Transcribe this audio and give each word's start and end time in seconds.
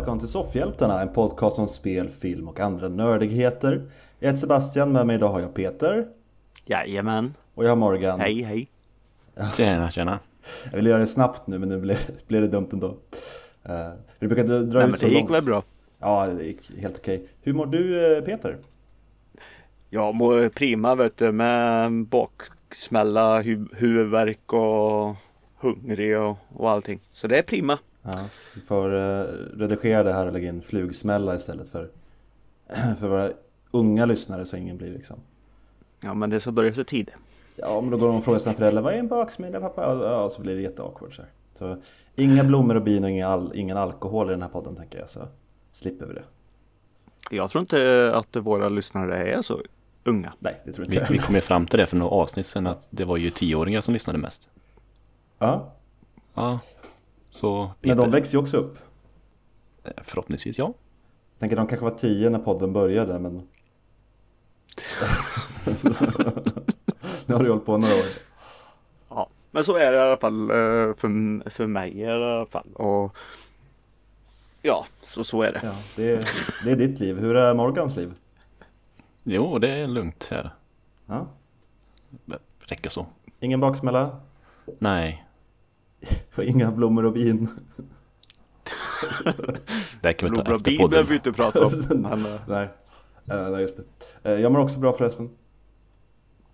Hej 0.00 0.04
och 0.04 0.08
välkommen 0.08 0.20
till 0.20 0.28
Soffhjältarna, 0.28 1.02
en 1.02 1.08
podcast 1.08 1.58
om 1.58 1.68
spel, 1.68 2.08
film 2.08 2.48
och 2.48 2.60
andra 2.60 2.88
nördigheter. 2.88 3.82
Jag 4.18 4.28
heter 4.28 4.40
Sebastian, 4.40 4.92
med 4.92 5.06
mig 5.06 5.16
idag 5.16 5.28
har 5.28 5.40
jag 5.40 5.54
Peter. 5.54 6.06
Jajamän. 6.64 7.34
Och 7.54 7.64
jag 7.64 7.68
har 7.68 7.76
Morgan. 7.76 8.20
Hej 8.20 8.42
hej. 8.42 8.68
Tjena, 9.56 9.90
tjena. 9.90 10.18
Jag 10.64 10.76
vill 10.76 10.86
göra 10.86 10.98
det 10.98 11.06
snabbt 11.06 11.46
nu 11.46 11.58
men 11.58 11.68
nu 11.68 11.78
blev, 11.78 11.96
blev 12.26 12.42
det 12.42 12.48
dumt 12.48 12.68
ändå. 12.72 12.86
Uh, 12.86 12.94
vi 14.18 14.28
brukar 14.28 14.44
dra 14.44 14.78
Nej, 14.78 14.84
ut 14.84 14.90
men 14.90 14.98
så 14.98 15.06
det 15.06 15.12
gick 15.12 15.20
långt. 15.20 15.30
väl 15.30 15.44
bra. 15.44 15.62
Ja, 15.98 16.26
det 16.26 16.44
gick 16.44 16.70
helt 16.80 16.98
okej. 16.98 17.28
Hur 17.42 17.52
mår 17.52 17.66
du 17.66 18.16
eh, 18.16 18.24
Peter? 18.24 18.56
Jag 19.90 20.14
mår 20.14 20.48
prima 20.48 20.94
vet 20.94 21.16
du 21.16 21.32
med 21.32 21.92
baksmälla, 21.92 23.42
hu 23.42 23.66
huvudvärk 23.72 24.52
och 24.52 25.16
hungrig 25.58 26.18
och, 26.18 26.36
och 26.56 26.70
allting. 26.70 27.00
Så 27.12 27.26
det 27.26 27.38
är 27.38 27.42
prima. 27.42 27.78
Ja, 28.02 28.24
vi 28.54 28.60
får 28.60 28.92
uh, 28.94 29.24
redigera 29.58 30.02
det 30.02 30.12
här 30.12 30.26
och 30.26 30.32
lägga 30.32 30.48
in 30.48 30.62
flugsmälla 30.62 31.36
istället 31.36 31.68
för, 31.68 31.88
för 32.98 33.08
våra 33.08 33.30
unga 33.70 34.06
lyssnare 34.06 34.44
så 34.46 34.56
ingen 34.56 34.76
blir 34.76 34.90
liksom 34.92 35.16
Ja 36.00 36.14
men 36.14 36.30
det 36.30 36.40
ska 36.40 36.52
börja 36.52 36.74
så 36.74 36.84
tidigt. 36.84 37.14
Ja 37.56 37.80
men 37.80 37.90
då 37.90 37.96
går 37.96 38.06
de 38.08 38.16
och 38.16 38.24
frågar 38.24 38.38
sina 38.38 38.54
föräldrar 38.54 38.82
vad 38.82 38.94
är 38.94 38.98
en 38.98 39.08
baksmälla 39.08 39.60
pappa? 39.60 39.82
Ja 40.04 40.30
så 40.30 40.42
blir 40.42 40.54
det 40.56 40.62
jätteawkward 40.62 41.16
så, 41.16 41.22
här. 41.22 41.30
så 41.54 41.76
inga 42.16 42.44
blommor 42.44 42.74
och 42.74 42.82
bin 42.82 43.04
och 43.04 43.10
ingen, 43.10 43.28
al 43.28 43.52
ingen 43.54 43.76
alkohol 43.76 44.28
i 44.28 44.30
den 44.30 44.42
här 44.42 44.48
podden 44.48 44.76
tänker 44.76 44.98
jag 44.98 45.10
så 45.10 45.28
slipper 45.72 46.06
vi 46.06 46.14
det. 46.14 46.22
Jag 47.30 47.50
tror 47.50 47.60
inte 47.60 48.12
att 48.14 48.36
våra 48.36 48.68
lyssnare 48.68 49.32
är 49.32 49.42
så 49.42 49.60
unga. 50.04 50.32
Nej 50.38 50.60
det 50.64 50.72
tror 50.72 50.84
Vi, 50.88 50.96
inte 50.96 51.06
vi 51.12 51.16
jag. 51.16 51.26
kom 51.26 51.34
ju 51.34 51.40
fram 51.40 51.66
till 51.66 51.78
det 51.78 51.86
för 51.86 51.96
några 51.96 52.10
avsnitt 52.12 52.46
sedan 52.46 52.66
att 52.66 52.88
det 52.90 53.04
var 53.04 53.16
ju 53.16 53.30
tioåringar 53.30 53.80
som 53.80 53.94
lyssnade 53.94 54.18
mest. 54.18 54.48
Ja, 55.38 55.72
Ja, 56.34 56.58
så 57.30 57.58
men 57.60 57.74
Peter, 57.80 57.96
de 58.02 58.10
växer 58.10 58.34
ju 58.34 58.42
också 58.42 58.56
upp. 58.56 58.78
förhoppningsvis 59.96 60.58
ja. 60.58 60.74
Tänker 61.38 61.56
de 61.56 61.66
kanske 61.66 61.84
var 61.84 61.98
tio 61.98 62.30
när 62.30 62.38
podden 62.38 62.72
började 62.72 63.18
men 63.18 63.34
Nu 67.26 67.34
har 67.34 67.42
du 67.44 67.50
hållit 67.50 67.66
på 67.66 67.76
några 67.76 67.94
år. 67.94 68.06
Ja. 69.08 69.28
Men 69.50 69.64
så 69.64 69.76
är 69.76 69.92
det 69.92 69.98
i 69.98 70.00
alla 70.00 70.16
fall 70.16 70.50
eh, 70.50 70.94
för, 70.96 71.50
för 71.50 71.66
mig 71.66 71.98
i 71.98 72.06
alla 72.06 72.46
fall. 72.46 72.72
Och 72.74 73.16
ja, 74.62 74.86
så, 75.02 75.24
så 75.24 75.42
är 75.42 75.52
det. 75.52 75.60
Ja, 75.64 75.74
det, 75.96 76.10
är, 76.10 76.28
det 76.64 76.70
är 76.70 76.76
ditt 76.76 77.00
liv. 77.00 77.18
Hur 77.18 77.36
är 77.36 77.54
Morgans 77.54 77.96
liv? 77.96 78.14
Jo, 79.22 79.58
det 79.58 79.68
är 79.70 79.86
lugnt 79.86 80.28
här. 80.30 80.50
Ja. 81.06 81.26
Det 82.24 82.38
räcker 82.58 82.90
så. 82.90 83.06
Ingen 83.40 83.60
baksmälla? 83.60 84.20
Nej, 84.78 85.26
Och 86.36 86.44
inga 86.44 86.70
blommor 86.70 87.04
och 87.04 87.12
bin? 87.12 87.48
det 90.02 90.12
kan 90.12 90.30
vi 90.30 90.34
ta 90.36 90.40
efter 90.40 90.44
Blodbil 90.44 90.78
podden. 90.78 90.90
behöver 90.90 91.08
vi 91.08 91.14
inte 91.14 91.32
prata 91.32 91.66
om. 91.66 91.72
Men, 92.02 92.26
eh, 92.26 92.40
Nej, 92.48 92.68
Eh, 93.30 93.50
nej 93.50 93.60
just 93.60 93.76
det. 93.76 93.82
Eh, 94.32 94.40
Jag 94.40 94.52
mår 94.52 94.60
också 94.60 94.78
bra 94.78 94.92
förresten. 94.92 95.30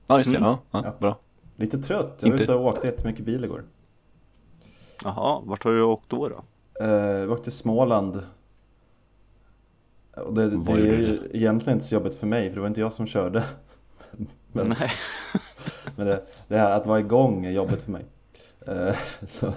Ja, 0.07 0.19
just 0.19 0.31
det. 0.31 0.37
Mm. 0.37 0.49
Ja, 0.49 0.59
ja, 0.71 0.81
Ja. 0.85 0.95
bra. 0.99 1.19
Lite 1.57 1.79
trött. 1.79 2.17
Jag 2.21 2.29
var 2.29 2.33
Inte- 2.35 2.43
ute 2.45 2.55
och 2.55 2.65
åkte 2.67 2.87
jättemycket 2.87 3.25
bil 3.25 3.45
igår. 3.45 3.65
Jaha, 5.05 5.41
vart 5.45 5.65
har 5.65 5.71
du 5.73 5.83
åkt 5.83 6.09
då? 6.11 6.29
då? 6.29 6.45
Eh, 6.85 7.21
Vi 7.21 7.27
åkte 7.27 7.45
till 7.45 7.53
Småland. 7.53 8.23
Och 10.17 10.35
det, 10.35 10.51
det 10.51 10.73
är 10.73 10.77
ju 10.77 10.97
du? 10.97 11.31
egentligen 11.33 11.77
inte 11.79 11.89
så 11.89 11.95
jobbigt 11.95 12.15
för 12.15 12.27
mig 12.27 12.49
för 12.49 12.55
det 12.55 12.61
var 12.61 12.69
inte 12.69 12.81
jag 12.81 12.93
som 12.93 13.07
körde. 13.07 13.45
Men, 14.53 14.69
Nej. 14.69 14.91
men 15.97 16.07
det, 16.07 16.23
det 16.49 16.57
här 16.59 16.71
att 16.77 16.87
vara 16.87 17.01
igång 17.01 17.45
är 17.47 17.51
jobbigt 17.51 17.83
för 17.83 17.93
mig. 17.93 18.05
Eh, 18.67 18.97
Så 19.27 19.53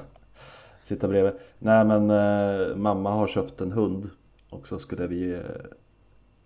sitta 0.82 1.08
bredvid. 1.08 1.34
Nej 1.60 1.86
men 1.86 2.10
eh, 2.10 2.76
mamma 2.76 3.12
har 3.12 3.28
köpt 3.28 3.62
en 3.62 3.72
hund 3.72 4.10
och 4.50 4.68
så 4.68 4.80
skulle 4.80 5.08
vi 5.08 5.34
eh, 5.34 5.40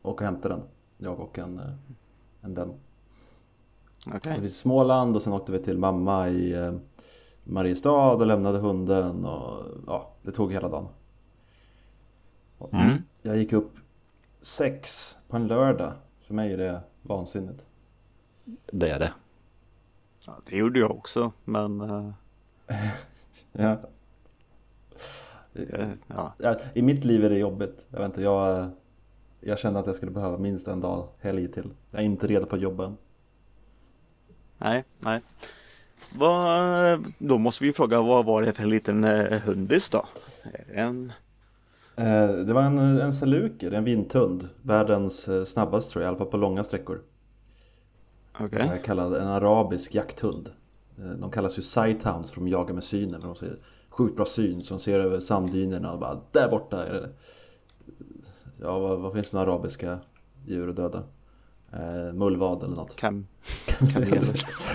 åka 0.02 0.12
och 0.12 0.22
hämta 0.22 0.50
den. 0.50 0.62
Jag 0.98 1.20
och 1.20 1.40
en, 1.40 1.60
eh, 1.60 1.66
en 2.42 2.54
vän. 2.54 2.74
Okej. 4.08 4.18
Okay. 4.18 4.40
Vi 4.40 4.52
Småland 4.52 5.16
och 5.16 5.22
sen 5.22 5.34
åkte 5.34 5.52
vi 5.52 5.60
till 5.60 5.78
mamma 5.78 6.30
i 6.30 6.54
eh, 6.54 6.74
Mariestad 7.44 8.14
och 8.14 8.26
lämnade 8.26 8.60
hunden 8.60 9.26
och 9.26 9.66
ja, 9.88 10.14
det 10.22 10.32
tog 10.32 10.54
hela 10.54 10.70
dagen. 10.70 10.88
Mm. 12.72 13.04
Jag 13.22 13.38
gick 13.38 13.54
upp 13.54 13.72
sex 14.42 15.16
på 15.28 15.36
en 15.36 15.48
lördag. 15.48 15.94
För 16.22 16.34
mig 16.34 16.54
är 16.54 16.58
det 16.58 16.82
vansinnigt. 17.02 17.62
Det 18.72 18.90
är 18.90 19.00
det. 19.00 19.14
Ja, 20.28 20.34
det 20.46 20.58
gjorde 20.58 20.80
jag 20.80 20.92
också. 20.92 21.32
Men 21.46 21.82
eh, 21.82 22.12
Ja. 23.52 23.78
eh, 25.54 25.90
ja. 26.08 26.34
Ja, 26.38 26.56
I 26.74 26.82
mitt 26.82 27.06
liv 27.06 27.26
är 27.26 27.30
det 27.30 27.38
jobbigt. 27.38 27.86
Jag 27.90 28.00
vet 28.00 28.06
inte, 28.06 28.22
jag, 28.22 28.70
jag 29.40 29.60
känner 29.60 29.80
att 29.80 29.86
jag 29.86 29.96
skulle 29.96 30.12
behöva 30.12 30.38
minst 30.38 30.68
en 30.68 30.80
dag 30.82 31.08
helg 31.20 31.48
till. 31.48 31.70
Jag 31.92 32.02
är 32.02 32.06
inte 32.06 32.28
redo 32.28 32.58
jobba 32.58 32.86
än. 32.86 32.98
Nej, 34.58 34.84
nej. 35.00 35.22
Vad, 36.18 37.06
då 37.18 37.38
måste 37.38 37.64
vi 37.64 37.74
fråga 37.74 38.02
vad 38.02 38.26
var 38.26 38.42
det 38.42 38.54
för 38.54 38.64
en 38.64 38.70
liten 38.70 39.04
eh, 39.04 39.40
hundis 39.42 39.90
då? 39.90 40.06
En... 40.74 41.14
Eh, 41.96 42.28
Det 42.28 42.54
var 42.54 42.62
en, 42.62 42.78
en 42.78 43.14
saluker, 43.14 43.72
en 43.72 43.84
vinthund. 43.84 44.50
Världens 44.62 45.30
snabbaste 45.50 45.92
tror 45.92 46.04
jag, 46.04 46.08
i 46.08 46.10
alla 46.10 46.18
fall 46.18 46.28
på 46.28 46.38
långa 46.38 46.64
sträckor. 46.64 47.02
Här 48.34 48.78
kallad 48.78 49.14
en 49.16 49.28
arabisk 49.28 49.96
jakthund. 49.96 50.50
Eh, 51.00 51.12
De 51.12 51.32
kallas 51.32 51.58
ju 51.58 51.62
sighthounds 51.62 52.32
för 52.32 52.40
de 52.42 52.48
jagar 52.48 52.74
med 52.74 52.84
synen. 52.84 53.22
För 53.22 53.28
de 53.28 53.36
ser 53.36 53.58
sjukt 53.90 54.16
bra 54.16 54.26
syn 54.26 54.64
så 54.64 54.74
de 54.74 54.80
ser 54.80 55.00
över 55.00 55.20
sanddynerna 55.20 55.92
och 55.94 56.00
bara 56.00 56.22
där 56.32 56.50
borta 56.50 56.86
är 56.88 56.94
det. 56.94 57.10
Ja 58.62 58.80
vad, 58.80 59.00
vad 59.00 59.14
finns 59.14 59.26
det 59.28 59.32
för 59.32 59.40
arabiska 59.40 60.00
djur 60.46 60.70
att 60.70 60.76
döda? 60.76 61.04
Eh, 61.74 62.14
mullvad 62.14 62.64
eller 62.64 62.76
något. 62.76 62.96
Kam... 62.96 63.28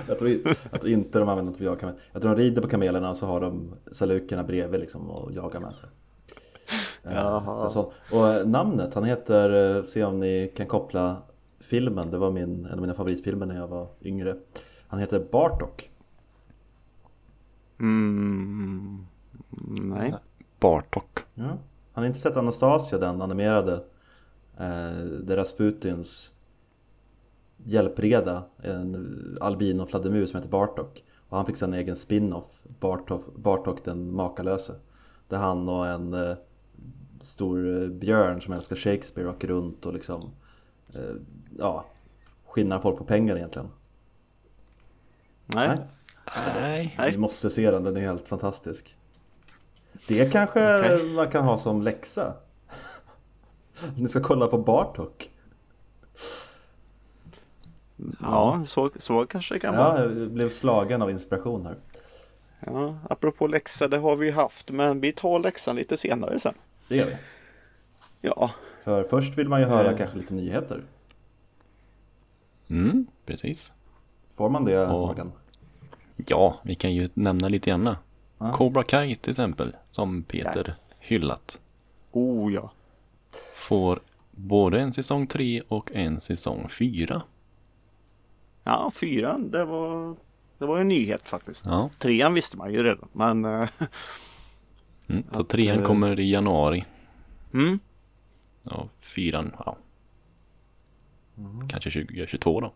jag, 0.09 0.19
tror, 0.19 0.31
jag 0.71 0.81
tror 0.81 0.89
inte 0.93 1.19
de 1.19 1.29
använder 1.29 1.51
något 1.51 1.59
för 1.59 1.65
att 1.65 1.67
jaga 1.67 1.81
kamel. 1.81 1.95
Jag 2.13 2.23
tror 2.23 2.35
de 2.37 2.43
rider 2.43 2.63
på 2.63 2.69
kamelerna 2.69 3.11
och 3.11 3.17
så 3.17 3.27
har 3.27 3.41
de 3.41 3.75
salukerna 3.93 4.45
bredvid 4.45 4.81
liksom 4.81 5.11
och 5.11 5.33
jagar 5.33 5.61
med 5.61 5.75
sig. 5.75 5.89
Eh, 7.05 7.13
Jaha. 7.15 7.71
så. 7.71 7.93
Och 8.13 8.29
eh, 8.29 8.47
namnet, 8.47 8.95
han 8.95 9.05
heter, 9.05 9.83
se 9.87 10.05
om 10.05 10.21
ni 10.21 10.53
kan 10.57 10.67
koppla 10.67 11.17
filmen, 11.61 12.11
det 12.11 12.19
var 12.19 12.31
min, 12.31 12.67
en 12.67 12.73
av 12.73 12.81
mina 12.81 12.95
favoritfilmer 12.95 13.47
när 13.47 13.57
jag 13.57 13.69
var 13.69 13.87
yngre. 14.03 14.37
Han 14.89 15.01
heter 15.01 15.27
Bartok. 15.33 15.91
Mm, 17.81 19.07
nej. 19.71 20.15
Bartok. 20.61 21.19
Ja. 21.35 21.59
Har 21.93 22.03
ni 22.03 22.09
inte 22.09 22.21
sett 22.21 22.37
Anastasia, 22.37 22.99
den 22.99 23.23
animerade? 23.23 23.75
Eh, 24.57 25.05
där 25.23 25.37
Rasputins 25.37 26.33
hjälpreda, 27.57 28.45
en 28.63 29.39
albino 29.41 29.87
fladdermus 29.87 30.31
som 30.31 30.37
heter 30.37 30.51
Bartok. 30.51 31.05
Och 31.29 31.37
han 31.37 31.47
fick 31.47 31.57
sen 31.57 31.73
en 31.73 31.81
egen 31.81 31.97
spin-off, 31.97 32.63
Bartok, 32.81 33.37
Bartok 33.37 33.85
den 33.85 34.15
makalöse. 34.15 34.75
Där 35.29 35.37
han 35.37 35.69
och 35.69 35.87
en 35.87 36.15
eh, 36.15 36.37
stor 37.21 37.89
björn 37.89 38.41
som 38.41 38.53
älskar 38.53 38.77
Shakespeare 38.77 39.29
åker 39.29 39.49
runt 39.49 39.87
och 39.87 39.93
liksom 39.93 40.31
eh, 40.95 41.15
ja, 41.59 41.85
skinnar 42.47 42.79
folk 42.79 42.99
på 42.99 43.05
pengar 43.05 43.37
egentligen. 43.37 43.69
Nej. 45.47 45.69
Nej. 45.69 45.79
Nej. 46.61 46.95
Ni 46.99 47.17
måste 47.17 47.51
se 47.51 47.71
den, 47.71 47.83
den 47.85 47.97
är 47.97 48.01
helt 48.01 48.29
fantastisk. 48.29 48.97
Det 50.09 50.33
kanske 50.33 50.79
Okej. 50.81 51.13
man 51.15 51.31
kan 51.31 51.45
ha 51.45 51.59
som 51.59 51.83
läxa. 51.83 52.35
Ni 53.97 54.09
ska 54.09 54.21
kolla 54.21 54.47
på 54.47 54.59
Bartok. 54.59 55.31
Ja, 58.21 58.65
så, 58.67 58.91
så 58.97 59.27
kanske 59.27 59.55
det 59.55 59.61
kan 59.61 59.77
vara. 59.77 59.99
Ja, 60.05 60.11
jag 60.15 60.31
blev 60.31 60.51
slagen 60.51 61.03
av 61.03 61.11
inspiration 61.11 61.67
här. 61.67 61.77
Ja, 62.67 62.99
apropå 63.11 63.47
läxa, 63.47 63.89
det 63.89 63.99
har 63.99 64.17
vi 64.17 64.31
haft. 64.31 64.71
Men 64.71 65.01
vi 65.01 65.13
tar 65.13 65.39
läxan 65.39 65.77
lite 65.77 65.97
senare 65.97 66.39
sen. 66.39 66.55
Det 66.89 66.97
gör 66.97 67.07
vi. 67.07 67.17
Ja, 68.21 68.51
För 68.85 69.03
först 69.05 69.39
vill 69.39 69.49
man 69.49 69.61
ju 69.61 69.67
höra 69.67 69.91
Eh. 69.91 69.97
kanske 69.99 70.17
lite 70.19 70.35
nyheter. 70.35 70.83
Mm, 72.69 73.07
precis. 73.27 73.73
Får 74.35 74.49
man 74.51 74.65
det 74.65 74.73
Ja. 74.73 74.91
Morgan? 74.91 75.33
Ja, 76.27 76.61
vi 76.63 76.75
kan 76.75 76.95
ju 76.95 77.09
nämna 77.15 77.49
lite 77.49 77.71
grann. 77.71 77.97
Ja. 78.39 78.53
Cobra 78.53 78.83
Kai 78.83 79.17
till 79.17 79.31
exempel, 79.31 79.77
som 79.91 80.23
Peter 80.23 80.75
hyllat. 80.99 81.61
oh 82.13 82.53
ja. 82.53 82.73
Får 83.55 84.01
både 84.31 84.81
en 84.81 84.93
säsong 84.93 85.27
3 85.27 85.63
och 85.69 85.91
en 85.93 86.21
säsong 86.21 86.69
4. 86.69 87.23
Ja, 88.65 88.93
fyran, 88.95 89.51
det 89.51 89.65
var, 89.65 90.17
det 90.59 90.67
var 90.67 90.79
en 90.79 90.89
nyhet 90.89 91.29
faktiskt. 91.29 91.67
Ja, 91.67 91.91
Trean 91.99 92.35
visste 92.35 92.57
man 92.57 92.73
ju 92.73 92.83
redan, 92.83 93.09
men 93.13 93.45
eh, 93.45 93.69
mm. 95.09 95.23
så 95.33 95.41
Att, 95.41 95.49
trean 95.49 95.79
eh, 95.79 95.85
kommer 95.85 96.21
i 96.21 96.31
januari. 96.31 96.85
mm, 97.53 97.79
Och 98.65 98.89
fyran, 98.99 99.53
ja. 99.59 99.77
Kanske 101.69 101.91
2022 101.91 102.61
då. 102.61 102.73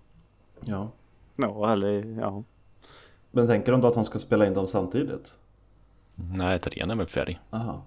Ja. 0.61 0.91
ja, 1.37 1.73
eller 1.73 2.21
ja. 2.21 2.43
Men 3.33 3.47
tänker 3.47 3.73
de 3.73 3.81
då 3.81 3.89
att 3.89 3.95
de 3.95 4.05
ska 4.05 4.19
spela 4.19 4.47
in 4.47 4.55
dem 4.55 4.69
samtidigt? 4.69 5.35
Nej, 6.15 6.59
trean 6.59 6.91
är 6.91 6.95
väl 6.95 7.07
färdig. 7.07 7.41
Aha. 7.51 7.83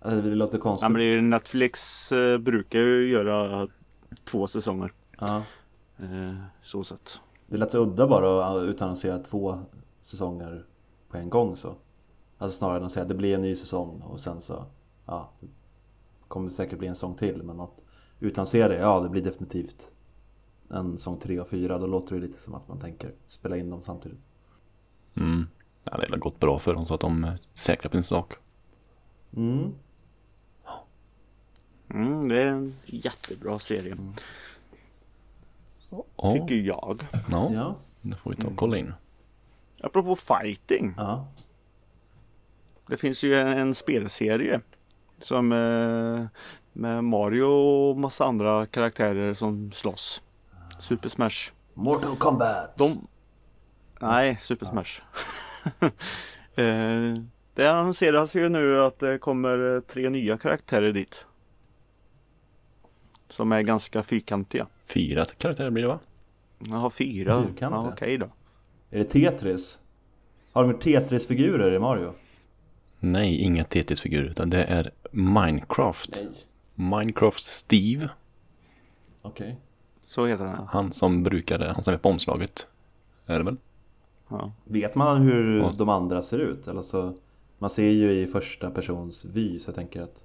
Alltså, 0.00 0.22
det 0.22 0.34
låter 0.34 0.58
konstigt. 0.58 0.82
Ja, 0.82 0.88
men 0.88 1.30
Netflix 1.30 2.12
eh, 2.12 2.38
brukar 2.38 2.78
ju 2.78 3.08
göra 3.08 3.68
två 4.24 4.46
säsonger. 4.46 4.92
Ja. 5.20 5.42
Eh, 5.98 6.34
så 6.62 6.84
sett. 6.84 7.20
Det 7.46 7.54
är 7.54 7.58
lätt 7.58 7.74
udda 7.74 8.06
bara 8.06 8.46
att 8.46 8.62
utannonsera 8.62 9.18
två 9.18 9.58
säsonger 10.02 10.64
på 11.08 11.16
en 11.16 11.30
gång 11.30 11.56
så. 11.56 11.74
Alltså 12.38 12.58
snarare 12.58 12.78
än 12.78 12.84
att 12.84 12.92
säga 12.92 13.02
att 13.02 13.08
det 13.08 13.14
blir 13.14 13.34
en 13.34 13.42
ny 13.42 13.56
säsong 13.56 14.02
och 14.02 14.20
sen 14.20 14.40
så, 14.40 14.64
ja, 15.06 15.30
det 15.40 15.48
kommer 16.28 16.50
säkert 16.50 16.78
bli 16.78 16.88
en 16.88 16.94
säsong 16.94 17.14
till 17.14 17.42
men 17.42 17.60
att 17.60 17.82
utannonsera 18.20 18.68
det, 18.68 18.76
ja 18.76 19.00
det 19.00 19.08
blir 19.08 19.22
definitivt 19.22 19.90
en 20.70 20.98
säsong 20.98 21.18
tre 21.18 21.40
och 21.40 21.48
fyra, 21.48 21.78
då 21.78 21.86
låter 21.86 22.14
det 22.14 22.20
lite 22.20 22.38
som 22.40 22.54
att 22.54 22.68
man 22.68 22.80
tänker 22.80 23.12
spela 23.28 23.56
in 23.56 23.70
dem 23.70 23.82
samtidigt. 23.82 24.18
Mm. 25.14 25.46
Ja, 25.84 25.96
det 25.96 26.10
har 26.10 26.16
gått 26.16 26.40
bra 26.40 26.58
för 26.58 26.74
dem 26.74 26.86
så 26.86 26.94
att 26.94 27.00
de 27.00 27.24
är 27.24 27.38
säkra 27.54 27.88
på 27.90 27.96
sin 27.96 28.04
sak. 28.04 28.32
Mm. 29.36 29.72
Mm, 31.90 32.28
det 32.28 32.42
är 32.42 32.46
en 32.46 32.74
jättebra 32.84 33.58
serie. 33.58 33.96
Ja, 35.90 36.32
Tycker 36.34 36.54
jag. 36.54 37.02
ja, 37.30 37.50
Ja. 37.54 37.74
det 38.02 38.16
får 38.16 38.30
vi 38.30 38.36
ta 38.36 38.48
och 38.48 38.56
kolla 38.56 38.76
in. 38.78 38.92
Apropå 39.80 40.16
fighting. 40.16 40.94
Ja. 40.96 41.26
Det 42.86 42.96
finns 42.96 43.22
ju 43.24 43.34
en, 43.34 43.46
en 43.48 43.74
spelserie. 43.74 44.60
Som 45.18 45.52
eh, 45.52 46.26
med 46.72 47.04
Mario 47.04 47.44
och 47.44 47.96
massa 47.96 48.24
andra 48.24 48.66
karaktärer 48.66 49.34
som 49.34 49.72
slåss. 49.72 50.22
Super 50.78 51.08
Smash. 51.08 51.52
Mortal 51.74 52.16
Kombat! 52.16 52.76
De... 52.78 53.06
Nej, 54.00 54.38
Super 54.40 54.66
Smash. 54.66 55.00
eh, 56.54 57.22
det 57.54 57.66
annonseras 57.66 58.36
ju 58.36 58.48
nu 58.48 58.82
att 58.82 58.98
det 58.98 59.18
kommer 59.18 59.74
eh, 59.74 59.80
tre 59.80 60.10
nya 60.10 60.38
karaktärer 60.38 60.92
dit. 60.92 61.24
Som 63.28 63.52
är 63.52 63.62
ganska 63.62 64.02
fyrkantiga. 64.02 64.66
Fyra 64.86 65.24
karaktärer 65.24 65.70
blir 65.70 65.82
det 65.82 65.88
va? 65.88 65.98
Jaha, 66.58 66.90
fyra. 66.90 67.42
Fyrkantiga? 67.42 67.68
Ja, 67.70 67.92
Okej 67.92 68.18
då. 68.18 68.26
Är 68.90 68.98
det 68.98 69.04
Tetris? 69.04 69.78
Har 70.52 70.64
de 70.64 70.78
Tetris-figurer 70.78 71.72
i 71.72 71.78
Mario? 71.78 72.14
Nej, 73.00 73.40
inga 73.40 73.64
Tetris-figurer 73.64 74.24
utan 74.24 74.50
det 74.50 74.64
är 74.64 74.90
Minecraft. 75.10 76.20
Nej. 76.22 76.28
Minecraft 76.74 77.44
Steve. 77.44 78.08
Okej. 79.22 79.56
Så 80.16 80.26
heter 80.26 80.44
den. 80.44 80.56
Han 80.68 80.92
som 80.92 81.22
brukade, 81.22 81.72
han 81.72 81.82
som 81.82 81.94
är 81.94 81.98
på 81.98 82.08
omslaget. 82.08 82.66
Är 83.26 83.38
det 83.38 83.44
väl? 83.44 83.56
Ja. 84.28 84.52
Vet 84.64 84.94
man 84.94 85.22
hur 85.22 85.58
Ja. 85.58 85.72
de 85.78 85.88
andra 85.88 86.22
ser 86.22 86.38
ut? 86.38 86.66
Eller 86.68 86.82
så, 86.82 87.14
man 87.58 87.70
ser 87.70 87.90
ju 87.90 88.12
i 88.12 88.26
första 88.26 88.70
persons 88.70 89.24
vy 89.24 89.58
så 89.58 89.68
jag 89.68 89.74
tänker 89.74 90.02
att 90.02 90.22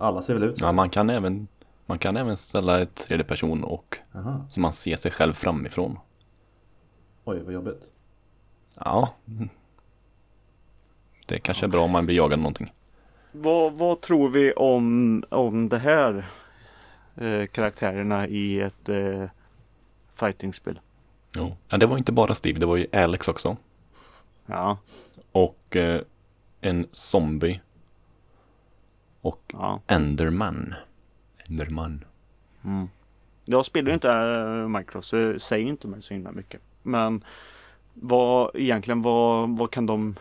alla 0.00 0.22
ser 0.22 0.34
väl 0.34 0.42
ut 0.42 0.58
så? 0.58 0.64
Ja, 0.64 0.72
man 0.72 0.90
kan 0.90 1.10
även, 1.10 1.48
man 1.86 1.98
kan 1.98 2.16
även 2.16 2.36
ställa 2.36 2.80
ett 2.80 2.94
tredje 2.94 3.24
person 3.24 3.64
och 3.64 3.98
Aha. 4.14 4.46
så 4.50 4.60
man 4.60 4.72
ser 4.72 4.96
sig 4.96 5.10
själv 5.10 5.32
framifrån. 5.32 5.98
Oj 7.24 7.42
vad 7.42 7.54
jobbigt. 7.54 7.90
Ja. 8.80 9.14
Det 11.26 11.38
kanske 11.38 11.66
är 11.66 11.68
bra 11.68 11.80
om 11.84 11.90
man 11.90 12.06
blir 12.06 12.16
jagad 12.16 12.38
någonting. 12.38 12.72
Vad, 13.32 13.72
vad 13.72 14.00
tror 14.00 14.28
vi 14.28 14.52
om, 14.52 15.24
om 15.28 15.68
det 15.68 15.78
här 15.78 16.24
eh, 17.16 17.46
karaktärerna 17.46 18.28
i 18.28 18.60
ett 18.60 18.88
eh, 18.88 19.24
fightingspel? 20.14 20.80
Jo. 21.36 21.56
Ja, 21.68 21.76
det 21.76 21.86
var 21.86 21.98
inte 21.98 22.12
bara 22.12 22.34
Steve, 22.34 22.58
det 22.58 22.66
var 22.66 22.76
ju 22.76 22.86
Alex 22.92 23.28
också. 23.28 23.56
Ja, 24.46 24.78
Och 25.32 25.76
eh, 25.76 26.00
en 26.60 26.86
zombie. 26.92 27.60
Och 29.20 29.42
ja. 29.52 29.80
Enderman. 29.86 30.74
Enderman. 31.48 32.04
Jag 33.44 33.66
spelar 33.66 33.88
ju 33.88 33.94
inte 33.94 34.10
äh, 34.10 34.68
Minecraft 34.68 35.08
så 35.08 35.38
säger 35.38 35.66
inte 35.66 35.86
mig 35.88 36.02
så 36.02 36.14
himla 36.14 36.32
mycket. 36.32 36.60
Men 36.82 37.24
vad 37.94 38.50
egentligen 38.54 39.02
vad, 39.02 39.58
vad 39.58 39.70
kan 39.70 39.86
de 39.86 40.16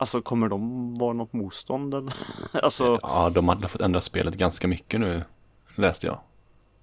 Alltså 0.00 0.22
kommer 0.22 0.48
de 0.48 0.94
vara 0.94 1.12
något 1.12 1.32
motstånd 1.32 1.94
eller? 1.94 2.14
alltså 2.62 2.98
Ja, 3.02 3.30
de 3.30 3.48
hade 3.48 3.68
fått 3.68 3.80
ändra 3.80 4.00
spelet 4.00 4.34
ganska 4.34 4.68
mycket 4.68 5.00
nu. 5.00 5.22
Läste 5.78 6.06
jag. 6.06 6.18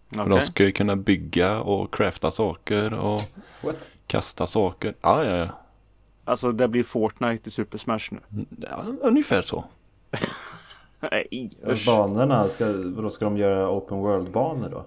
För 0.09 0.21
okej. 0.21 0.29
de 0.39 0.45
ska 0.45 0.63
ju 0.63 0.71
kunna 0.71 0.95
bygga 0.95 1.61
och 1.61 1.93
crafta 1.93 2.31
saker 2.31 2.93
och 2.93 3.21
What? 3.63 3.75
kasta 4.07 4.47
saker. 4.47 4.93
Ja, 5.01 5.23
ja, 5.25 5.35
ja. 5.37 5.47
Alltså 6.25 6.51
det 6.51 6.67
blir 6.67 6.83
Fortnite 6.83 7.47
i 7.49 7.51
Super 7.51 7.77
Smash 7.77 8.09
nu. 8.11 8.45
ja 8.57 8.85
ungefär 9.01 9.41
så. 9.41 9.63
Nej 11.11 11.51
usch. 11.67 11.85
Banorna, 11.85 12.49
ska, 12.49 12.65
vadå, 12.65 13.09
ska 13.09 13.25
de 13.25 13.37
göra 13.37 13.69
open 13.71 13.97
world-banor 13.97 14.69
då? 14.69 14.85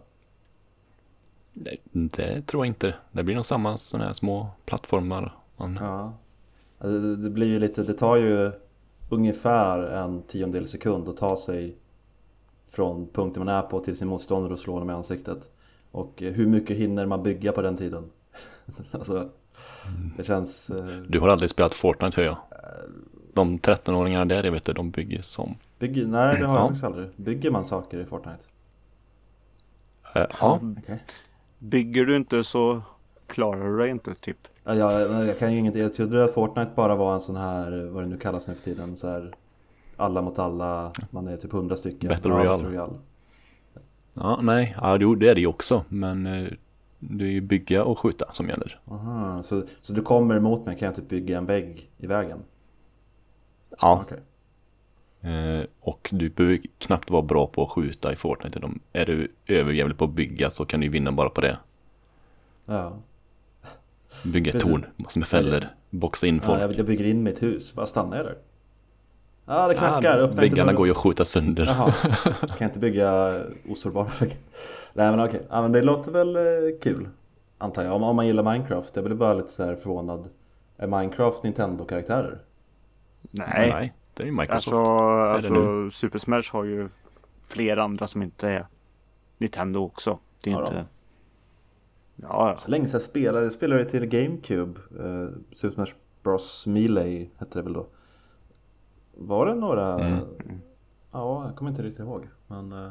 Det, 1.52 1.76
det 1.92 2.42
tror 2.46 2.64
jag 2.66 2.70
inte. 2.70 2.94
Det 3.12 3.22
blir 3.22 3.34
nog 3.34 3.44
samma 3.46 3.76
sådana 3.76 4.06
här 4.06 4.14
små 4.14 4.46
plattformar. 4.64 5.34
Man, 5.56 5.78
Ja. 5.82 6.12
Alltså, 6.78 6.98
Det, 7.00 7.16
det 7.16 7.30
blir 7.30 7.46
ju 7.46 7.58
lite, 7.58 7.82
det 7.82 7.94
tar 7.94 8.16
ju 8.16 8.52
ungefär 9.08 9.82
en 9.82 10.22
tiondel 10.22 10.68
sekund 10.68 11.08
att 11.08 11.16
ta 11.16 11.36
sig 11.36 11.76
från 12.70 13.06
punkten 13.12 13.44
man 13.44 13.54
är 13.54 13.62
på 13.62 13.80
till 13.80 13.96
sin 13.96 14.08
motståndare 14.08 14.52
och 14.52 14.58
slå 14.58 14.72
honom 14.72 14.90
i 14.90 14.92
ansiktet. 14.92 15.48
Och 15.90 16.22
eh, 16.22 16.32
hur 16.32 16.46
mycket 16.46 16.76
hinner 16.76 17.06
man 17.06 17.22
bygga 17.22 17.52
på 17.52 17.62
den 17.62 17.76
tiden? 17.76 18.10
alltså, 18.90 19.28
det 20.16 20.24
känns... 20.24 20.70
eh, 20.70 20.84
Du 21.08 21.20
har 21.20 21.28
aldrig 21.28 21.50
spelat 21.50 21.74
Fortnite 21.74 22.20
hör 22.20 22.26
jag. 22.26 22.36
De 23.32 23.58
13-åringarna 23.58 24.24
där, 24.28 24.44
jag 24.44 24.52
vet 24.52 24.64
du, 24.64 24.72
de 24.72 24.90
bygger 24.90 25.22
som... 25.22 25.54
Bygger, 25.78 26.06
nej 26.06 26.38
det 26.40 26.46
har 26.46 26.54
jag 26.54 26.62
Ja. 26.62 26.66
faktiskt 26.66 26.84
aldrig. 26.84 27.08
Bygger 27.16 27.50
man 27.50 27.64
saker 27.64 28.00
i 28.00 28.04
Fortnite? 28.04 28.38
Eh, 30.14 30.26
ja, 30.40 30.60
Okej. 30.78 31.02
Bygger 31.58 32.04
du 32.04 32.16
inte 32.16 32.44
så 32.44 32.82
klarar 33.26 33.70
du 33.70 33.78
dig 33.78 33.90
inte 33.90 34.14
typ. 34.14 34.48
Ja, 34.64 34.74
jag, 34.74 35.26
jag 35.28 35.38
kan 35.38 35.52
ju 35.52 35.58
inget, 35.58 35.76
jag 35.76 35.94
trodde 35.94 36.24
att 36.24 36.34
Fortnite 36.34 36.70
bara 36.74 36.94
var 36.94 37.14
en 37.14 37.20
sån 37.20 37.36
här, 37.36 37.88
vad 37.92 38.02
det 38.02 38.06
nu 38.08 38.18
kallas 38.18 38.48
nu 38.48 38.54
för 38.54 38.62
tiden, 38.62 38.96
så 38.96 39.08
här 39.08 39.34
alla 39.98 40.22
mot 40.22 40.38
alla, 40.38 40.92
man 41.10 41.28
är 41.28 41.36
typ 41.36 41.52
hundra 41.52 41.76
stycken. 41.76 42.08
Battle 42.08 42.30
Ja, 42.30 42.60
Royale. 42.62 42.92
Ja 44.14 44.38
nej, 44.42 44.76
ja, 44.80 44.98
det 44.98 45.28
är 45.28 45.34
det 45.34 45.40
ju 45.40 45.46
också. 45.46 45.84
Men 45.88 46.26
eh, 46.26 46.48
det 46.98 47.24
är 47.24 47.28
ju 47.28 47.40
bygga 47.40 47.84
och 47.84 47.98
skjuta 47.98 48.32
som 48.32 48.48
gäller. 48.48 48.80
Aha, 48.90 49.42
så, 49.42 49.62
så 49.82 49.92
du 49.92 50.02
kommer 50.02 50.36
emot 50.36 50.66
mig 50.66 50.78
kan 50.78 50.86
jag 50.86 50.96
typ 50.96 51.08
bygga 51.08 51.38
en 51.38 51.46
vägg 51.46 51.90
i 51.98 52.06
vägen? 52.06 52.38
Ja, 53.80 54.04
Okej. 54.06 55.32
eh, 55.32 55.64
och 55.80 56.08
du 56.12 56.28
behöver 56.28 56.60
knappt 56.78 57.10
vara 57.10 57.22
bra 57.22 57.46
på 57.46 57.62
att 57.62 57.70
skjuta 57.70 58.12
i 58.12 58.16
Fortnite. 58.16 58.58
De, 58.58 58.80
är 58.92 59.06
du 59.06 59.32
överjävlig 59.46 59.98
på 59.98 60.04
att 60.04 60.10
bygga 60.10 60.50
så 60.50 60.64
kan 60.64 60.80
du 60.80 60.88
vinna 60.88 61.12
bara 61.12 61.28
på 61.28 61.40
det. 61.40 61.58
Ja. 62.66 62.92
Bygga 64.24 64.52
ett 64.52 64.60
torn, 64.60 64.86
massor 64.96 65.20
med 65.20 65.28
fällor, 65.28 65.64
boxa 65.90 66.26
in 66.26 66.40
folk. 66.40 66.58
ja 66.58 66.62
jag, 66.62 66.72
jag 66.78 66.86
bygger 66.86 67.04
in 67.04 67.22
mitt 67.22 67.42
hus, 67.42 67.74
bara 67.74 67.86
stannar 67.86 68.16
jag 68.16 68.26
där? 68.26 68.36
Ja 69.48 69.68
det 69.68 69.74
knackar, 69.74 70.18
Ja, 70.18 70.26
väggarna 70.26 70.72
går 70.72 70.86
ju 70.86 70.90
att 70.90 70.98
skjuta 70.98 71.24
sönder. 71.24 71.66
Jaha, 71.66 71.92
kan 72.40 72.56
jag 72.58 72.68
inte 72.68 72.78
bygga 72.78 73.40
osårbara 73.68 74.04
väggar? 74.20 74.36
Nej 74.92 75.10
men 75.10 75.20
okej, 75.20 75.42
ja, 75.50 75.62
men 75.62 75.72
det 75.72 75.82
låter 75.82 76.12
väl 76.12 76.36
eh, 76.36 76.42
kul 76.82 77.08
Antar 77.58 77.84
jag, 77.84 77.94
om, 77.94 78.02
om 78.02 78.16
man 78.16 78.26
gillar 78.26 78.42
Minecraft. 78.52 78.96
Jag 78.96 79.04
blir 79.04 79.14
bara 79.14 79.34
lite 79.34 79.48
så 79.52 79.64
här 79.64 79.76
förvånad 79.76 80.28
Är 80.76 80.86
Minecraft 80.86 81.42
Nintendo-karaktärer? 81.42 82.38
Nej. 83.30 83.70
Nej, 83.72 83.94
det 84.14 84.22
är 84.22 84.26
ju 84.26 84.32
Microsoft. 84.32 84.90
Alltså, 84.90 85.52
alltså 85.52 85.90
Super 85.90 86.18
Smash 86.18 86.52
har 86.52 86.64
ju 86.64 86.88
flera 87.46 87.82
andra 87.82 88.06
som 88.06 88.22
inte 88.22 88.48
är 88.48 88.66
Nintendo 89.38 89.80
också. 89.80 90.18
Det 90.42 90.50
är 90.50 90.54
Ja 90.54 90.66
inte... 90.66 90.84
Ja, 92.16 92.48
ja. 92.50 92.56
Så 92.56 92.70
länge 92.70 92.86
sedan 92.86 93.00
jag 93.00 93.02
spelade, 93.02 93.44
jag 93.44 93.52
spelade 93.52 93.84
till 93.84 94.06
GameCube 94.06 94.80
eh, 95.00 95.28
Super 95.52 95.74
Smash 95.74 95.92
Bros 96.22 96.66
Melee 96.66 97.28
hette 97.38 97.58
det 97.58 97.62
väl 97.62 97.72
då 97.72 97.86
Var 99.20 99.46
det 99.46 99.54
några? 99.54 99.94
Mm. 99.94 100.20
Ja, 101.12 101.44
jag 101.46 101.56
kommer 101.56 101.70
inte 101.70 101.82
riktigt 101.82 102.00
ihåg 102.00 102.28
Men 102.46 102.72
eh, 102.72 102.90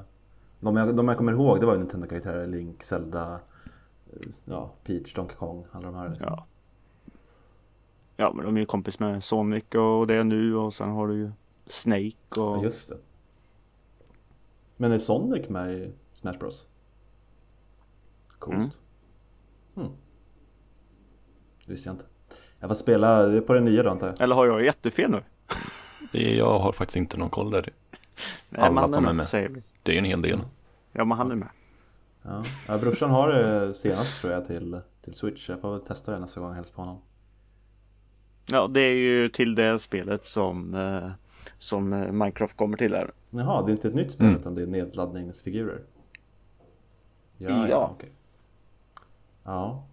de, 0.59 0.75
jag, 0.77 0.95
de 0.95 1.07
jag 1.07 1.17
kommer 1.17 1.31
ihåg 1.31 1.59
det 1.59 1.65
var 1.65 1.73
ju 1.73 1.79
Nintendo-karaktärer 1.79 2.47
Link, 2.47 2.83
Zelda 2.83 3.39
eh, 4.13 4.29
Ja, 4.45 4.71
Peach, 4.83 5.13
Donkey 5.13 5.35
Kong, 5.37 5.65
alla 5.71 5.85
de 5.85 5.95
här 5.95 6.09
liksom. 6.09 6.27
Ja. 6.29 6.45
Ja 8.15 8.33
men 8.33 8.45
de 8.45 8.55
är 8.55 8.59
ju 8.59 8.65
kompis 8.65 8.99
med 8.99 9.23
Sonic 9.23 9.63
och 9.75 10.07
det 10.07 10.23
nu 10.23 10.55
och 10.55 10.73
sen 10.73 10.89
har 10.89 11.07
du 11.07 11.15
ju 11.15 11.31
Snake 11.65 12.15
Ja, 12.35 12.41
och 12.57 12.63
just 12.63 12.89
det 12.89 12.97
Men 14.77 14.91
är 14.91 14.99
Sonic 14.99 15.49
med 15.49 15.73
i 15.73 15.91
Smash 16.13 16.37
Bros? 16.39 16.67
Coolt 18.39 18.57
Mm. 18.57 18.69
Hmm. 19.75 19.97
Det 21.65 21.71
visste 21.71 21.89
jag 21.89 21.93
inte 21.93 22.05
Jag 22.59 22.69
får 22.69 22.75
spela 22.75 23.41
på 23.41 23.53
den 23.53 23.65
nya 23.65 23.83
då 23.83 23.89
antar 23.89 24.07
jag 24.07 24.21
Eller 24.21 24.35
har 24.35 24.45
jag 24.45 24.63
jättefel 24.63 25.11
nu? 25.11 25.21
Jag 26.11 26.59
har 26.59 26.71
faktiskt 26.71 26.97
inte 26.97 27.17
någon 27.17 27.29
koll 27.29 27.51
där. 27.51 27.69
Nej, 28.49 28.61
Alla 28.61 28.87
som 28.87 29.05
är 29.05 29.13
med. 29.13 29.27
Säger 29.27 29.49
vi. 29.49 29.61
Det 29.83 29.91
är 29.91 29.93
ju 29.93 29.99
en 29.99 30.05
hel 30.05 30.21
del. 30.21 30.39
Ja 30.91 31.05
men 31.05 31.17
han 31.17 31.31
är 31.31 31.35
med. 31.35 31.47
Ja, 32.21 32.43
ja 32.67 32.77
brorsan 32.77 33.09
har 33.09 33.29
det 33.29 33.73
senast 33.73 34.21
tror 34.21 34.33
jag 34.33 34.47
till, 34.47 34.79
till 35.03 35.13
Switch 35.13 35.49
Jag 35.49 35.61
får 35.61 35.71
väl 35.71 35.81
testa 35.81 36.11
det 36.11 36.19
nästa 36.19 36.39
gång 36.39 36.49
jag 36.49 36.55
hälsar 36.55 36.73
på 36.73 36.81
honom 36.81 36.97
Ja, 38.51 38.67
det 38.67 38.79
är 38.81 38.95
ju 38.95 39.29
till 39.29 39.55
det 39.55 39.79
spelet 39.79 40.25
som, 40.25 40.73
eh, 40.73 41.09
som 41.57 41.93
eh, 41.93 42.11
Minecraft 42.11 42.57
kommer 42.57 42.77
till 42.77 42.93
här. 42.93 43.11
Jaha, 43.29 43.65
det 43.65 43.71
är 43.71 43.73
inte 43.73 43.87
ett 43.87 43.95
nytt 43.95 44.11
spel 44.11 44.27
Mm. 44.27 44.39
utan 44.39 44.55
det 44.55 44.61
är 44.61 44.67
nedladdningsfigurer? 44.67 45.81
Ja. 47.37 47.91
okej. 47.95 48.09
ja. 49.43 49.83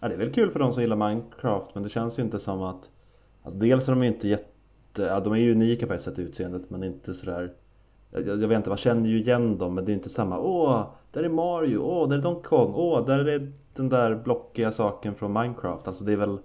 ja, 0.00 0.08
det 0.08 0.14
är 0.14 0.18
väl 0.18 0.32
kul 0.32 0.50
för 0.50 0.58
de 0.58 0.72
som 0.72 0.82
gillar 0.82 1.08
Minecraft 1.08 1.74
men 1.74 1.82
det 1.82 1.88
känns 1.88 2.18
ju 2.18 2.22
inte 2.22 2.40
som 2.40 2.62
att 2.62 2.90
alltså, 3.42 3.60
Dels 3.60 3.88
är 3.88 3.92
de 3.92 4.02
inte 4.02 4.28
jätte, 4.28 4.48
ja, 5.02 5.20
de 5.20 5.32
är 5.32 5.36
ju 5.36 5.52
unika 5.52 5.86
på 5.86 5.94
ett 5.94 6.02
sätt 6.02 6.18
utseendet 6.18 6.70
men 6.70 6.82
inte 6.84 7.14
sådär 7.14 7.52
jag, 8.10 8.28
jag 8.28 8.48
vet 8.48 8.56
inte, 8.56 8.68
man 8.68 8.78
känner 8.78 9.08
ju 9.08 9.20
igen 9.20 9.58
dem 9.58 9.74
men 9.74 9.84
det 9.84 9.92
är 9.92 9.94
inte 9.94 10.08
samma 10.10 10.38
Åh, 10.38 10.86
där 11.12 11.24
är 11.24 11.28
Mario, 11.28 11.78
åh, 11.78 12.08
där 12.08 12.18
är 12.18 12.22
Donkey 12.22 12.42
Kong, 12.42 12.72
åh, 12.74 13.06
där 13.06 13.24
är 13.28 13.52
den 13.74 13.88
där 13.88 14.14
blockiga 14.14 14.72
saken 14.72 15.14
från 15.14 15.32
Minecraft 15.32 15.88
Alltså 15.88 16.04
det 16.04 16.12
är 16.12 16.16
väl 16.16 16.38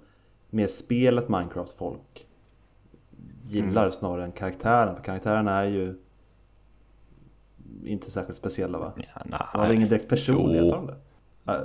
mer 0.49 0.67
spelet 0.67 1.29
Minecraft 1.29 1.73
folk 1.73 2.27
gillar 3.47 3.89
snarare 3.89 4.23
än 4.23 4.31
karaktären 4.31 4.95
för 4.95 5.03
karaktärerna 5.03 5.51
är 5.51 5.65
ju 5.65 5.95
inte 7.83 8.11
särskilt 8.11 8.37
speciella 8.37 8.77
va? 8.79 8.93
Ja, 8.95 9.49
De 9.53 9.59
har 9.59 9.73
ingen 9.73 9.89
direkt 9.89 10.09
personlighet 10.09 10.73
har 10.73 10.81
de 10.81 10.87
det? 10.87 10.95
Äh, 11.53 11.59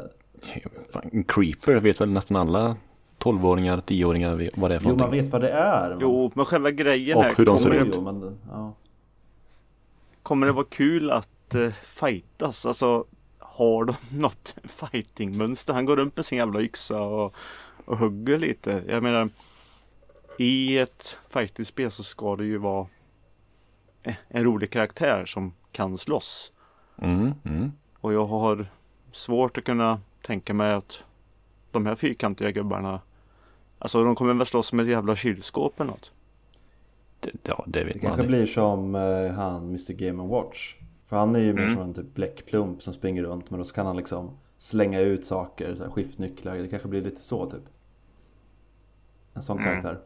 Fan, 0.90 1.10
en 1.12 1.24
creeper 1.24 1.80
vet 1.80 2.00
väl 2.00 2.10
nästan 2.10 2.36
alla 2.36 2.76
12-åringar, 3.24 3.76
10-åringar 3.76 4.36
vet 4.36 4.58
vad 4.58 4.70
det 4.70 4.74
är 4.74 4.78
för 4.78 4.88
Jo 4.88 4.96
man 4.96 5.10
vet 5.10 5.28
vad 5.28 5.40
det 5.40 5.50
är 5.50 5.90
men... 5.90 5.98
Jo, 6.00 6.32
men 6.34 6.44
själva 6.44 6.70
grejen 6.70 7.18
Och 7.18 7.24
är, 7.24 7.34
hur 7.34 7.44
de 7.44 7.58
ser 7.58 7.74
ut. 7.74 8.02
men, 8.02 8.38
ja. 8.50 8.72
kommer 10.22 10.46
det 10.46 10.52
vara 10.52 10.66
kul 10.70 11.10
att 11.10 11.54
uh, 11.54 11.72
fightas? 11.84 12.66
Alltså, 12.66 13.04
har 13.38 13.84
de 13.84 13.94
något 14.18 14.56
fightingmönster? 14.64 15.74
Han 15.74 15.84
går 15.84 15.96
runt 15.96 16.16
med 16.16 16.26
sin 16.26 16.38
jävla 16.38 16.60
yxa 16.60 17.00
och, 17.00 17.34
och 17.84 17.98
hugger 17.98 18.38
lite. 18.38 18.82
Jag 18.88 19.02
menar, 19.02 19.28
i 20.38 20.78
ett 20.78 21.16
fightingspel 21.30 21.90
så 21.90 22.02
ska 22.02 22.36
det 22.36 22.44
ju 22.44 22.58
vara 22.58 22.86
eh, 24.02 24.14
en 24.28 24.44
rolig 24.44 24.70
karaktär 24.70 25.26
som 25.26 25.52
kan 25.72 25.98
slåss. 25.98 26.52
Mm, 26.98 27.32
mm. 27.44 27.72
Och 28.00 28.12
jag 28.12 28.26
har 28.26 28.66
svårt 29.12 29.58
att 29.58 29.64
kunna 29.64 30.00
tänka 30.26 30.54
mig 30.54 30.72
att 30.72 31.04
de 31.70 31.86
här 31.86 31.94
fyrkantiga 31.94 32.50
gubbarna 32.50 33.00
Alltså 33.84 34.04
de 34.04 34.14
kommer 34.14 34.34
väl 34.34 34.46
slåss 34.46 34.72
med 34.72 34.82
ett 34.82 34.88
jävla 34.90 35.16
kylskåp 35.16 35.80
eller 35.80 35.90
något. 35.90 36.12
Det, 37.20 37.30
ja, 37.48 37.64
det 37.66 37.84
vet 37.84 37.92
Det 37.94 38.02
man 38.02 38.10
kanske 38.10 38.10
aldrig. 38.22 38.28
blir 38.28 38.46
som 38.46 38.94
eh, 38.94 39.30
han 39.32 39.62
Mr 39.68 39.92
Game 39.92 40.22
Watch 40.22 40.74
För 41.06 41.16
han 41.16 41.34
är 41.36 41.40
ju 41.40 41.52
mer 41.52 41.62
Mm. 41.62 41.74
som 41.74 41.82
en 41.82 41.94
typ 41.94 42.14
bläckplump 42.14 42.82
som 42.82 42.94
springer 42.94 43.22
runt 43.22 43.50
men 43.50 43.60
då 43.60 43.66
kan 43.66 43.86
han 43.86 43.96
liksom 43.96 44.30
slänga 44.58 45.00
ut 45.00 45.26
saker, 45.26 45.74
så 45.74 45.82
här, 45.82 45.90
skiftnycklar, 45.90 46.54
det 46.56 46.68
kanske 46.68 46.88
blir 46.88 47.02
lite 47.02 47.20
så 47.22 47.50
typ 47.50 47.62
En 49.34 49.42
sån 49.42 49.58
Mm. 49.58 49.70
karaktär 49.70 50.00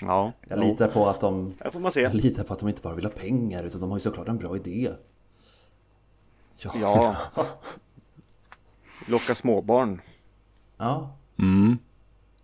Ja, 0.00 0.32
Jag 0.48 0.58
jo. 0.58 0.64
litar 0.64 0.88
på 0.88 1.06
att 1.06 1.20
de 1.20 1.54
Här 1.60 1.70
får 1.70 1.80
man 1.80 1.92
se. 1.92 2.00
Jag 2.00 2.14
litar 2.14 2.44
på 2.44 2.52
att 2.52 2.58
de 2.60 2.68
inte 2.68 2.82
bara 2.82 2.94
vill 2.94 3.04
ha 3.04 3.12
pengar 3.12 3.62
utan 3.64 3.80
de 3.80 3.90
har 3.90 3.96
ju 3.96 4.02
såklart 4.02 4.28
en 4.28 4.38
bra 4.38 4.56
idé 4.56 4.90
Ja, 6.56 6.70
Ja. 6.80 7.16
Locka 9.06 9.34
småbarn. 9.34 10.00
ja 10.76 11.10
Mm. 11.38 11.78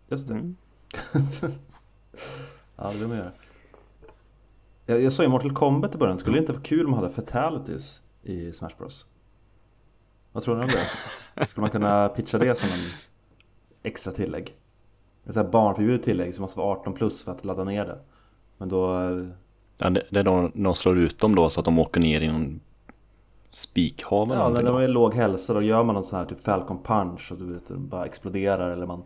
just 0.09 0.29
det 0.29 0.35
Mm. 0.35 0.57
Man 2.77 3.11
göra. 3.11 3.33
Jag, 4.87 5.03
jag 5.03 5.13
sa 5.13 5.23
ju 5.23 5.29
Mortal 5.29 5.55
Kombat 5.55 5.95
i 5.95 5.99
början, 5.99 6.19
skulle 6.19 6.37
det 6.37 6.41
inte 6.41 6.53
vara 6.53 6.63
kul 6.63 6.85
om 6.85 6.91
man 6.91 7.01
hade 7.01 7.15
fatalities 7.15 8.01
i 8.23 8.53
Smash 8.53 8.71
Bros? 8.79 9.07
Vad 10.33 10.43
tror 10.43 10.57
ni 10.57 10.63
om 10.63 10.69
det? 10.69 11.47
Skulle 11.47 11.61
man 11.61 11.71
kunna 11.71 12.09
pitcha 12.09 12.39
det 12.39 12.59
som 12.59 12.69
en 12.69 12.85
extra 13.83 14.13
tillägg? 14.13 14.49
Ett 14.49 15.35
sånt 15.35 15.47
här 15.47 15.53
barnförbjudet 15.53 16.03
tillägg 16.03 16.35
som 16.35 16.43
måste 16.43 16.59
vara 16.59 16.69
18 16.69 16.93
plus 16.95 17.25
för 17.25 17.33
att 17.33 17.45
ladda 17.45 17.65
ner 17.65 17.85
det. 17.85 17.99
Men 18.59 18.69
då, 18.69 19.01
eh, 19.01 19.27
Ja, 19.79 19.91
det, 19.91 20.03
det 20.11 20.21
är 20.21 20.25
då 20.25 20.51
de 20.55 20.75
slår 20.75 20.99
ut 20.99 21.19
dem 21.19 21.35
då 21.35 21.51
så 21.51 21.61
att 21.61 21.65
de 21.65 21.79
åker 21.79 22.01
ner 22.01 22.21
i 22.21 22.29
någon 22.29 22.61
spikhav 23.51 24.33
eller 24.33 24.43
ja 24.43 24.49
när 24.49 24.63
de 24.63 24.77
är 24.77 24.89
låg 24.89 25.15
hälsa 25.15 25.55
då 25.55 25.63
gör 25.63 25.85
man 25.85 25.95
någon 25.95 26.05
sån 26.05 26.19
här 26.19 26.27
typ 26.27 26.43
Falcon 26.43 26.83
punch 26.83 27.33
och 27.33 27.39
du 27.39 27.53
vet, 27.53 27.69
bara 27.69 28.07
exploderar 28.07 28.71
eller 28.71 28.87
man 28.87 29.03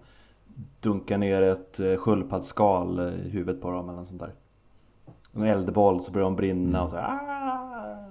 dunkar 0.80 1.18
ner 1.18 1.42
ett 1.42 1.80
eh, 1.80 1.96
sköldpaddsskal 1.96 2.98
eh, 2.98 3.26
i 3.26 3.28
huvudet 3.30 3.62
på 3.62 3.70
dem 3.70 3.88
eller 3.88 3.98
något 3.98 4.08
sånt 4.08 4.20
där. 4.20 4.34
En 5.32 5.42
eldboll 5.42 6.00
så 6.00 6.12
börjar 6.12 6.24
de 6.24 6.36
brinna 6.36 6.82
och 6.82 6.90
så 6.90 6.96
här, 6.96 7.04
"Ah!" 7.08 8.04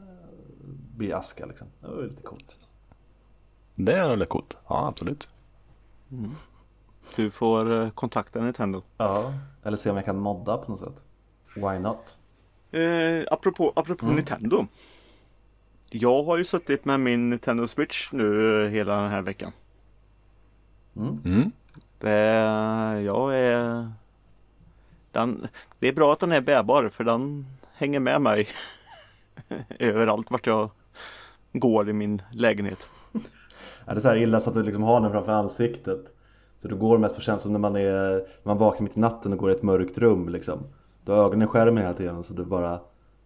blir 0.95 1.15
aska 1.15 1.45
liksom. 1.45 1.67
Det 1.81 1.87
var 1.87 2.03
lite 2.03 2.23
coolt. 2.23 2.57
Det 3.75 3.93
är 3.93 4.09
väldigt 4.09 4.29
coolt. 4.29 4.57
Ja, 4.67 4.87
absolut. 4.87 5.29
Du 7.15 7.29
får 7.31 7.81
eh, 7.81 7.89
kontakta 7.89 8.41
Nintendo. 8.41 8.81
Ja, 8.97 9.33
eller 9.63 9.77
se 9.77 9.89
om 9.89 9.95
jag 9.95 10.05
kan 10.05 10.19
modda 10.19 10.57
på 10.57 10.71
något 10.71 10.79
sätt. 10.79 11.03
Why 11.55 11.79
not? 11.79 12.17
Eh, 12.71 13.33
apropå 13.33 13.73
apropå 13.75 14.05
Mm. 14.05 14.15
Nintendo. 14.15 14.65
Jag 15.89 16.23
har 16.23 16.37
ju 16.37 16.43
suttit 16.45 16.85
med 16.85 16.99
min 16.99 17.29
Nintendo 17.29 17.67
Switch 17.67 18.11
nu 18.11 18.67
hela 18.69 19.01
den 19.01 19.09
här 19.11 19.21
veckan. 19.21 19.51
Mm. 20.95 21.51
Det, 21.99 22.19
jag 23.01 23.39
är... 23.39 23.91
Den, 25.11 25.47
det 25.79 25.87
är 25.87 25.93
bra 25.93 26.13
att 26.13 26.19
den 26.19 26.31
är 26.31 26.41
bärbar 26.41 26.89
för 26.89 27.03
den 27.03 27.45
hänger 27.73 27.99
med 27.99 28.21
mig 28.21 28.47
överallt 29.79 30.31
vart 30.31 30.47
jag 30.47 30.69
går 31.53 31.89
i 31.89 31.93
min 31.93 32.21
lägenhet. 32.31 32.89
Är 33.85 33.95
det 33.95 34.01
så 34.01 34.07
här 34.07 34.15
illa 34.15 34.39
så 34.39 34.49
att 34.49 34.55
du 34.55 34.63
liksom 34.63 34.83
har 34.83 35.01
den 35.01 35.11
framför 35.11 35.31
ansiktet? 35.31 36.13
Så 36.57 36.67
du 36.67 36.75
går 36.75 36.97
mest 36.97 37.15
på 37.15 37.21
känslan 37.21 37.39
som 37.39 37.51
när 37.51 37.59
man 37.59 37.75
är, 37.75 38.11
när 38.13 38.43
man 38.43 38.57
vaknar 38.57 38.83
mitt 38.83 38.97
i 38.97 38.99
natten 38.99 39.33
och 39.33 39.39
går 39.39 39.51
i 39.51 39.53
ett 39.53 39.63
mörkt 39.63 39.97
rum 39.97 40.29
liksom. 40.29 40.59
Du 41.05 41.11
har 41.11 41.25
ögonen 41.25 41.41
i 41.41 41.47
skärmen 41.47 41.83
hela 41.83 41.93
tiden 41.93 42.23
så 42.23 42.33
du 42.33 42.45
bara 42.45 42.79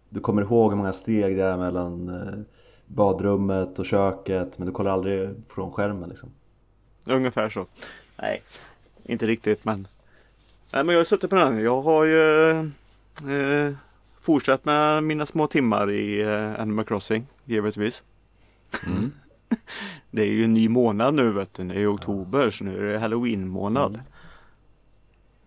Du 0.08 0.20
kommer 0.20 0.42
ihåg 0.42 0.70
hur 0.70 0.76
många 0.76 0.92
steg 0.92 1.36
det 1.36 1.44
är 1.44 1.56
mellan 1.56 2.08
eh, 2.08 2.40
badrummet 2.86 3.78
och 3.78 3.86
köket 3.86 4.58
men 4.58 4.66
du 4.66 4.72
kollar 4.72 4.90
aldrig 4.90 5.30
från 5.48 5.72
skärmen 5.72 6.08
liksom. 6.08 6.30
Ungefär 7.06 7.48
så. 7.48 7.66
Nej, 8.22 8.42
inte 9.04 9.26
riktigt 9.26 9.64
men. 9.64 9.86
Nej 10.72 10.84
men 10.84 10.92
jag 10.92 11.00
har 11.00 11.04
suttit 11.04 11.30
på 11.30 11.36
den. 11.36 11.60
Jag 11.60 11.82
har 11.82 12.04
ju 12.04 12.50
eh, 13.30 13.74
fortsatt 14.20 14.64
med 14.64 15.04
mina 15.04 15.26
små 15.26 15.46
timmar 15.46 15.90
i 15.90 16.20
eh, 16.20 16.60
Animal 16.60 16.84
Crossing 16.84 17.26
givetvis. 17.44 18.02
Mm. 18.86 19.12
Det 20.10 20.22
är 20.22 20.32
ju 20.32 20.44
en 20.44 20.54
ny 20.54 20.68
månad 20.68 21.14
nu 21.14 21.32
vet 21.32 21.54
du. 21.54 21.64
Det 21.64 21.74
är 21.74 21.78
ju 21.78 21.88
oktober 21.88 22.50
så 22.50 22.64
nu 22.64 22.78
är 22.78 22.92
det 22.92 22.98
halloween 22.98 23.48
månad. 23.48 23.94
Mm. 23.94 24.06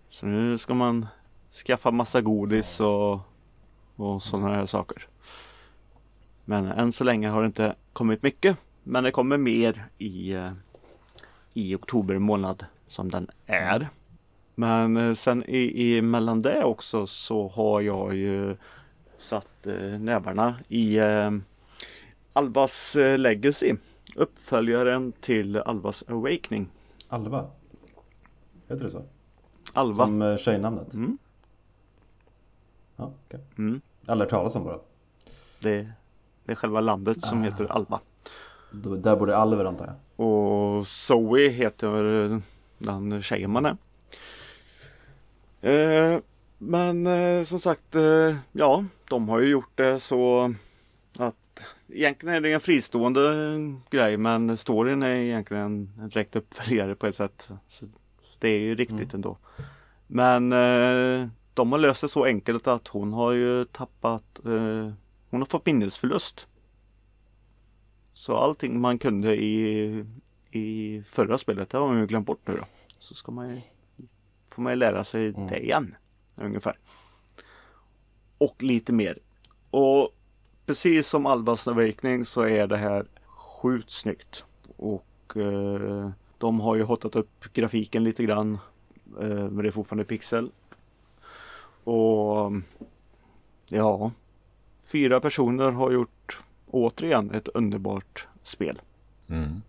Så 0.10 0.26
nu 0.26 0.58
ska 0.58 0.74
man 0.74 1.08
skaffa 1.66 1.92
massa 1.92 2.22
godis 2.22 2.80
och, 2.80 3.20
och 3.96 4.22
sådana 4.22 4.56
här 4.56 4.66
saker. 4.66 5.08
Men 6.46 6.66
än 6.66 6.94
så 6.94 7.04
länge 7.04 7.30
har 7.30 7.42
det 7.42 7.48
inte 7.48 7.76
kommit 7.94 8.24
mycket. 8.24 8.58
Men 8.84 9.04
det 9.04 9.12
kommer 9.12 9.38
mer 9.38 9.86
i, 9.98 10.34
eh, 10.34 10.52
i 11.58 11.76
oktober 11.76 12.18
månad 12.20 12.66
som 12.88 13.10
den 13.12 13.28
är. 13.46 13.90
Men 14.56 14.98
eh, 14.98 15.14
sen 15.14 15.44
i, 15.44 15.96
i 15.98 16.02
mellan 16.02 16.40
det 16.42 16.64
också 16.64 17.08
så 17.08 17.48
har 17.48 17.82
jag 17.82 18.16
ju 18.16 18.58
satt 19.18 19.68
eh, 19.68 19.74
nävarna 20.00 20.56
i 20.68 20.98
eh, 20.98 21.32
Albas 22.34 22.96
eh, 22.96 23.18
Legacy. 23.18 23.76
Uppföljaren 24.16 25.12
till 25.22 25.58
Albas 25.58 26.04
Awakening. 26.08 26.68
Alva? 27.08 27.46
Heter 28.68 28.84
det 28.86 28.92
så? 28.92 29.04
Alva. 29.74 30.06
Som 30.06 30.22
eh, 30.22 30.38
tjejnamnet? 30.38 30.94
Mm. 30.94 31.18
Ja, 32.96 33.12
okej. 33.28 33.40
Mm. 33.58 33.82
Aldrig 34.06 34.26
hört 34.26 34.30
talas 34.40 34.56
om 34.56 34.64
bara. 34.64 34.80
Det, 35.60 35.90
det 36.44 36.52
är 36.52 36.56
själva 36.56 36.82
landet 36.82 37.22
som 37.22 37.42
Ah. 37.42 37.44
heter 37.44 37.72
Alba. 37.72 38.00
Då- 38.72 38.96
Där 38.96 39.16
bor 39.16 39.28
det 39.28 39.38
Alver 39.38 39.66
antar 39.66 39.86
jag. 39.86 39.96
Och 40.16 40.88
Zoe 40.88 41.50
heter 41.50 42.24
eh, 42.32 42.40
den 42.78 43.22
tjejen 43.22 43.52
man 43.52 43.66
är. 43.66 43.78
Eh, 45.66 46.20
men 46.58 47.08
eh, 47.08 47.44
som 47.44 47.60
sagt, 47.60 47.96
eh, 47.96 48.36
ja, 48.52 48.86
de 49.10 49.30
har 49.30 49.40
ju 49.40 49.48
gjort 49.50 49.72
det 49.76 50.00
så 50.00 50.54
att 51.18 51.36
egentligen 51.90 52.36
är 52.36 52.42
det 52.42 52.54
en 52.54 52.60
fristående 52.60 53.32
grej 53.90 54.18
men 54.18 54.58
storyn 54.58 55.04
är 55.04 55.16
egentligen 55.16 55.64
en 56.00 56.10
direkt 56.10 56.36
uppföljare 56.36 56.96
på 56.96 57.08
ett 57.08 57.16
sätt. 57.16 57.50
Så 57.68 57.86
det 58.40 58.50
är 58.50 58.60
ju 58.60 58.76
riktigt 58.76 59.00
Mm. 59.00 59.16
ändå. 59.16 59.38
Men 60.08 60.50
de 61.54 61.72
har 61.72 61.78
löst 61.80 62.02
det 62.02 62.10
så 62.10 62.26
enkelt 62.26 62.68
att 62.68 62.88
hon 62.88 63.14
har 63.14 63.32
ju 63.32 63.66
tappat, 63.66 64.40
hon 65.30 65.42
har 65.42 65.46
fått 65.46 65.66
minnesförlust. 65.66 66.48
Så 68.18 68.38
allting 68.38 68.80
man 68.82 68.98
kunde 69.00 69.36
i, 69.36 70.06
i 70.52 71.02
förra 71.08 71.38
spelet, 71.38 71.70
det 71.70 71.78
har 71.78 71.88
man 71.88 72.00
ju 72.00 72.06
glömt 72.08 72.26
bort 72.28 72.48
nu 72.48 72.54
då. 72.56 72.64
Så 73.00 73.16
ska 73.16 73.32
man 73.32 73.50
ju, 73.50 73.62
får 74.50 74.62
man 74.62 74.72
ju 74.72 74.76
lära 74.76 75.04
sig 75.04 75.28
Mm. 75.28 75.48
det 75.48 75.60
igen. 75.64 75.96
Ungefär. 76.36 76.78
Och 78.38 78.64
lite 78.64 78.94
mer. 78.94 79.20
Och 79.72 80.10
precis 80.66 81.08
som 81.08 81.26
Albas 81.26 81.68
Awakening 81.68 82.26
så 82.26 82.42
är 82.42 82.68
det 82.68 82.78
här 82.78 83.06
sjukt 83.28 83.92
snyggt. 83.92 84.44
Och 84.78 85.38
eh, 85.38 86.10
de 86.38 86.60
har 86.60 86.76
ju 86.76 86.84
hotat 86.84 87.16
upp 87.16 87.54
grafiken 87.54 88.04
lite 88.04 88.24
grann. 88.24 88.54
Eh, 89.20 89.28
men 89.28 89.58
det 89.58 89.68
är 89.68 89.72
fortfarande 89.72 90.04
pixel. 90.06 90.52
Och 91.84 92.52
ja, 93.70 94.12
fyra 94.84 95.20
personer 95.20 95.72
har 95.72 95.92
gjort 95.92 96.42
återigen 96.72 97.32
ett 97.32 97.48
underbart 97.48 98.28
spel. 98.44 98.82
Mm. 99.30 99.62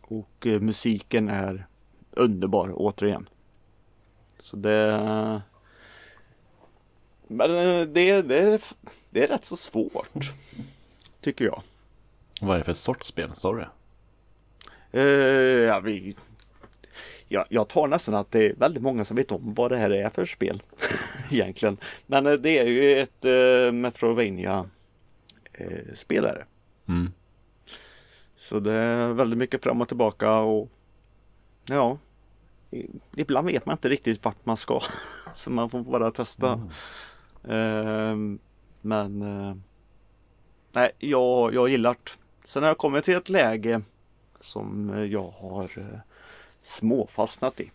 Och 0.00 0.46
eh, 0.46 0.60
musiken 0.60 1.28
är 1.28 1.66
underbar 2.10 2.72
återigen. 2.74 3.28
Så 4.38 4.56
det 4.56 5.42
Men 7.26 7.50
eh, 7.50 7.86
det, 7.86 8.22
det, 8.22 8.38
är, 8.38 8.60
det 9.10 9.24
är 9.24 9.28
rätt 9.28 9.44
så 9.44 9.56
svårt. 9.56 10.32
Tycker 11.20 11.44
jag. 11.44 11.62
Vad 12.40 12.54
är 12.54 12.58
det 12.58 12.64
för 12.64 12.74
sorts 12.74 13.06
spel? 13.06 13.30
Sa 13.34 13.52
du 13.52 13.58
det? 13.58 13.70
Ja, 15.66 15.80
vi, 15.80 16.16
ja, 17.32 17.46
jag 17.48 17.68
tar 17.68 17.88
nästan 17.88 18.14
att 18.14 18.30
det 18.30 18.46
är 18.46 18.54
väldigt 18.54 18.82
många 18.82 19.04
som 19.04 19.16
vet 19.16 19.32
om 19.32 19.54
vad 19.54 19.70
det 19.70 19.76
här 19.76 19.90
är 19.90 20.10
för 20.10 20.26
spel. 20.26 20.62
Egentligen. 21.30 21.76
Men 22.06 22.26
eh, 22.26 22.32
det 22.32 22.58
är 22.58 22.66
ju 22.66 23.00
ett 23.00 23.24
eh, 23.24 23.72
Metrovania 23.72 24.70
eh, 25.60 25.94
spelare. 25.94 26.46
Mm. 26.88 27.12
Så 28.36 28.60
det 28.60 28.72
är 28.72 29.08
väldigt 29.08 29.38
mycket 29.38 29.62
fram 29.62 29.80
och 29.80 29.88
tillbaka 29.88 30.38
och 30.38 30.68
ja. 31.68 31.98
Ibland 33.16 33.46
vet 33.46 33.66
man 33.66 33.74
inte 33.74 33.88
riktigt 33.88 34.24
vart 34.24 34.46
man 34.46 34.56
ska. 34.56 34.80
Så 35.34 35.50
man 35.50 35.70
får 35.70 35.82
bara 35.82 36.10
testa. 36.10 36.68
Ehm, 37.48 38.38
men 38.80 39.22
eh, 39.22 39.54
nej, 40.72 40.92
jag, 40.98 41.54
jag 41.54 41.68
gillar 41.68 41.96
det. 42.04 42.10
Sen 42.44 42.62
har 42.62 42.70
jag 42.70 42.78
kommit 42.78 43.04
till 43.04 43.14
ett 43.14 43.28
läge 43.28 43.82
som 44.40 44.90
eh, 44.90 45.04
jag 45.04 45.30
har 45.30 45.78
eh, 45.78 46.00
småfastnat 46.62 47.60
i. 47.60 47.72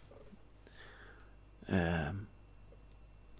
Ehm, 1.68 2.27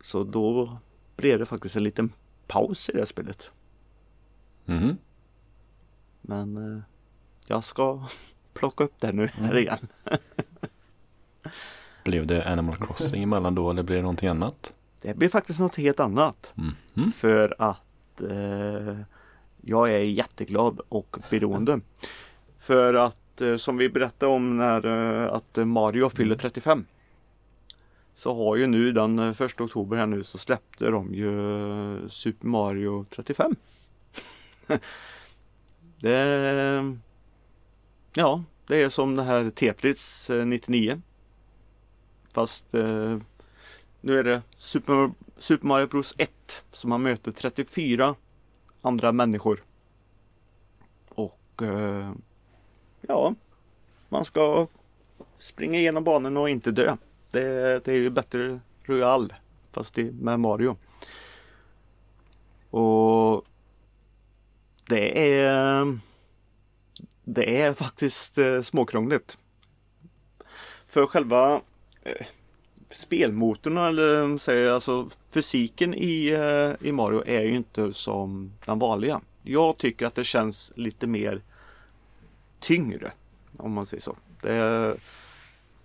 så 0.02 0.24
då 0.24 0.78
blev 1.16 1.40
det 1.40 1.46
faktiskt 1.46 1.76
en 1.76 1.84
liten 1.84 2.14
paus 2.48 2.90
i 2.90 2.92
det 2.92 3.00
här 3.00 3.06
spelet. 3.06 3.52
Mhm. 4.66 4.98
Men 6.22 6.76
eh, 6.78 6.82
jag 7.48 7.64
ska 7.64 8.08
plocka 8.54 8.84
upp 8.84 9.00
det 9.00 9.12
nu 9.12 9.28
här 9.28 9.58
igen. 9.58 9.88
Blev 12.04 12.28
det 12.28 12.50
Animal 12.50 12.76
Crossing 12.76 13.24
emellan 13.24 13.56
då 13.56 13.70
eller 13.70 13.84
blev 13.84 13.98
det 13.98 14.02
någonting 14.02 14.30
annat? 14.30 14.74
Det 15.02 15.14
blir 15.14 15.30
faktiskt 15.30 15.60
något 15.60 15.76
helt 15.76 16.00
annat. 16.00 16.52
Mhm. 16.56 17.12
För 17.12 17.56
att 17.60 18.22
eh, 18.22 19.00
jag 19.62 19.94
är 19.94 20.00
jätteglad 20.00 20.82
och 20.90 21.18
beroende. 21.30 21.80
För 22.60 22.94
att 22.94 23.42
eh, 23.42 23.56
som 23.56 23.78
vi 23.78 23.90
berättade 23.90 24.32
om 24.32 24.58
när 24.58 24.86
eh, 25.26 25.34
att 25.34 25.56
Mario 25.68 26.10
fyller 26.10 26.36
35. 26.36 26.86
Så 28.16 28.36
har 28.36 28.56
ju 28.56 28.68
nu 28.68 28.92
den 28.92 29.20
eh, 29.20 29.34
första 29.34 29.64
oktober 29.64 29.98
här 29.98 30.06
nu 30.06 30.24
så 30.24 30.38
släppte 30.38 30.90
de 30.90 31.14
ju 31.14 31.56
eh, 31.96 32.08
Super 32.08 32.48
Mario 32.48 33.06
35. 33.10 33.56
det 36.02 36.96
Ja, 38.18 38.44
det 38.68 38.82
är 38.82 38.90
som 38.90 39.16
det 39.16 39.24
här 39.24 39.50
Tetris 39.50 40.30
eh, 40.30 40.46
99. 40.46 41.02
Fast 42.34 42.74
eh, 42.74 43.18
nu 44.02 44.20
är 44.20 44.24
det 44.24 44.42
Super, 44.58 45.12
Super 45.38 45.68
Mario 45.68 45.88
Bros 45.88 46.14
1 46.18 46.32
som 46.72 46.90
man 46.90 47.04
möter 47.04 47.32
34 47.32 48.16
andra 48.82 49.12
människor. 49.12 49.64
Och 51.10 51.62
eh, 51.62 52.12
ja, 53.02 53.36
man 54.10 54.26
ska 54.26 54.68
springa 55.38 55.80
igenom 55.80 56.04
banan 56.04 56.38
och 56.38 56.50
inte 56.50 56.72
dö. 56.72 56.98
Det, 57.32 57.86
det 57.86 57.92
är 57.92 57.96
ju 57.96 58.10
bättre 58.10 58.60
Royal 58.84 59.34
fast 59.72 59.94
det 59.94 60.12
med 60.12 60.40
Mario. 60.40 60.78
Och 62.70 63.46
det 64.88 65.38
är 65.40 66.00
det 67.26 67.62
är 67.62 67.74
faktiskt 67.74 68.38
eh, 68.38 68.62
småkrångligt. 68.62 69.38
För 70.88 71.06
själva 71.06 71.62
eh, 72.04 72.26
spelmotorn 72.90 73.78
eller 73.78 74.38
säger 74.38 74.72
alltså 74.72 75.10
fysiken 75.32 75.94
i, 75.94 76.28
eh, 76.28 76.88
i 76.88 76.92
Mario 76.92 77.24
är 77.26 77.42
ju 77.42 77.56
inte 77.56 77.94
som 77.94 78.52
den 78.66 78.80
vanliga. 78.80 79.22
Jag 79.44 79.78
tycker 79.78 80.06
att 80.06 80.16
det 80.16 80.24
känns 80.24 80.72
lite 80.76 81.08
mer 81.08 81.42
tyngre 82.60 83.12
om 83.58 83.74
man 83.74 83.86
säger 83.86 84.02
så. 84.02 84.18
Det, 84.42 84.98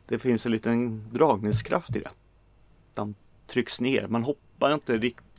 det 0.07 0.19
finns 0.19 0.47
en 0.47 0.53
liten 0.53 1.09
dragningskraft 1.13 1.97
i 1.97 2.01
det. 2.01 2.11
Den 2.95 3.15
trycks 3.47 3.81
ner. 3.81 4.07
Man 4.07 4.23
hoppar 4.23 4.75
inte, 4.75 4.99
riktigt 4.99 5.30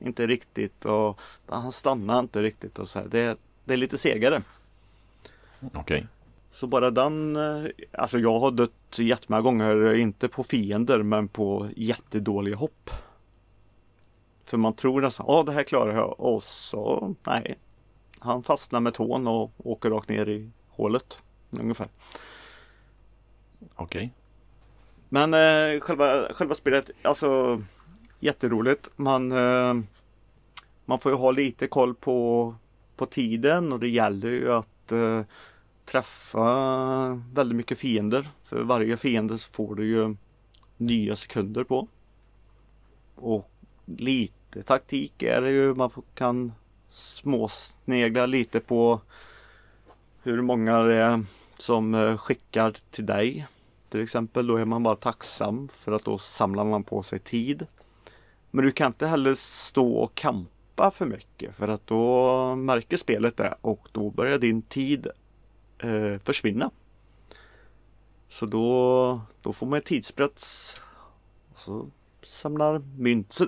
inte 0.00 0.26
riktigt 0.26 0.84
och 0.84 1.20
han 1.46 1.72
stannar 1.72 2.18
inte 2.18 2.42
riktigt. 2.42 2.78
Och 2.78 2.88
så 2.88 2.98
här. 2.98 3.06
Det, 3.08 3.38
det 3.64 3.72
är 3.72 3.76
lite 3.76 3.98
segare. 3.98 4.42
Okej. 5.74 6.06
Så 6.50 6.66
bara 6.66 6.90
den, 6.90 7.36
eh, 7.36 7.70
alltså 7.92 8.18
jag 8.18 8.40
har 8.40 8.50
dött 8.50 8.98
jättemånga 8.98 9.42
gånger, 9.42 9.94
inte 9.94 10.28
på 10.28 10.42
fiender 10.42 11.02
men 11.02 11.28
på 11.28 11.68
jättedåliga 11.76 12.56
hopp. 12.56 12.90
För 14.44 14.56
man 14.56 14.74
tror 14.74 15.00
nästan, 15.00 15.26
ja 15.28 15.42
det 15.42 15.52
här 15.52 15.62
klarar 15.62 15.94
jag 15.94 16.20
och 16.20 16.42
så 16.42 17.14
nej. 17.26 17.58
Han 18.18 18.42
fastnar 18.42 18.80
med 18.80 18.94
tån 18.94 19.26
och 19.26 19.52
åker 19.58 19.90
rakt 19.90 20.08
ner 20.08 20.28
i 20.28 20.50
hålet. 20.68 21.18
Ungefär. 21.50 21.88
Okej. 23.74 24.12
Men 25.08 25.34
eh, 25.34 25.80
själva, 25.80 26.32
själva 26.32 26.54
spelet, 26.54 26.90
alltså 27.02 27.62
jätteroligt. 28.20 28.88
Man, 28.96 29.32
eh, 29.32 29.74
man 30.84 31.00
får 31.00 31.12
ju 31.12 31.18
ha 31.18 31.30
lite 31.30 31.66
koll 31.66 31.94
på, 31.94 32.54
på 32.96 33.06
tiden 33.06 33.72
och 33.72 33.80
det 33.80 33.88
gäller 33.88 34.28
ju 34.28 34.52
att 34.52 34.92
eh, 34.92 35.22
träffa 35.84 37.22
väldigt 37.32 37.56
mycket 37.56 37.78
fiender. 37.78 38.28
För 38.44 38.62
varje 38.62 38.96
fiende 38.96 39.38
så 39.38 39.50
får 39.52 39.74
du 39.74 39.86
ju 39.86 40.16
nya 40.76 41.16
sekunder 41.16 41.64
på. 41.64 41.88
Och 43.14 43.50
lite 43.84 44.62
taktik 44.62 45.22
är 45.22 45.42
det 45.42 45.50
ju. 45.50 45.74
Man 45.74 45.90
kan 46.14 46.52
småsnegla 46.90 48.26
lite 48.26 48.60
på 48.60 49.00
hur 50.22 50.42
många 50.42 50.78
det 50.78 50.94
är 50.94 51.24
som 51.56 51.94
eh, 51.94 52.16
skickar 52.16 52.76
till 52.90 53.06
dig. 53.06 53.46
Till 53.88 54.00
exempel 54.00 54.46
då 54.46 54.56
är 54.56 54.64
man 54.64 54.82
bara 54.82 54.96
tacksam 54.96 55.68
för 55.68 55.92
att 55.92 56.04
då 56.04 56.18
samlar 56.18 56.64
man 56.64 56.84
på 56.84 57.02
sig 57.02 57.18
tid. 57.18 57.66
Men 58.50 58.64
du 58.64 58.72
kan 58.72 58.86
inte 58.86 59.06
heller 59.06 59.34
stå 59.34 59.96
och 59.96 60.14
kampa 60.14 60.90
för 60.90 61.06
mycket 61.06 61.54
för 61.54 61.68
att 61.68 61.86
då 61.86 62.54
märker 62.54 62.96
spelet 62.96 63.36
det 63.36 63.54
och 63.60 63.88
då 63.92 64.10
börjar 64.10 64.38
din 64.38 64.62
tid 64.62 65.06
eh, 65.78 66.18
försvinna. 66.24 66.70
Så 68.28 68.46
då, 68.46 69.20
då 69.42 69.52
får 69.52 69.66
man 69.66 69.82
tidspress. 69.82 70.74
Och 71.52 71.60
så 71.60 71.86
samlar 72.22 72.78
mynt. 72.78 73.32
Så, 73.32 73.46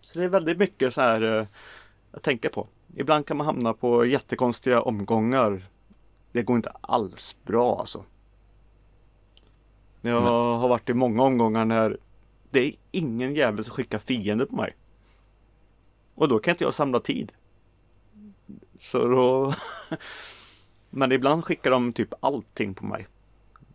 så 0.00 0.18
det 0.18 0.24
är 0.24 0.28
väldigt 0.28 0.58
mycket 0.58 0.94
så 0.94 1.00
här 1.00 1.38
eh, 1.38 1.46
att 2.12 2.22
tänka 2.22 2.48
på. 2.48 2.68
Ibland 2.96 3.26
kan 3.26 3.36
man 3.36 3.46
hamna 3.46 3.72
på 3.72 4.04
jättekonstiga 4.06 4.82
omgångar. 4.82 5.62
Det 6.32 6.42
går 6.42 6.56
inte 6.56 6.72
alls 6.80 7.36
bra 7.44 7.78
alltså. 7.78 8.04
Jag 10.00 10.20
har 10.58 10.68
varit 10.68 10.88
i 10.88 10.94
många 10.94 11.22
omgångar 11.22 11.64
när 11.64 11.98
det 12.54 12.60
är 12.60 12.74
ingen 12.90 13.34
jävel 13.34 13.64
som 13.64 13.74
skickar 13.74 13.98
fiender 13.98 14.46
på 14.46 14.56
mig. 14.56 14.76
Och 16.14 16.28
då 16.28 16.38
kan 16.38 16.52
inte 16.52 16.64
jag 16.64 16.74
samla 16.74 17.00
tid. 17.00 17.32
Så 18.78 19.08
då 19.08 19.54
Men 20.90 21.12
ibland 21.12 21.44
skickar 21.44 21.70
de 21.70 21.92
typ 21.92 22.14
allting 22.20 22.74
på 22.74 22.86
mig. 22.86 23.06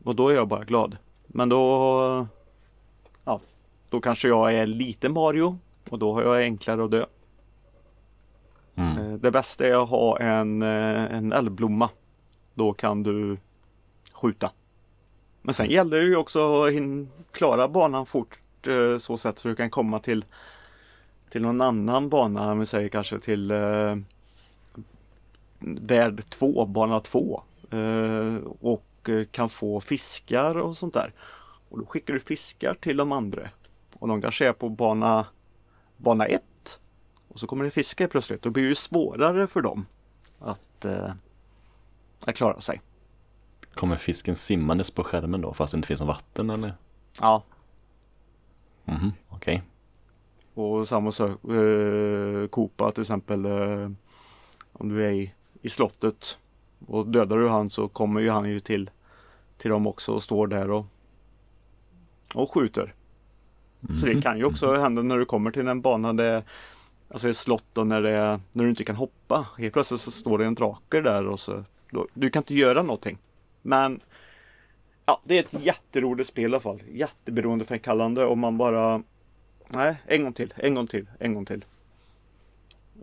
Och 0.03 0.15
då 0.15 0.29
är 0.29 0.33
jag 0.33 0.47
bara 0.47 0.63
glad. 0.63 0.97
Men 1.27 1.49
då 1.49 2.27
Ja 3.25 3.41
Då 3.89 4.01
kanske 4.01 4.27
jag 4.27 4.53
är 4.53 4.65
lite 4.65 5.09
Mario 5.09 5.59
och 5.89 5.99
då 5.99 6.13
har 6.13 6.23
jag 6.23 6.41
enklare 6.41 6.85
att 6.85 6.91
dö. 6.91 7.05
Mm. 8.75 8.97
Eh, 8.97 9.13
Det 9.13 9.31
bästa 9.31 9.67
är 9.67 9.83
att 9.83 9.89
ha 9.89 10.19
en, 10.19 10.61
eh, 10.61 11.15
en 11.15 11.33
eldblomma. 11.33 11.89
Då 12.53 12.73
kan 12.73 13.03
du 13.03 13.37
skjuta. 14.13 14.51
Men 15.41 15.53
sen 15.53 15.69
gäller 15.69 15.97
det 15.97 16.05
ju 16.05 16.15
också 16.15 16.63
att 16.63 16.73
klara 17.31 17.67
banan 17.67 18.05
fort 18.05 18.39
eh, 18.67 18.97
så 18.97 19.17
sätt 19.17 19.39
så 19.39 19.47
du 19.47 19.55
kan 19.55 19.69
komma 19.69 19.99
till 19.99 20.25
till 21.29 21.41
någon 21.41 21.61
annan 21.61 22.09
bana, 22.09 22.51
om 22.51 22.59
vi 22.59 22.65
säger 22.65 22.89
kanske 22.89 23.19
till 23.19 23.51
eh, 23.51 23.95
värld 25.59 26.23
2, 26.29 26.65
bana 26.65 26.99
2 26.99 27.43
eh, 27.71 28.35
och 28.59 29.09
eh, 29.09 29.25
kan 29.31 29.49
få 29.49 29.81
fiskar 29.81 30.57
och 30.57 30.77
sånt 30.77 30.93
där. 30.93 31.13
Och 31.69 31.79
då 31.79 31.85
skickar 31.85 32.13
du 32.13 32.19
fiskar 32.19 32.73
till 32.73 32.97
de 32.97 33.11
andra 33.11 33.49
och 33.93 34.07
de 34.07 34.21
kanske 34.21 34.47
är 34.47 34.53
på 34.53 34.69
bana 34.69 35.25
bana 35.97 36.25
1 36.25 36.41
och 37.27 37.39
så 37.39 37.47
kommer 37.47 37.65
det 37.65 37.71
fiskar 37.71 38.07
plötsligt. 38.07 38.41
Då 38.41 38.49
blir 38.49 38.63
det 38.63 38.69
ju 38.69 38.75
svårare 38.75 39.47
för 39.47 39.61
dem 39.61 39.85
att, 40.39 40.85
eh, 40.85 41.13
att 42.25 42.35
klara 42.35 42.61
sig. 42.61 42.81
Kommer 43.73 43.95
fisken 43.95 44.35
simmandes 44.35 44.91
på 44.91 45.03
skärmen 45.03 45.41
då 45.41 45.53
fast 45.53 45.71
det 45.71 45.75
inte 45.75 45.87
finns 45.87 45.99
något 45.99 46.07
vatten 46.07 46.49
eller? 46.49 46.73
Ja, 47.19 47.43
Mhm, 48.89 49.11
okej. 49.29 49.61
Och 50.53 50.87
samma 50.87 51.11
sak, 51.11 51.29
eh, 51.29 52.47
Kopa 52.47 52.91
till 52.91 53.01
exempel. 53.01 53.45
Eh, 53.45 53.91
om 54.73 54.89
du 54.89 55.05
är 55.05 55.11
i, 55.11 55.33
i 55.61 55.69
slottet 55.69 56.37
och 56.87 57.07
dödar 57.07 57.37
du 57.37 57.49
han 57.49 57.69
så 57.69 57.87
kommer 57.87 58.21
ju 58.21 58.29
han 58.29 58.49
ju 58.49 58.59
till, 58.59 58.89
till 59.57 59.71
dem 59.71 59.87
också 59.87 60.11
och 60.11 60.23
står 60.23 60.47
där 60.47 60.71
och, 60.71 60.85
och 62.33 62.53
skjuter. 62.53 62.93
Så 63.99 64.05
det 64.05 64.21
kan 64.21 64.37
ju 64.37 64.45
också 64.45 64.75
hända 64.75 65.01
när 65.01 65.17
du 65.17 65.25
kommer 65.25 65.51
till 65.51 65.67
en 65.67 65.81
bana 65.81 66.13
där 66.13 66.43
Alltså 67.11 67.29
ett 67.29 67.37
slott 67.37 67.77
och 67.77 67.87
när, 67.87 68.01
det, 68.01 68.39
när 68.51 68.63
du 68.63 68.69
inte 68.69 68.83
kan 68.83 68.95
hoppa. 68.95 69.47
Helt 69.57 69.73
plötsligt 69.73 70.01
så 70.01 70.11
står 70.11 70.37
det 70.37 70.45
en 70.45 70.55
drake 70.55 71.01
där 71.01 71.27
och 71.27 71.39
så 71.39 71.63
då, 71.89 72.07
Du 72.13 72.29
kan 72.29 72.41
inte 72.41 72.55
göra 72.55 72.83
någonting. 72.83 73.17
Men 73.61 73.99
Ja, 75.09 75.21
det 75.23 75.37
är 75.37 75.43
ett 75.43 75.63
jätteroligt 75.63 76.29
spel 76.29 76.43
i 76.43 76.45
alla 76.45 76.59
fall. 76.59 76.81
Jätteberoendeframkallande 76.91 78.25
om 78.25 78.39
man 78.39 78.57
bara 78.57 79.03
Nej, 79.67 79.95
en 80.05 80.23
gång 80.23 80.33
till, 80.33 80.53
en 80.57 80.75
gång 80.75 80.87
till, 80.87 81.07
en 81.19 81.33
gång 81.33 81.45
till. 81.45 81.65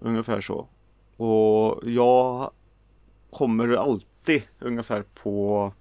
Ungefär 0.01 0.40
så. 0.40 0.69
Och 1.16 1.90
jag 1.90 2.51
kommer 3.31 3.77
alltid 3.77 4.42
ungefär 4.59 5.05
på 5.14 5.73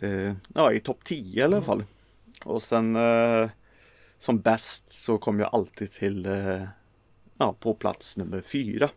eh, 0.00 0.32
Ja, 0.54 0.72
i 0.72 0.80
topp 0.80 1.04
10 1.04 1.40
i 1.40 1.42
alla 1.42 1.62
fall. 1.62 1.84
Och 2.44 2.62
sen 2.62 2.96
eh, 2.96 3.50
som 4.18 4.40
bäst 4.40 4.92
så 4.92 5.18
kom 5.18 5.40
jag 5.40 5.54
alltid 5.54 5.92
till 5.92 6.26
eh, 6.26 6.64
ja, 7.38 7.54
på 7.60 7.74
plats 7.74 8.16
nummer 8.16 8.40
fyra. 8.40 8.90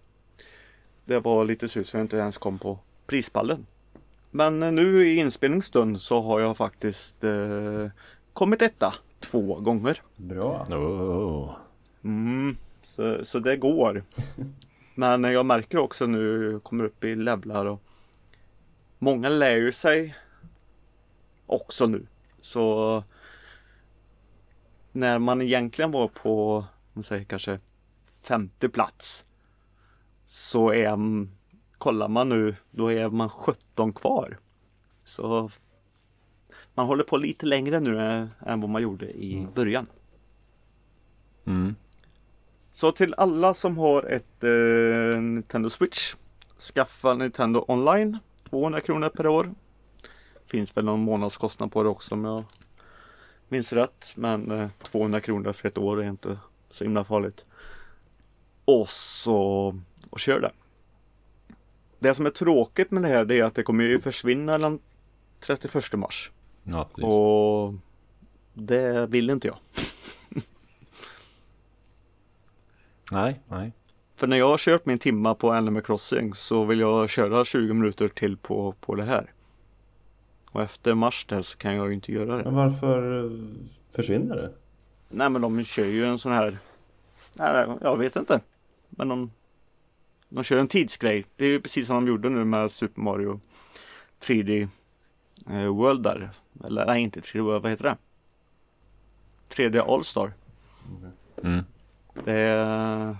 Det 1.05 1.19
var 1.19 1.45
lite 1.45 1.67
sur 1.67 1.83
så 1.83 1.97
jag 1.97 2.03
inte 2.03 2.17
ens 2.17 2.37
kom 2.37 2.59
på 2.59 2.79
prispallen. 3.05 3.65
Men 4.35 4.63
eh, 4.63 4.71
nu 4.71 5.07
i 5.07 5.15
inspelningsstund 5.15 6.01
så 6.01 6.21
har 6.21 6.39
jag 6.39 6.57
faktiskt 6.57 7.23
eh, 7.23 7.87
kommit 8.33 8.61
etta 8.61 8.93
två 9.19 9.59
gånger. 9.59 10.01
Bra. 10.15 10.67
Oh. 10.69 11.55
Mm, 12.03 12.57
så, 12.83 13.25
så 13.25 13.39
det 13.39 13.57
går. 13.57 14.03
Men 14.95 15.23
jag 15.23 15.45
märker 15.45 15.77
också 15.77 16.05
nu, 16.05 16.51
jag 16.51 16.63
kommer 16.63 16.83
upp 16.83 17.03
i 17.03 17.15
levlar 17.15 17.65
och 17.65 17.81
många 18.99 19.29
lär 19.29 19.55
ju 19.55 19.71
sig 19.71 20.15
också 21.45 21.87
nu. 21.87 22.05
Så 22.41 23.03
när 24.91 25.19
man 25.19 25.41
egentligen 25.41 25.91
var 25.91 26.07
på, 26.07 26.65
man 26.93 27.03
säger 27.03 27.23
kanske 27.23 27.59
femte 28.23 28.69
plats 28.69 29.25
så 30.25 30.73
är, 30.73 30.97
kollar 31.83 32.07
man 32.07 32.29
nu, 32.29 32.55
då 32.71 32.91
är 32.91 33.09
man 33.09 33.29
17 33.29 33.93
kvar. 33.93 34.37
Så 35.03 35.49
man 36.73 36.85
håller 36.85 37.03
på 37.03 37.17
lite 37.17 37.45
längre 37.45 37.79
nu 37.79 37.99
än 38.45 38.61
vad 38.61 38.69
man 38.69 38.81
gjorde 38.81 39.11
i 39.11 39.47
början. 39.55 39.87
Mm. 41.45 41.75
Så 42.71 42.91
till 42.91 43.13
alla 43.17 43.53
som 43.53 43.77
har 43.77 44.03
ett 44.03 44.43
eh, 44.43 45.21
Nintendo 45.21 45.69
Switch 45.69 46.15
Skaffa 46.73 47.13
Nintendo 47.13 47.65
online 47.67 48.17
200 48.49 48.81
kronor 48.81 49.09
per 49.09 49.27
år 49.27 49.53
Finns 50.45 50.77
väl 50.77 50.85
någon 50.85 50.99
månadskostnad 50.99 51.71
på 51.71 51.83
det 51.83 51.89
också 51.89 52.15
om 52.15 52.25
jag 52.25 52.43
minns 53.47 53.73
rätt 53.73 54.13
Men 54.15 54.51
eh, 54.51 54.69
200 54.83 55.21
kronor 55.21 55.53
för 55.53 55.67
ett 55.67 55.77
år 55.77 56.03
är 56.03 56.09
inte 56.09 56.37
så 56.69 56.83
himla 56.83 57.03
farligt 57.03 57.45
Och 58.65 58.89
så 58.89 59.75
och 60.09 60.19
kör 60.19 60.39
det 60.39 60.51
Det 62.03 62.15
som 62.15 62.25
är 62.25 62.29
tråkigt 62.29 62.91
med 62.91 63.03
det 63.03 63.07
här 63.07 63.25
det 63.25 63.39
är 63.39 63.43
att 63.43 63.55
det 63.55 63.63
kommer 63.63 63.83
ju 63.83 63.99
försvinna 63.99 64.57
den 64.57 64.79
31 65.39 65.93
mars 65.93 66.31
Ja, 66.63 66.83
precis. 66.83 67.03
Och 67.03 67.73
det 68.53 69.05
vill 69.07 69.29
inte 69.29 69.47
jag 69.47 69.57
Nej, 73.11 73.39
nej. 73.47 73.71
För 74.15 74.27
när 74.27 74.37
jag 74.37 74.47
har 74.47 74.57
kört 74.57 74.85
min 74.85 74.99
timma 74.99 75.35
på 75.35 75.51
Animal 75.51 75.81
Crossing 75.81 76.33
så 76.33 76.63
vill 76.63 76.79
jag 76.79 77.09
köra 77.09 77.45
20 77.45 77.73
minuter 77.73 78.07
till 78.07 78.37
på, 78.37 78.75
på 78.79 78.95
det 78.95 79.03
här. 79.03 79.31
Och 80.45 80.61
efter 80.61 80.93
mars 80.93 81.25
där 81.29 81.41
så 81.41 81.57
kan 81.57 81.75
jag 81.75 81.87
ju 81.87 81.93
inte 81.93 82.11
göra 82.11 82.37
det. 82.37 82.43
Men 82.43 82.55
varför 82.55 83.25
eh, 83.25 83.31
försvinner 83.91 84.35
det? 84.35 84.51
Nej 85.09 85.29
men 85.29 85.41
de 85.41 85.63
kör 85.63 85.85
ju 85.85 86.05
en 86.05 86.19
sån 86.19 86.31
här 86.31 86.57
Nej, 87.33 87.67
jag 87.81 87.97
vet 87.97 88.15
inte. 88.15 88.39
Men 88.89 89.07
de 89.07 89.31
De 90.33 90.43
kör 90.43 90.57
en 90.57 90.67
tidsgrej. 90.67 91.25
Det 91.35 91.45
är 91.45 91.49
ju 91.49 91.61
precis 91.61 91.87
som 91.87 91.95
de 91.95 92.07
gjorde 92.07 92.29
nu 92.29 92.45
med 92.45 92.71
Super 92.71 93.01
Mario 93.01 93.39
3D 94.19 94.67
eh, 95.49 95.65
World 95.65 96.03
där. 96.03 96.29
Eller 96.63 96.85
nej 96.85 97.01
inte 97.01 97.19
3D 97.19 97.41
World, 97.41 97.63
vad 97.63 97.71
heter 97.71 97.83
det? 97.83 97.97
3D 99.49 99.93
All-Star. 99.93 100.33
Mm. 101.43 101.63
Det, 102.25 103.17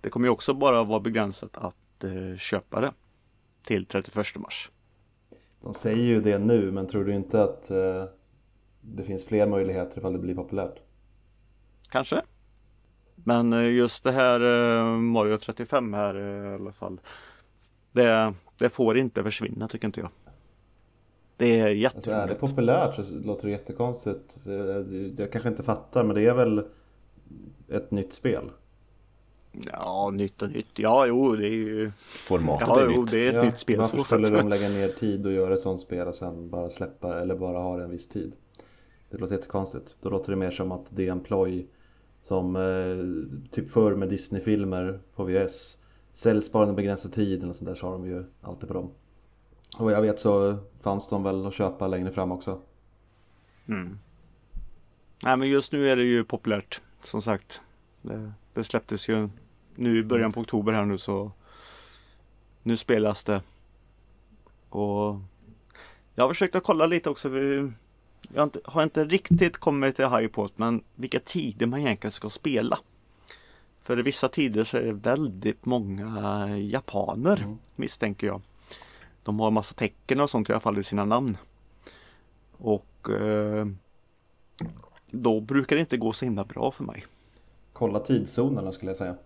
det 0.00 0.10
kommer 0.10 0.26
ju 0.26 0.32
också 0.32 0.54
bara 0.54 0.84
vara 0.84 1.00
begränsat 1.00 1.56
att 1.56 2.04
eh, 2.04 2.38
köpa 2.38 2.80
det 2.80 2.92
till 3.62 3.86
31 3.86 4.36
mars. 4.36 4.70
De 5.60 5.74
säger 5.74 6.04
ju 6.04 6.20
det 6.20 6.38
nu 6.38 6.70
men 6.72 6.86
tror 6.86 7.04
du 7.04 7.14
inte 7.14 7.42
att 7.42 7.70
eh, 7.70 8.04
det 8.80 9.04
finns 9.04 9.24
fler 9.24 9.46
möjligheter 9.46 9.98
ifall 9.98 10.12
det 10.12 10.18
blir 10.18 10.34
populärt? 10.34 10.78
Kanske. 11.88 12.22
Men 13.24 13.52
eh, 13.52 13.66
just 13.72 14.04
det 14.04 14.12
här 14.12 14.40
eh, 14.40 14.84
Mario 14.98 15.38
35 15.38 15.94
här 15.94 16.14
eh, 16.14 16.50
i 16.52 16.54
alla 16.54 16.72
fall. 16.72 17.00
Det, 17.92 18.34
det 18.58 18.68
får 18.68 18.98
inte 18.98 19.22
försvinna 19.22 19.68
tycker 19.68 19.86
inte 19.86 20.00
jag. 20.00 20.10
Det 21.36 21.60
är 21.60 21.64
Alltså 21.86 22.10
är 22.10 22.14
det 22.14 22.20
jätteroligt. 22.22 22.40
populärt 22.40 22.94
så 22.94 23.02
låter 23.24 23.44
det 23.46 23.50
jättekonstigt. 23.50 24.36
Jag 25.18 25.32
kanske 25.32 25.48
inte 25.48 25.62
fattar 25.62 26.04
men 26.04 26.16
det 26.16 26.26
är 26.26 26.34
väl 26.34 26.62
ett 27.68 27.90
nytt 27.90 28.14
spel? 28.14 28.50
Ja, 29.72 30.10
nytt 30.14 30.42
och 30.42 30.50
nytt. 30.50 30.66
Ja, 30.78 31.06
jo, 31.06 31.36
det 31.36 31.46
är 31.46 31.50
ju. 31.50 31.92
Formatet 31.98 32.68
Ja, 32.68 32.80
är 32.80 32.90
jo, 32.94 33.00
nytt. 33.02 33.10
det 33.10 33.18
är 33.24 33.28
ett 33.28 33.34
Ja, 33.34 33.42
nytt 33.42 33.58
spel. 33.58 33.78
Varför 33.78 33.96
så 33.98 34.04
skulle 34.04 34.30
de 34.30 34.48
lägga 34.48 34.68
ner 34.68 34.88
tid 34.88 35.26
och 35.26 35.32
göra 35.32 35.54
ett 35.54 35.60
sånt 35.62 35.80
spel 35.80 36.08
och 36.08 36.14
sen 36.14 36.50
bara 36.50 36.70
släppa 36.70 37.20
eller 37.20 37.34
bara 37.36 37.58
ha 37.58 37.76
det 37.76 37.84
en 37.84 37.90
viss 37.90 38.08
tid? 38.08 38.32
Det 39.10 39.18
låter 39.18 39.34
jättekonstigt. 39.34 39.96
Då 40.00 40.10
låter 40.10 40.30
det 40.30 40.36
mer 40.36 40.50
som 40.50 40.72
att 40.72 40.86
det 40.90 41.06
är 41.08 41.12
en 41.12 41.20
ploj 41.20 41.66
som 42.26 42.56
eh, 42.56 43.50
typ 43.50 43.70
förr 43.70 43.94
med 43.94 44.08
Disney-filmer 44.08 45.00
på 45.14 45.24
VHS. 45.24 45.78
Säljs 46.12 46.52
bara 46.52 46.68
en 46.68 46.74
begränsad 46.74 47.12
tid 47.12 47.42
eller 47.42 47.52
sånt 47.52 47.68
där 47.68 47.74
så 47.74 47.86
har 47.86 47.92
de 47.92 48.06
ju 48.06 48.24
alltid 48.42 48.68
på 48.68 48.74
dem. 48.74 48.90
Och 49.78 49.84
vad 49.84 49.92
jag 49.92 50.02
vet 50.02 50.20
så 50.20 50.56
fanns 50.80 51.08
de 51.08 51.22
väl 51.22 51.46
att 51.46 51.54
köpa 51.54 51.88
längre 51.88 52.12
fram 52.12 52.32
också. 52.32 52.60
Mm. 53.68 53.98
Nej, 55.24 55.36
men 55.36 55.48
just 55.48 55.72
nu 55.72 55.88
är 55.88 55.96
det 55.96 56.04
ju 56.04 56.24
populärt. 56.24 56.80
Som 57.02 57.22
sagt. 57.22 57.60
Det, 58.02 58.32
det 58.54 58.64
släpptes 58.64 59.08
ju 59.08 59.28
nu 59.74 59.98
i 59.98 60.02
början 60.02 60.32
på 60.32 60.40
oktober 60.40 60.72
här 60.72 60.84
nu 60.84 60.98
så. 60.98 61.32
Nu 62.62 62.76
spelas 62.76 63.24
det. 63.24 63.42
Och 64.68 65.20
jag 66.14 66.24
har 66.24 66.28
försökt 66.28 66.54
att 66.54 66.64
kolla 66.64 66.86
lite 66.86 67.10
också. 67.10 67.28
Vi, 67.28 67.72
jag 68.34 68.40
har 68.40 68.44
inte, 68.44 68.60
har 68.64 68.82
inte 68.82 69.04
riktigt 69.04 69.58
kommit 69.58 69.96
till 69.96 70.08
high 70.08 70.26
på 70.26 70.48
men 70.56 70.82
vilka 70.94 71.20
tider 71.20 71.66
man 71.66 71.80
egentligen 71.80 72.12
ska 72.12 72.30
spela. 72.30 72.78
För 73.82 73.98
i 73.98 74.02
vissa 74.02 74.28
tider 74.28 74.64
så 74.64 74.76
är 74.76 74.82
det 74.82 74.92
väldigt 74.92 75.64
många 75.66 76.48
japaner 76.58 77.36
Mm. 77.36 77.58
misstänker 77.76 78.26
jag. 78.26 78.40
De 79.22 79.40
har 79.40 79.50
massa 79.50 79.74
tecken 79.74 80.20
och 80.20 80.30
sånt 80.30 80.48
i 80.48 80.52
alla 80.52 80.60
fall 80.60 80.78
i 80.78 80.84
sina 80.84 81.04
namn. 81.04 81.36
Och 82.58 83.10
eh, 83.10 83.66
då 85.10 85.40
brukar 85.40 85.76
det 85.76 85.80
inte 85.80 85.96
gå 85.96 86.12
så 86.12 86.24
himla 86.24 86.44
bra 86.44 86.70
för 86.70 86.84
mig. 86.84 87.04
Kolla 87.72 87.98
tidszonerna 88.00 88.72
skulle 88.72 88.90
jag 88.90 88.98
säga. 88.98 89.16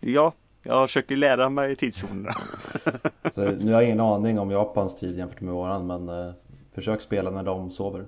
Ja, 0.00 0.32
jag 0.62 0.88
försöker 0.88 1.16
lära 1.16 1.48
mig 1.48 1.76
tidszonerna. 1.76 2.34
Så 3.32 3.40
nu 3.50 3.72
har 3.72 3.82
jag 3.82 3.84
ingen 3.84 4.00
aning 4.00 4.38
om 4.38 4.50
Japans 4.50 4.96
tid 4.96 5.18
jämfört 5.18 5.40
med 5.40 5.54
våran 5.54 5.86
men 5.86 6.08
eh, 6.08 6.32
försök 6.72 7.00
spela 7.00 7.30
när 7.30 7.42
de 7.42 7.70
sover. 7.70 8.06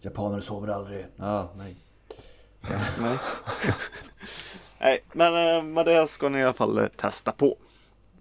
Japaner 0.00 0.40
sover 0.40 0.68
aldrig. 0.68 1.06
Ah, 1.18 1.44
nej. 1.56 1.76
Nej. 3.00 3.18
Nej, 4.80 5.04
men 5.12 5.56
eh, 5.56 5.62
med 5.62 5.86
det 5.86 6.08
ska 6.10 6.28
ni 6.28 6.38
i 6.38 6.42
alla 6.44 6.52
fall 6.52 6.78
eh, 6.78 6.86
testa 6.86 7.32
på. 7.32 7.56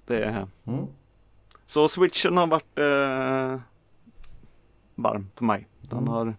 Det 0.05 0.23
är... 0.23 0.47
Mm. 0.65 0.85
Så 1.65 1.87
switchen 1.89 2.37
har 2.37 2.47
varit 2.47 2.77
eh, 2.79 3.59
varm 4.95 5.29
för 5.35 5.45
mig. 5.45 5.67
Den, 5.81 5.97
Mm. 5.99 6.07
har, 6.09 6.33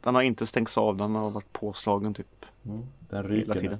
den 0.00 0.14
har 0.14 0.22
inte 0.22 0.46
stängts 0.46 0.78
av, 0.78 0.96
den 0.96 1.14
har 1.14 1.30
varit 1.30 1.52
påslagen 1.52 2.14
typ 2.14 2.26
Mm. 2.64 2.86
Den 3.08 3.24
hela 3.24 3.28
ryker 3.28 3.54
tiden. 3.60 3.78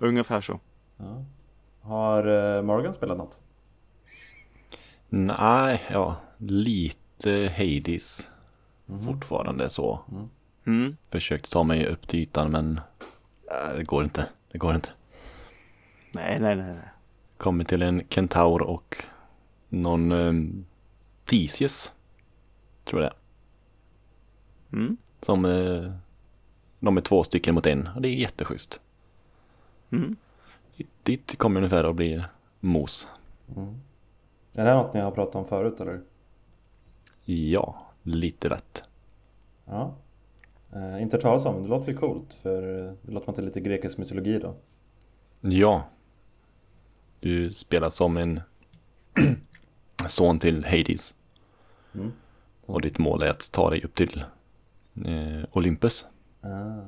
nu. 0.00 0.06
Ungefär 0.08 0.40
så. 0.40 0.60
Ja. 0.96 1.24
Har 1.80 2.26
eh, 2.56 2.62
Morgan 2.62 2.94
spelat 2.94 3.18
något? 3.18 3.40
Nej, 5.08 5.82
ja, 5.90 6.16
lite 6.36 6.98
Hades 7.24 8.30
Mhm. 8.86 9.06
fortfarande 9.06 9.70
så. 9.70 10.00
Mm. 10.66 10.96
Försökte 11.10 11.50
ta 11.50 11.62
mig 11.62 11.86
upp 11.86 12.08
till 12.08 12.20
ytan 12.20 12.50
men 12.50 12.80
äh, 13.50 13.76
det 13.76 13.84
går 13.84 14.04
inte. 14.04 14.28
Det 14.52 14.58
går 14.58 14.74
inte. 14.74 14.88
Nej, 16.12 16.40
nej, 16.40 16.56
nej. 16.56 16.76
Kommer 17.36 17.64
till 17.64 17.82
en 17.82 18.02
kentaur 18.08 18.62
och 18.62 19.04
någon 19.68 20.12
um, 20.12 20.66
Theseus. 21.24 21.92
Tror 22.84 23.02
jag 23.02 23.12
det 24.70 24.76
är. 24.76 24.80
Mm. 24.80 24.96
Som 25.22 25.44
eh, 25.44 25.92
De 26.80 26.96
är 26.96 27.00
två 27.00 27.24
stycken 27.24 27.54
mot 27.54 27.66
en 27.66 27.86
och 27.86 28.02
det 28.02 28.08
är 28.08 28.14
jätteschysst. 28.14 28.80
Mm. 29.90 30.16
Dit 31.02 31.38
kommer 31.38 31.60
ungefär 31.60 31.84
att 31.84 31.96
bli 31.96 32.24
mos. 32.60 33.08
Är 34.54 34.64
det 34.64 34.74
något 34.74 34.94
ni 34.94 35.00
har 35.00 35.10
pratat 35.10 35.34
om 35.34 35.48
förut 35.48 35.80
eller? 35.80 36.00
Ja, 37.34 37.86
lite 38.02 38.48
lätt. 38.48 38.88
Ja. 39.64 39.94
Eh, 40.72 41.02
inte 41.02 41.18
talas 41.20 41.44
om, 41.44 41.62
det 41.62 41.68
låter 41.68 41.92
ju 41.92 41.98
coolt 41.98 42.34
för 42.42 42.62
det 43.02 43.12
låter 43.12 43.32
det 43.32 43.42
är 43.42 43.46
lite 43.46 43.60
grekisk 43.60 43.98
mytologi 43.98 44.38
då. 44.38 44.54
Ja. 45.40 45.84
Du 47.20 47.50
spelar 47.50 47.90
som 47.90 48.16
en 48.16 48.40
son 50.08 50.38
till 50.38 50.64
Hades. 50.64 51.14
Mm. 51.94 52.12
Och 52.66 52.80
ditt 52.80 52.98
mål 52.98 53.22
är 53.22 53.30
att 53.30 53.52
ta 53.52 53.70
dig 53.70 53.84
upp 53.84 53.94
till 53.94 54.24
eh, 55.06 55.44
Olympus. 55.52 56.06
Ah, 56.40 56.80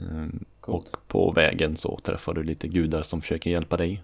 Mm, 0.00 0.44
och 0.60 0.96
på 1.06 1.32
vägen 1.32 1.76
så 1.76 1.98
träffar 1.98 2.34
du 2.34 2.42
lite 2.42 2.68
gudar 2.68 3.02
som 3.02 3.20
försöker 3.20 3.50
hjälpa 3.50 3.76
dig 3.76 4.02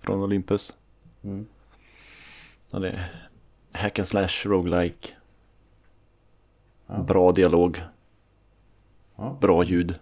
från 0.00 0.22
Olympus. 0.22 0.72
Mm. 1.22 1.46
Ja, 2.70 2.78
det 2.78 3.04
hack 3.72 3.98
and 3.98 4.08
slash, 4.08 4.44
roguelike. 4.44 5.08
Ja. 6.86 7.02
Bra 7.02 7.32
dialog, 7.32 7.82
Ja, 9.16 9.38
bra 9.40 9.64
ljud. 9.64 9.94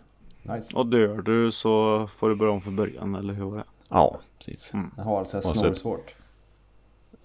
nice. 0.42 0.76
Och 0.76 0.86
dör 0.86 1.22
du 1.22 1.52
så 1.52 2.06
får 2.06 2.28
du 2.28 2.34
börja 2.36 2.52
om 2.52 2.60
från 2.60 2.76
början 2.76 3.14
eller 3.14 3.34
hur 3.34 3.44
var 3.44 3.56
det? 3.56 3.64
Ja, 3.88 4.20
precis. 4.38 4.72
Jag 4.96 5.04
har 5.04 5.18
alltså 5.18 5.42
snorsvårt. 5.42 6.14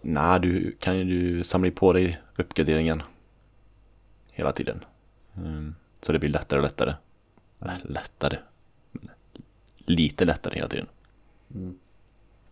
Nej, 0.02 0.40
du 0.40 0.72
kan 0.80 0.98
ju 0.98 1.04
du 1.04 1.44
samla 1.44 1.72
på 1.72 1.94
dig 1.94 2.22
uppgraderingen 2.36 3.04
hela 4.32 4.52
tiden. 4.52 4.86
Mm, 5.38 5.76
så 6.02 6.12
det 6.12 6.20
blir 6.20 6.30
lättare 6.30 6.60
och 6.60 6.64
lättare. 6.64 6.94
Äh, 7.62 7.72
lättare. 7.84 8.38
Lite 9.78 10.26
lättare 10.26 10.56
hela 10.56 10.68
tiden. 10.68 10.88
Mm. 11.56 11.80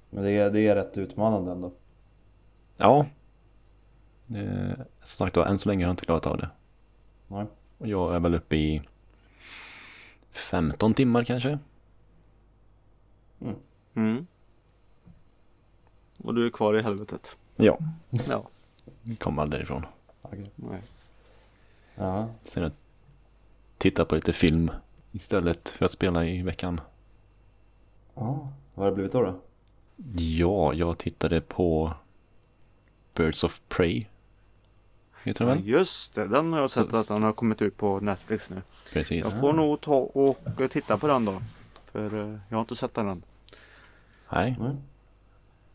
Men 0.10 0.24
det 0.24 0.32
är, 0.32 0.50
det 0.50 0.62
är 0.62 0.76
rätt 0.76 0.98
utmanande 0.98 1.52
ändå. 1.52 1.72
Ja. 2.78 3.06
Eh, 4.36 4.74
som 5.04 5.26
sagt 5.26 5.38
var, 5.38 5.46
än 5.46 5.58
så 5.58 5.70
länge 5.70 5.84
har 5.86 5.88
jag 5.90 5.94
inte 5.94 6.06
klarat 6.06 6.26
av 6.26 6.38
det. 6.38 6.50
Nej. 7.28 7.46
Och 7.78 7.88
jag 7.88 8.16
är 8.16 8.20
väl 8.20 8.36
uppe 8.36 8.56
i 8.56 8.82
15 10.32 10.94
timmar 10.94 11.24
kanske. 11.24 11.60
Mm. 13.96 14.28
Och 16.18 16.34
du 16.34 16.46
är 16.46 16.50
kvar 16.50 16.74
i 16.78 16.82
helvetet. 16.82 17.38
Ja, 17.56 17.78
Ja. 18.10 18.48
kommer 19.20 19.42
aldrig 19.42 19.60
därifrån. 19.60 19.86
Okej. 20.22 20.52
Nej. 20.56 20.82
Ja, 21.96 22.30
Sen 22.42 22.64
jag 22.64 22.72
tittar 23.78 24.06
på 24.06 24.16
lite 24.16 24.34
film 24.34 24.72
istället 25.12 25.70
för 25.70 25.86
att 25.86 25.92
spela 25.92 26.26
i 26.26 26.42
veckan. 26.42 26.82
ja. 28.16 28.52
vad 28.74 28.84
har 28.86 28.86
det 28.86 28.96
blivit 28.96 29.12
då? 29.12 29.22
då? 29.22 29.40
Ja, 30.16 30.74
jag 30.74 30.98
tittade 30.98 31.42
på 31.42 31.94
Birds 33.14 33.44
of 33.44 33.62
Prey. 33.70 34.06
Heter 35.24 35.46
Ja, 35.46 35.50
den 35.50 35.58
väl? 35.58 35.68
just 35.68 36.16
det, 36.16 36.28
den 36.28 36.54
har 36.54 36.60
jag 36.60 36.70
sett 36.72 36.94
att 36.94 37.08
den 37.08 37.24
har 37.24 37.34
kommit 37.34 37.62
ut 37.62 37.78
på 37.78 38.00
Netflix 38.00 38.50
nu. 38.50 38.62
Precis. 38.92 39.24
Jag 39.24 39.40
får 39.40 39.54
nog 39.54 39.82
ta 39.82 39.96
och 39.96 40.38
titta 40.72 40.98
på 40.98 41.08
den 41.08 41.26
då. 41.26 41.42
För 41.92 42.20
eh, 42.22 42.38
jag 42.50 42.58
har 42.58 42.62
inte 42.62 42.76
sett 42.76 42.94
den 42.94 43.08
än. 43.10 43.24
Nej, 44.32 44.56
Nej. 44.60 44.76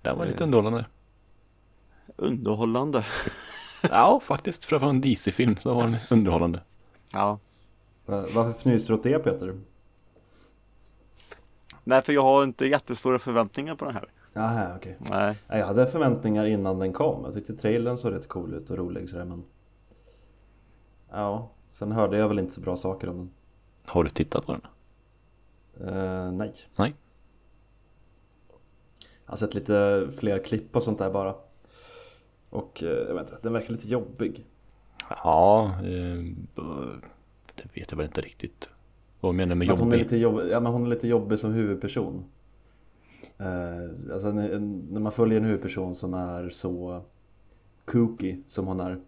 den 0.02 0.18
var 0.18 0.26
lite 0.26 0.44
underhållande. 0.44 0.84
Underhållande. 2.16 3.06
Ja, 3.82 4.20
faktiskt. 4.24 4.64
För 4.64 4.76
att 4.76 4.82
vara 4.82 4.90
en 4.90 5.00
DC-film 5.00 5.56
så 5.56 5.74
var 5.74 5.82
den 5.82 5.96
underhållande. 6.11 6.61
Ja. 7.12 7.38
Va- 8.06 8.26
Varför 8.34 8.50
fnyser 8.50 8.87
du 8.88 8.94
åt 8.94 9.02
det 9.02 9.18
Peter? 9.18 9.61
Nej, 11.84 12.02
för 12.02 12.12
jag 12.12 12.22
har 12.22 12.44
inte 12.44 12.66
jättestora 12.66 13.18
förväntningar 13.18 13.74
på 13.74 13.84
den 13.84 13.94
här. 13.94 14.08
Jaha, 14.38 14.72
okej. 14.77 14.96
Nej. 14.98 15.37
Nej, 15.48 15.59
Jag 15.59 15.66
hade 15.66 15.87
förväntningar 15.87 16.46
innan 16.46 16.79
den 16.79 16.92
kom. 16.92 17.24
Jag 17.24 17.35
tyckte 17.35 17.57
trailern 17.57 17.98
såg 17.98 18.12
rätt 18.12 18.29
cool 18.29 18.55
ut 18.55 18.70
och 18.70 18.77
rolig 18.79 19.11
sådär 19.11 19.24
men... 19.24 19.44
Ja, 21.11 21.51
sen 21.68 21.92
hörde 21.92 22.16
jag 22.18 22.29
väl 22.29 22.38
inte 22.38 22.53
så 22.53 22.61
bra 22.61 22.77
saker 22.77 23.09
om 23.09 23.16
den. 23.16 23.31
Har 23.85 24.05
du 24.05 24.11
tittat 24.11 24.46
på 24.46 24.53
den? 24.53 24.62
Eh, 25.88 26.33
nej. 26.33 26.55
Nej. 26.79 26.94
Jag 29.24 29.33
har 29.33 29.37
sett 29.37 29.55
lite 29.55 30.09
fler 30.18 30.38
klipp 30.38 30.77
och 30.77 30.83
sånt 30.83 30.98
där 30.98 31.11
bara. 31.11 31.35
Och 32.51 32.83
eh, 32.83 32.88
jag 32.88 33.14
vet 33.14 33.22
inte, 33.22 33.38
den 33.42 33.53
verkar 33.53 33.72
lite 33.72 33.88
jobbig. 33.88 34.46
Ja, 35.24 35.64
eh, 35.83 36.24
det 37.55 37.77
vet 37.77 37.90
jag 37.90 37.96
väl 37.96 38.07
inte 38.07 38.20
riktigt. 38.20 38.68
Vad 39.20 39.35
menar 39.35 39.48
du 39.48 39.55
med 39.55 39.70
Att 39.70 39.79
hon, 39.79 39.88
är 39.88 39.92
jobbig? 39.96 40.05
lite 40.05 40.16
jobb, 40.16 40.40
ja, 40.51 40.61
men 40.61 40.72
hon 40.72 40.85
är 40.85 40.88
lite 40.88 41.09
jobbig 41.09 41.38
som 41.38 41.53
huvudperson. 41.53 42.24
Eh, 43.38 44.12
alltså 44.12 44.33
när, 44.33 44.59
när 44.92 45.01
man 45.01 45.12
följer 45.12 45.38
en 45.38 45.44
huvudperson 45.44 45.94
som 45.94 46.14
är 46.14 46.51
så 46.51 47.03
kooky 47.85 48.37
som 48.46 48.66
hon 48.66 48.81
är 48.81 49.01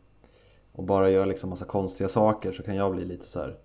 och 0.73 0.85
bara 0.85 1.11
gör 1.11 1.27
liksom 1.27 1.51
massa 1.51 1.65
konstiga 1.65 2.09
saker 2.09 2.53
så 2.53 2.63
kan 2.63 2.77
jag 2.77 2.93
bli 2.95 3.05
lite 3.05 3.27
så 3.27 3.41
här. 3.41 3.57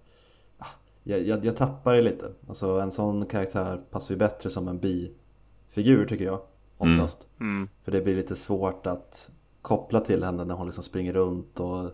ah, 0.58 0.66
Jag, 1.04 1.22
jag, 1.22 1.46
jag 1.46 1.56
tappar 1.56 1.96
det 1.96 2.02
lite. 2.02 2.32
Alltså 2.48 2.80
en 2.80 2.92
sån 2.92 3.26
karaktär 3.26 3.82
passar 3.92 4.14
ju 4.14 4.20
bättre 4.20 4.50
som 4.50 4.68
en 4.68 4.80
bifigur 4.80 6.06
tycker 6.06 6.26
jag. 6.26 6.42
Oftast. 6.78 7.28
Mm. 7.40 7.68
För 7.84 7.92
det 7.92 8.02
blir 8.02 8.16
lite 8.16 8.36
svårt 8.36 8.88
att 8.88 9.30
koppla 9.62 10.00
till 10.00 10.24
henne 10.24 10.44
när 10.46 10.56
hon 10.56 10.66
liksom 10.66 10.84
springer 10.84 11.14
runt 11.14 11.60
och 11.60 11.92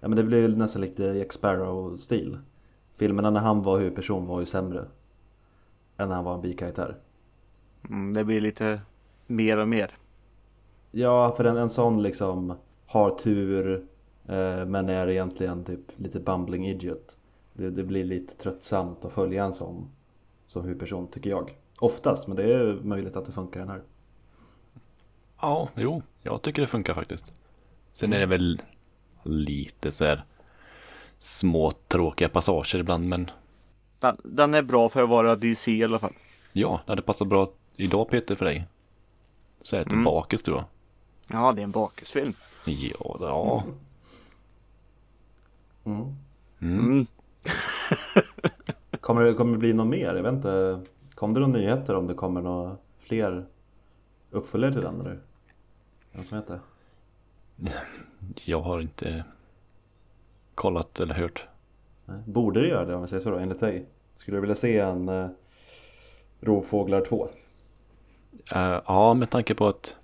Ja 0.00 0.08
men 0.08 0.16
det 0.16 0.22
blir 0.24 0.48
nästan 0.48 0.82
lite 0.82 1.02
Jack 1.04 1.32
Sparrow-stil. 1.32 2.38
Filmerna 2.96 3.30
när 3.30 3.40
han 3.40 3.62
var 3.62 3.78
huvudperson 3.78 4.26
var 4.26 4.40
ju 4.40 4.46
sämre. 4.46 4.84
Än 5.96 6.08
när 6.08 6.14
han 6.14 6.24
var 6.24 6.34
en 6.34 6.40
bikaraktär. 6.40 6.96
Mm, 7.90 8.14
det 8.14 8.24
blir 8.24 8.40
lite 8.40 8.80
mer 9.26 9.58
och 9.58 9.68
mer. 9.68 9.96
Ja, 10.90 11.34
för 11.36 11.44
en, 11.44 11.56
en 11.56 11.70
sån 11.70 12.02
liksom 12.02 12.54
har 12.86 13.10
tur 13.10 13.86
eh, 14.28 14.64
men 14.66 14.88
är 14.88 15.08
egentligen 15.08 15.64
typ 15.64 15.80
lite 15.96 16.20
bumbling 16.20 16.68
idiot. 16.68 17.16
Det, 17.52 17.70
det 17.70 17.84
blir 17.84 18.04
lite 18.04 18.34
tröttsamt 18.34 19.04
att 19.04 19.12
följa 19.12 19.44
en 19.44 19.54
sån 19.54 19.90
som 20.46 20.62
huvudperson 20.62 21.06
tycker 21.06 21.30
jag. 21.30 21.56
Oftast, 21.80 22.26
men 22.26 22.36
det 22.36 22.54
är 22.54 22.80
möjligt 22.82 23.16
att 23.16 23.26
det 23.26 23.32
funkar 23.32 23.60
den 23.60 23.68
här. 23.68 23.82
Ja, 25.40 25.68
jo, 25.76 26.02
jag 26.22 26.42
tycker 26.42 26.62
det 26.62 26.68
funkar 26.68 26.94
faktiskt. 26.94 27.40
Sen 27.94 28.12
är 28.12 28.20
det 28.20 28.26
väl 28.26 28.62
lite 29.22 29.92
så 29.92 30.04
här 30.04 30.24
små 31.18 31.70
tråkiga 31.88 32.28
passager 32.28 32.78
ibland, 32.78 33.06
men 33.08 33.30
Den, 33.98 34.16
den 34.24 34.54
är 34.54 34.62
bra 34.62 34.88
för 34.88 35.02
att 35.02 35.08
vara 35.08 35.36
DC 35.36 35.72
i 35.72 35.84
alla 35.84 35.98
fall. 35.98 36.12
ja, 36.52 36.80
det 36.86 36.92
hade 36.92 37.02
passat 37.02 37.28
bra 37.28 37.48
idag 37.76 38.08
Peter 38.10 38.34
för 38.34 38.44
dig. 38.44 38.66
Så 39.62 39.76
är 39.76 39.80
det 39.80 39.92
Mm. 39.92 39.98
tillbaka 40.04 40.36
tror 40.36 40.56
jag. 40.56 40.64
Ja, 41.38 41.52
det 41.52 41.60
är 41.62 41.64
en 41.64 41.70
bakisfilm. 41.70 42.34
Ja, 42.64 43.16
ja. 43.20 43.64
Mm. 45.84 46.16
Mm. 46.60 46.80
Mm. 46.80 47.06
Kommer, 49.00 49.22
det, 49.24 49.34
kommer 49.34 49.52
det 49.52 49.58
bli 49.58 49.72
något 49.72 49.86
mer? 49.86 50.14
Jag 50.14 50.22
vet 50.22 50.32
inte. 50.32 50.80
Kom 51.14 51.34
det 51.34 51.40
några 51.40 51.52
nyheter 51.52 51.94
om 51.94 52.06
det 52.06 52.14
kommer 52.14 52.40
några 52.42 52.76
fler 52.98 53.46
uppföljare 54.30 54.72
till 54.72 54.82
den 54.82 55.00
eller? 55.00 55.18
Vem 56.12 56.24
som 56.24 56.36
heter? 56.38 56.60
Jag 58.44 58.60
har 58.60 58.80
inte 58.80 59.24
kollat 60.54 61.00
eller 61.00 61.14
hört. 61.14 61.46
Borde 62.26 62.60
det 62.60 62.68
göra 62.68 62.84
det 62.84 62.94
om 62.94 63.02
vi 63.02 63.08
säger 63.08 63.22
så 63.22 63.30
då, 63.30 63.36
enligt 63.38 63.60
dig? 63.60 63.86
Skulle 64.16 64.36
du 64.36 64.40
vilja 64.40 64.56
se 64.56 64.78
en 64.78 65.08
eh, 65.08 65.28
Rovfåglar 66.40 67.00
2? 67.00 67.28
Eh, 68.54 68.80
ja, 68.86 69.14
med 69.14 69.30
tanke 69.30 69.54
på 69.54 69.68
att 69.68 69.96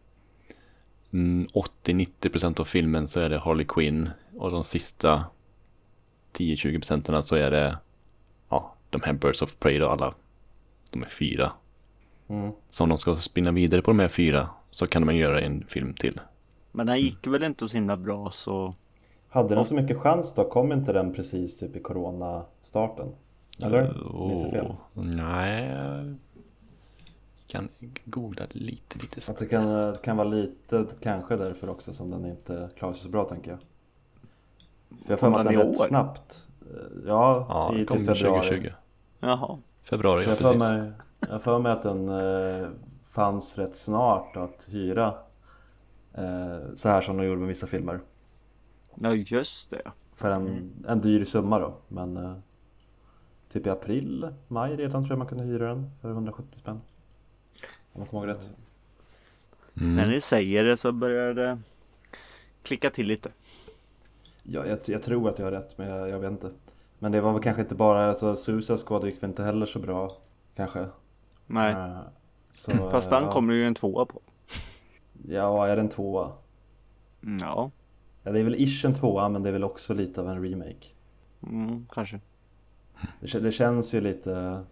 mm, 1.12 1.46
80-90% 1.84 2.60
av 2.60 2.64
filmen 2.64 3.08
så 3.08 3.20
är 3.20 3.28
det 3.28 3.38
Harley 3.38 3.66
Quinn 3.66 4.10
och 4.36 4.50
de 4.50 4.64
sista 4.64 5.24
10-20% 6.32 7.22
så 7.22 7.36
är 7.36 7.50
det 7.50 7.78
ja, 8.48 8.74
de 8.90 9.02
här 9.04 9.12
Birds 9.12 9.42
of 9.42 9.54
Prey 9.58 9.82
och 9.82 9.92
alla. 9.92 10.14
De 10.92 11.02
är 11.02 11.06
fyra. 11.06 11.52
Mm. 12.28 12.52
Så 12.70 12.82
om 12.82 12.88
de 12.88 12.98
ska 12.98 13.16
spinna 13.16 13.50
vidare 13.50 13.82
på 13.82 13.90
de 13.90 13.98
här 13.98 14.08
fyra 14.08 14.48
så 14.70 14.86
kan 14.86 15.06
man 15.06 15.16
göra 15.16 15.40
en 15.40 15.64
film 15.68 15.94
till. 15.94 16.20
Men 16.72 16.86
den 16.86 17.00
gick 17.00 17.26
väl 17.26 17.42
inte 17.42 17.68
så 17.68 17.76
himla 17.76 17.96
bra 17.96 18.30
så. 18.30 18.74
Hade 19.28 19.54
den 19.54 19.64
så 19.64 19.74
mycket 19.74 19.98
chans 19.98 20.34
då? 20.34 20.44
Kom 20.44 20.72
inte 20.72 20.92
den 20.92 21.14
precis 21.14 21.56
typ 21.56 21.76
i 21.76 21.80
Corona-starten? 21.80 23.08
Eller? 23.62 23.90
Oh, 23.90 24.64
nej. 24.94 25.70
Kan 27.48 27.68
googla 28.04 28.46
lite, 28.50 28.98
lite 28.98 29.16
Att 29.18 29.22
snabbt. 29.22 29.38
det 29.40 29.46
kan, 29.46 29.96
kan 30.02 30.16
vara 30.16 30.28
lite 30.28 30.87
kanske 31.00 31.37
därför 31.37 31.68
också 31.68 31.92
som 31.92 32.11
den 32.11 32.26
inte 32.26 32.70
klarar 32.76 32.92
sig 32.94 33.02
så 33.02 33.08
bra 33.08 33.24
tänker 33.24 33.50
jag. 33.50 33.58
För 35.04 35.12
jag 35.12 35.20
får 35.20 35.30
mig 35.30 35.40
att 35.40 35.46
den 35.46 35.56
rätt 35.56 35.66
år? 35.80 35.87
snabbt. 35.88 36.46
eh, 36.61 36.76
Ja, 37.06 37.46
Ja, 37.48 37.74
i 37.74 37.78
typ 37.78 37.88
februari. 37.88 38.14
2020. 38.18 38.68
Jaha. 39.20 39.58
Februari, 39.82 40.24
ja, 40.24 40.28
Jag 40.30 40.38
får 40.38 40.52
precis. 40.52 40.68
mig, 40.68 40.92
jag 41.28 41.42
får 41.42 41.58
mig 41.58 41.72
att 41.72 41.82
den 41.82 42.08
eh, 42.08 42.68
fanns 43.11 43.58
rätt 43.58 43.76
snart 43.76 44.37
att 44.37 44.66
hyra. 44.68 45.14
Eh, 46.14 46.74
så 46.74 46.88
här 46.88 47.02
som 47.02 47.16
de 47.16 47.24
gjorde 47.26 47.38
med 47.40 47.48
vissa 47.48 47.66
filmer. 47.66 48.00
Ja 48.94 49.14
just 49.14 49.70
det. 49.70 49.82
För 50.14 50.30
en, 50.30 50.72
en 50.88 51.00
dyr 51.00 51.24
summa 51.24 51.58
då. 51.58 51.74
Men 51.88 52.16
eh, 52.16 52.32
typ 53.52 53.66
i 53.66 53.70
april, 53.70 54.28
maj 54.48 54.76
redan 54.76 55.02
tror 55.02 55.11
jag 55.12 55.18
man 55.18 55.26
kunde 55.28 55.44
hyra 55.44 55.68
den 55.68 55.90
för 56.00 56.11
170 56.11 56.58
spänn. 56.58 56.80
Om 57.98 58.02
jag 58.02 58.11
kommer 58.11 58.26
ihåg 58.26 58.37
rätt. 58.37 58.50
Mm. 59.80 59.96
När 59.96 60.06
ni 60.06 60.20
säger 60.20 60.64
det 60.64 60.76
så 60.76 60.92
börjar 60.92 61.34
det 61.34 61.58
klicka 62.62 62.90
till 62.90 63.06
lite. 63.06 63.30
Ja, 64.42 64.66
jag, 64.66 64.78
jag 64.87 65.02
tror 65.02 65.28
att 65.28 65.38
jag 65.38 65.46
har 65.46 65.52
rätt 65.52 65.78
men 65.78 65.88
jag, 65.88 66.08
jag 66.08 66.18
vet 66.18 66.30
inte. 66.30 66.50
Men 66.98 67.12
det 67.12 67.20
var 67.20 67.32
väl 67.32 67.42
kanske 67.42 67.62
inte 67.62 67.74
bara, 67.74 68.08
alltså 68.08 68.37
Suicide 68.37 68.78
Squad 68.78 69.04
gick 69.04 69.22
väl 69.22 69.30
inte 69.30 69.42
heller 69.42 69.66
så 69.66 69.78
bra 69.78 70.11
kanske. 70.56 70.87
Nej, 71.46 71.72
Eh, 71.72 71.98
Så, 72.52 72.70
fast 72.90 73.11
den 73.11 73.22
ja. 73.22 73.30
kommer 73.30 73.54
ju 73.54 73.66
en 73.66 73.74
tvåa 73.74 74.04
på. 74.06 74.20
Ja, 75.28 75.66
är 75.66 75.76
det 75.76 75.82
en 75.82 75.88
tvåa? 75.88 76.32
Mm, 77.22 77.38
Ja, 77.40 77.70
Ja, 78.22 78.32
det 78.32 78.40
är 78.40 78.44
väl 78.44 78.54
ish 78.54 78.84
en 78.84 78.94
tvåa 78.94 79.28
men 79.28 79.42
det 79.42 79.48
är 79.48 79.52
väl 79.52 79.64
också 79.64 79.94
lite 79.94 80.20
av 80.20 80.28
en 80.28 80.42
remake. 80.42 80.87
mm, 81.42 81.87
kanske. 81.90 82.20
Det, 83.20 83.40
det 83.40 83.52
känns 83.52 83.94
ju 83.94 84.00
lite, 84.00 84.64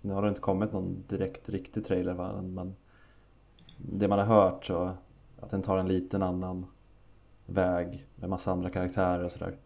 nu 0.00 0.12
har 0.14 0.22
det 0.22 0.28
inte 0.28 0.40
kommit 0.40 0.72
någon 0.72 1.04
direkt 1.08 1.48
riktig 1.48 1.86
trailer 1.86 2.14
va? 2.14 2.42
men 2.42 2.74
det 3.76 4.08
man 4.08 4.18
har 4.18 4.26
hört 4.26 4.64
så 4.66 4.92
att 5.40 5.50
den 5.50 5.62
tar 5.62 5.78
en 5.78 5.88
liten 5.88 6.22
annan 6.22 6.66
väg 7.46 8.06
med 8.16 8.30
massa 8.30 8.52
andra 8.52 8.70
karaktärer 8.70 9.24
och 9.24 9.32
sådär. 9.32 9.56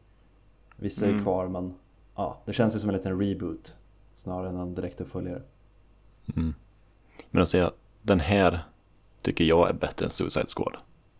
Vissa 0.76 1.06
är 1.06 1.10
Mm. 1.10 1.22
kvar 1.22 1.48
men 1.48 1.74
ja, 2.14 2.42
det 2.44 2.52
känns 2.52 2.76
ju 2.76 2.80
som 2.80 2.88
en 2.88 2.96
liten 2.96 3.20
reboot 3.20 3.76
snarare 4.14 4.48
än 4.48 4.56
en 4.56 4.74
direkt 4.74 5.00
uppföljare. 5.00 5.42
Mm. 6.36 6.54
Men 7.30 7.42
att 7.42 7.48
säga, 7.48 7.72
den 8.02 8.20
här 8.20 8.64
tycker 9.22 9.44
jag 9.44 9.68
är 9.68 9.72
bättre 9.72 10.04
än 10.04 10.10
Suicide 10.10 10.46
Squad. 10.56 10.76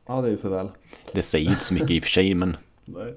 Ja, 0.07 0.21
det 0.21 0.29
är 0.29 0.31
ju 0.31 0.37
för 0.37 0.49
väl. 0.49 0.69
Det 1.13 1.23
säger 1.23 1.51
inte 1.51 1.65
så 1.65 1.75
mycket 1.75 1.91
i 1.91 1.99
och 1.99 2.03
för 2.03 2.11
sig, 2.11 2.35
men 2.35 2.57
Nej. 2.85 3.15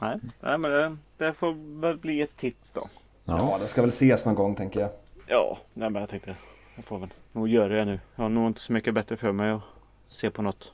Nej, 0.00 0.20
Nej 0.40 0.58
men 0.58 0.70
det, 0.70 0.96
det 1.16 1.32
får 1.34 1.80
väl 1.80 1.96
bli 1.98 2.20
ett 2.20 2.36
titt 2.36 2.58
då. 2.72 2.88
Ja, 3.24 3.38
ja. 3.38 3.58
det 3.60 3.66
ska 3.66 3.80
väl 3.80 3.90
ses 3.90 4.24
någon 4.26 4.34
gång 4.34 4.54
tänker 4.54 4.80
jag. 4.80 4.90
Ja, 5.26 5.58
nej 5.74 5.90
men 5.90 6.00
jag 6.00 6.08
tänkte 6.08 6.36
jag 6.74 6.84
får 6.84 6.98
väl 6.98 7.08
nog 7.32 7.48
göra 7.48 7.74
det 7.74 7.84
nu. 7.84 8.00
Jag 8.14 8.24
har 8.24 8.28
nog 8.28 8.46
inte 8.46 8.60
så 8.60 8.72
mycket 8.72 8.94
bättre 8.94 9.16
för 9.16 9.32
mig 9.32 9.50
att 9.50 9.62
se 10.08 10.30
på 10.30 10.42
något. 10.42 10.72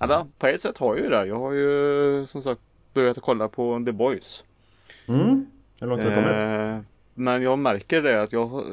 Eller 0.00 0.26
på 0.38 0.46
ett 0.46 0.62
sätt 0.62 0.78
har 0.78 0.94
jag 0.96 1.04
ju 1.04 1.10
det. 1.10 1.26
Jag 1.26 1.38
har 1.38 1.52
ju 1.52 2.26
som 2.26 2.42
sagt 2.42 2.60
börjat 2.94 3.18
kolla 3.22 3.48
på 3.48 3.82
The 3.86 3.92
Boys. 3.92 4.44
Mm. 5.08 5.46
Hur 5.80 5.86
långt 5.86 6.02
har 6.02 6.10
du 6.10 6.16
kommit? 6.16 6.32
Eh, 6.32 6.80
men 7.14 7.42
jag 7.42 7.58
märker 7.58 8.02
det 8.02 8.22
att 8.22 8.32
jag 8.32 8.64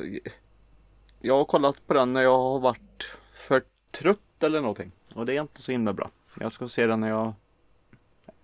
Jag 1.22 1.38
har 1.38 1.46
kollat 1.46 1.88
på 1.88 1.94
den 1.94 2.14
när 2.14 2.22
jag 2.22 2.38
har 2.38 2.60
varit 2.60 3.08
för 3.34 3.64
trött 3.92 4.44
eller 4.44 4.62
någonting. 4.62 4.92
Och 5.14 5.26
det 5.26 5.38
är 5.38 5.42
inte 5.42 5.62
så 5.62 5.72
himla 5.72 5.94
bra. 5.94 6.10
Jag 6.40 6.52
ska 6.54 6.68
se 6.68 6.88
den 6.88 7.00
när 7.00 7.10
jag 7.10 7.34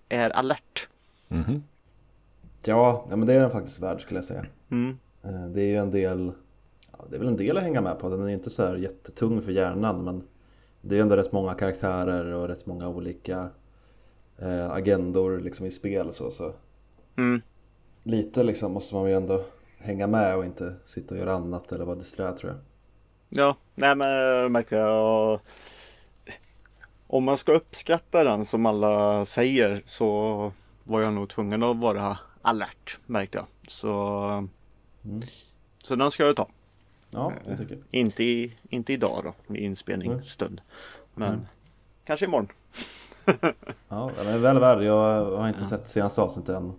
är 0.09 0.29
alert. 0.29 0.87
Mhm. 1.27 1.63
Ja, 2.65 3.05
ja, 3.09 3.15
men 3.15 3.27
det 3.27 3.33
är 3.33 3.39
den 3.39 3.51
faktiskt 3.51 3.79
värd 3.79 4.01
skulle 4.01 4.17
jag 4.19 4.25
säga. 4.25 4.45
Mm. 4.71 4.97
Eh, 5.23 5.45
Det 5.47 5.61
är 5.61 5.67
ju 5.67 5.77
en 5.77 5.91
del, 5.91 6.31
ja, 6.91 7.05
det 7.09 7.15
är 7.15 7.19
väl 7.19 7.27
en 7.27 7.37
del 7.37 7.57
att 7.57 7.63
hänga 7.63 7.81
med 7.81 7.99
på. 7.99 8.09
Den 8.09 8.21
är 8.23 8.29
inte 8.29 8.49
så 8.49 8.65
här 8.65 8.75
jättetung 8.75 9.41
för 9.41 9.51
hjärnan 9.51 10.03
men 10.03 10.23
det 10.81 10.97
är 10.97 11.01
ändå 11.01 11.15
rätt 11.15 11.31
många 11.31 11.53
karaktärer 11.53 12.33
och 12.33 12.47
rätt 12.47 12.65
många 12.65 12.87
olika 12.87 13.49
eh, 14.37 14.71
agendor 14.71 15.39
liksom 15.39 15.65
i 15.65 15.71
spel 15.71 16.13
så, 16.13 16.31
så 16.31 16.53
Mm. 17.17 17.41
lite 18.03 18.43
liksom 18.43 18.71
måste 18.71 18.95
man 18.95 19.09
ju 19.09 19.15
ändå 19.15 19.43
hänga 19.77 20.07
med 20.07 20.35
och 20.37 20.45
inte 20.45 20.73
sitta 20.85 21.15
och 21.15 21.19
göra 21.21 21.33
annat 21.33 21.71
eller 21.71 21.85
vara 21.85 21.95
disträ 21.95 22.33
tror 22.37 22.51
jag. 22.51 22.59
Ja, 23.29 23.55
nej 23.75 23.95
men 23.95 24.07
jag 24.09 24.51
märker 24.51 24.77
jag. 24.77 25.39
Om 27.07 27.23
man 27.23 27.37
ska 27.37 27.51
uppskatta 27.53 28.23
den 28.23 28.45
som 28.45 28.65
alla 28.65 29.25
säger 29.25 29.81
så 29.85 30.51
var 30.83 31.01
jag 31.01 31.13
nog 31.13 31.29
tvungen 31.29 31.63
att 31.63 31.77
vara 31.77 32.17
alert 32.45 32.99
märkte 33.05 33.37
jag. 33.37 33.45
Så, 33.67 33.89
Mm. 35.05 35.21
så 35.83 35.95
den 35.95 36.11
ska 36.11 36.23
jag 36.25 36.35
ta. 36.35 36.47
Ja, 37.09 37.33
det 37.45 37.57
tycker 37.57 37.75
jag. 37.75 37.83
Inte, 37.91 38.23
i, 38.23 38.53
inte 38.69 38.93
idag 38.93 39.21
då, 39.47 39.55
i 39.55 39.63
inspelningsstund. 39.65 40.61
Men 41.13 41.27
Mm. 41.33 41.45
kanske 42.05 42.25
imorgon. 42.25 42.47
Ja, 43.87 44.11
den 44.17 44.27
är 44.27 44.37
väl 44.37 44.59
värd. 44.59 44.83
Jag 44.83 45.37
har 45.37 45.47
inte 45.47 45.65
sett 45.65 45.89
senaste 45.89 46.21
avsnittet 46.21 46.55
än. 46.55 46.73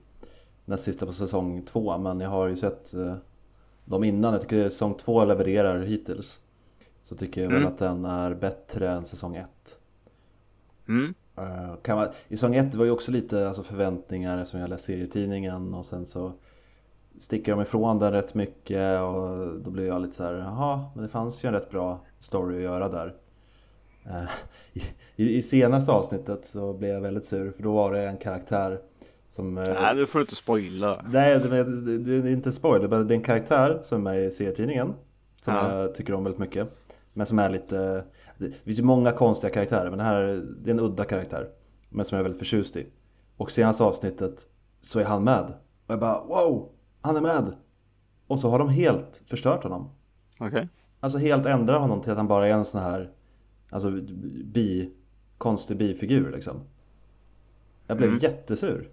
Den 0.64 0.78
sista 0.78 1.06
på 1.06 1.12
säsong 1.12 1.62
två 1.62 1.98
men 1.98 2.20
jag 2.20 2.30
har 2.30 2.46
ju 2.46 2.56
sett 2.56 2.94
eh, 2.94 3.14
dem 3.84 4.04
innan. 4.04 4.32
Jag 4.32 4.42
tycker 4.42 4.70
säsong 4.70 4.94
två 4.94 5.24
levererar 5.24 5.82
hittills. 5.82 6.40
Så 7.04 7.14
tycker 7.16 7.40
jag 7.42 7.48
väl 7.48 7.56
Mm. 7.56 7.68
att 7.72 7.78
den 7.78 8.04
är 8.04 8.34
bättre 8.34 8.90
än 8.90 9.04
säsong 9.04 9.36
ett. 9.36 9.76
Mm. 10.88 11.14
Eh, 11.38 11.74
kan 11.82 11.96
man, 11.96 12.08
I 12.28 12.36
säsong 12.36 12.54
ett 12.56 12.74
var 12.74 12.84
ju 12.84 12.90
också 12.90 13.10
lite 13.12 13.48
alltså, 13.48 13.62
förväntningar 13.62 14.44
som 14.44 14.60
jag 14.60 14.70
läste 14.70 14.86
serietidningen 14.86 15.74
och 15.74 15.86
sen 15.86 16.06
så 16.06 16.32
sticker 17.18 17.52
de 17.52 17.60
ifrån 17.62 17.98
den 17.98 18.12
rätt 18.12 18.34
mycket 18.34 19.00
och 19.00 19.48
då 19.60 19.70
blir 19.70 19.86
jag 19.86 20.02
lite 20.02 20.14
så 20.14 20.22
här, 20.24 20.32
jaha, 20.34 20.84
men 20.94 21.02
det 21.02 21.08
fanns 21.08 21.44
ju 21.44 21.46
en 21.46 21.52
rätt 21.54 21.70
bra 21.70 22.00
story 22.18 22.56
att 22.56 22.62
göra 22.62 22.88
där. 22.88 23.14
Eh, 24.04 24.24
I, 25.16 25.36
I 25.38 25.42
senaste 25.42 25.92
avsnittet 25.92 26.46
så 26.46 26.72
blev 26.72 26.90
jag 26.90 27.00
väldigt 27.00 27.24
sur 27.24 27.52
för 27.52 27.62
då 27.62 27.74
var 27.74 27.92
det 27.92 28.02
en 28.08 28.16
karaktär 28.16 28.80
som... 29.28 29.58
eh, 29.58 29.64
Nej, 29.82 29.94
nu 29.96 30.06
får 30.06 30.18
du 30.18 30.22
inte 30.22 30.34
spoila. 30.36 31.04
Nej, 31.10 31.38
det, 31.38 31.64
det, 31.98 32.20
det 32.20 32.28
är 32.28 32.32
inte 32.32 32.52
spoiler, 32.52 32.88
men 32.88 33.08
det 33.08 33.14
är 33.14 33.16
en 33.16 33.22
karaktär 33.22 33.78
som 33.82 34.06
är 34.06 34.14
i 34.14 34.30
serietidningen 34.30 34.94
Som 35.42 35.54
Ja. 35.54 35.78
jag 35.80 35.94
tycker 35.94 36.14
om 36.14 36.24
väldigt 36.24 36.40
mycket 36.40 36.68
Men 37.12 37.26
som 37.26 37.38
är 37.38 37.50
lite 37.50 38.04
Det 38.38 38.50
finns 38.50 38.78
ju 38.78 38.82
många 38.82 39.12
konstiga 39.12 39.50
karaktärer 39.52 39.90
men 39.90 39.98
det 39.98 40.04
här 40.04 40.44
det 40.62 40.70
är 40.70 40.74
en 40.74 40.80
udda 40.80 41.04
karaktär 41.04 41.48
Men 41.88 42.04
som 42.04 42.16
jag 42.16 42.20
är 42.20 42.22
väldigt 42.22 42.38
förtjust 42.38 42.76
i 42.76 42.86
Och 43.36 43.50
senaste 43.50 43.84
avsnittet 43.84 44.46
så 44.80 44.98
är 44.98 45.04
han 45.04 45.24
med 45.24 45.44
Och 45.86 45.92
jag 45.92 46.00
bara 46.00 46.24
wow! 46.24 46.68
Han 47.00 47.16
är 47.16 47.20
med! 47.20 47.56
Och 48.26 48.40
så 48.40 48.50
har 48.50 48.58
de 48.58 48.68
helt 48.68 49.22
förstört 49.26 49.62
honom 49.62 49.90
Okej. 50.40 50.68
Alltså 51.00 51.18
helt 51.18 51.46
ändrat 51.46 51.80
honom 51.80 52.00
till 52.00 52.10
att 52.10 52.16
han 52.16 52.28
bara 52.28 52.48
är 52.48 52.52
en 52.52 52.64
sån 52.64 52.80
här 52.80 53.10
Alltså 53.70 53.90
bi 54.44 54.92
Konstig 55.38 55.76
bifigur 55.78 56.32
liksom 56.32 56.56
Jag 57.86 57.96
blev 57.96 58.08
Mm. 58.10 58.20
jättesur 58.22 58.90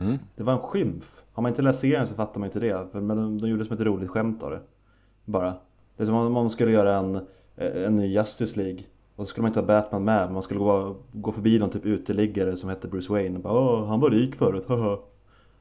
Mm. 0.00 0.18
Det 0.36 0.42
var 0.42 0.52
en 0.52 0.58
skymf. 0.58 1.24
Har 1.32 1.42
man 1.42 1.50
inte 1.52 1.62
läst 1.62 1.80
serien 1.80 2.06
så 2.06 2.14
fattar 2.14 2.40
man 2.40 2.46
inte 2.46 2.60
det. 2.60 2.86
För- 2.92 3.00
Men 3.00 3.16
de, 3.16 3.38
de 3.40 3.48
gjorde 3.48 3.64
som 3.64 3.74
ett 3.74 3.80
roligt 3.80 4.10
skämt 4.10 4.42
av 4.42 4.50
det. 4.50 4.60
Bara. 5.24 5.54
Det 5.96 6.02
är 6.02 6.06
som 6.06 6.14
om 6.14 6.32
man 6.32 6.50
skulle 6.50 6.70
göra 6.70 6.96
en, 6.96 7.26
en 7.56 7.96
ny 7.96 8.06
Justice 8.06 8.60
League. 8.60 8.80
Och 9.16 9.26
så 9.26 9.30
skulle 9.30 9.42
man 9.42 9.50
inte 9.50 9.60
ha 9.60 9.66
Batman 9.66 10.04
med. 10.04 10.24
Men 10.24 10.32
man 10.32 10.42
skulle 10.42 10.60
gå, 10.60 10.96
gå 11.12 11.32
förbi 11.32 11.58
någon 11.58 11.70
typ 11.70 11.84
uteliggare 11.84 12.56
som 12.56 12.68
hette 12.68 12.88
Bruce 12.88 13.12
Wayne. 13.12 13.36
Och 13.36 13.42
bara, 13.42 13.54
Åh, 13.54 13.86
han 13.86 14.00
var 14.00 14.10
rik 14.10 14.34
förut, 14.34 14.64
haha. 14.68 14.98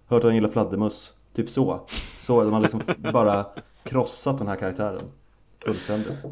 Hört 0.07 0.17
att 0.17 0.23
han 0.23 0.35
gillar 0.35 0.49
fladdermöss. 0.49 1.13
Typ 1.33 1.49
så. 1.49 1.79
Så 2.21 2.43
de 2.43 2.53
har 2.53 2.59
liksom 2.59 2.81
bara 3.13 3.45
krossat 3.83 4.37
den 4.37 4.47
här 4.47 4.55
karaktären. 4.55 5.01
Fullständigt. 5.65 6.25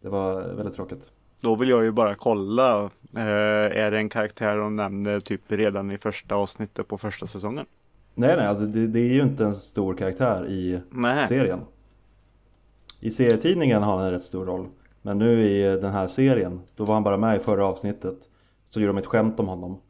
Det 0.00 0.08
var 0.08 0.42
väldigt 0.42 0.74
tråkigt. 0.74 1.10
Då 1.40 1.56
vill 1.56 1.68
jag 1.68 1.84
ju 1.84 1.90
bara 1.92 2.14
kolla. 2.14 2.82
Eh, 3.16 3.22
är 3.22 3.90
det 3.90 3.98
en 3.98 4.08
karaktär 4.08 4.56
de 4.56 4.76
nämnde 4.76 5.20
typ 5.20 5.40
redan 5.48 5.90
i 5.90 5.98
första 5.98 6.34
avsnittet 6.34 6.88
på 6.88 6.98
första 6.98 7.26
säsongen? 7.26 7.66
Nej 8.14 8.36
nej, 8.36 8.46
alltså 8.46 8.64
det, 8.64 8.86
det 8.86 9.00
är 9.00 9.12
ju 9.14 9.22
inte 9.22 9.44
en 9.44 9.54
stor 9.54 9.94
karaktär 9.94 10.46
i 10.48 10.80
Nej. 10.90 11.26
serien. 11.28 11.60
I 13.00 13.10
serietidningen 13.10 13.82
har 13.82 13.96
han 13.96 14.06
en 14.06 14.10
rätt 14.10 14.24
stor 14.24 14.46
roll. 14.46 14.68
Men 15.02 15.18
nu 15.18 15.42
i 15.42 15.62
den 15.62 15.92
här 15.92 16.06
serien, 16.06 16.60
då 16.76 16.84
var 16.84 16.94
han 16.94 17.02
bara 17.02 17.16
med 17.16 17.36
i 17.36 17.38
förra 17.38 17.66
avsnittet. 17.66 18.28
Så 18.70 18.80
gjorde 18.80 18.92
de 18.92 18.98
ett 18.98 19.06
skämt 19.06 19.40
om 19.40 19.48
honom. 19.48 19.80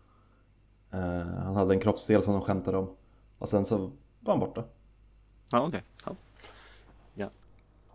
Eh, 0.91 1.27
han 1.45 1.57
hade 1.57 1.75
en 1.75 1.81
kroppsdel 1.81 2.23
som 2.23 2.33
de 2.33 2.43
skämtade 2.43 2.79
om. 2.79 2.89
Och 3.39 3.49
sen 3.49 3.65
så 3.65 3.77
var 4.21 4.33
han 4.33 4.41
borta. 4.41 4.65
Ja, 5.51 5.67
okej. 5.67 5.83
Ja. 6.05 6.17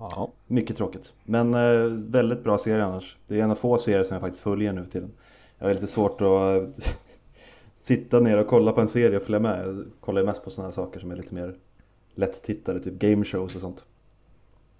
Ja. 0.10 0.32
Mycket 0.48 0.78
tråkigt. 0.78 1.14
Men 1.24 1.54
eh, 1.54 1.86
väldigt 2.12 2.44
bra 2.44 2.58
serie 2.58 2.86
annars. 2.86 3.18
Det 3.28 3.40
är 3.40 3.44
en 3.44 3.52
av 3.52 3.56
få 3.56 3.78
serier 3.78 4.04
som 4.04 4.16
jag 4.16 4.22
faktiskt 4.22 4.44
följer 4.44 4.74
nu 4.74 4.86
tiden. 4.86 5.12
Jag 5.58 5.68
har 5.68 5.74
lite 5.74 5.88
svårt 5.88 6.22
att 6.22 6.64
sitta 7.76 8.20
ner 8.20 8.38
och 8.38 8.48
kolla 8.48 8.72
på 8.72 8.82
en 8.82 8.88
serie 8.88 9.18
och 9.18 9.24
följa 9.24 9.40
med. 9.40 9.68
Jag 9.68 9.86
kollar 10.00 10.22
ju 10.22 10.28
mest 10.28 10.44
på 10.44 10.50
sådana 10.50 10.68
här 10.68 10.74
saker 10.74 11.00
som 11.00 11.12
är 11.12 11.16
lite 11.16 11.36
mer 11.36 11.56
lätt-tittade, 12.16 12.80
typ 12.80 12.94
game 12.94 13.26
shows 13.26 13.56
och 13.56 13.62
sånt. 13.62 13.86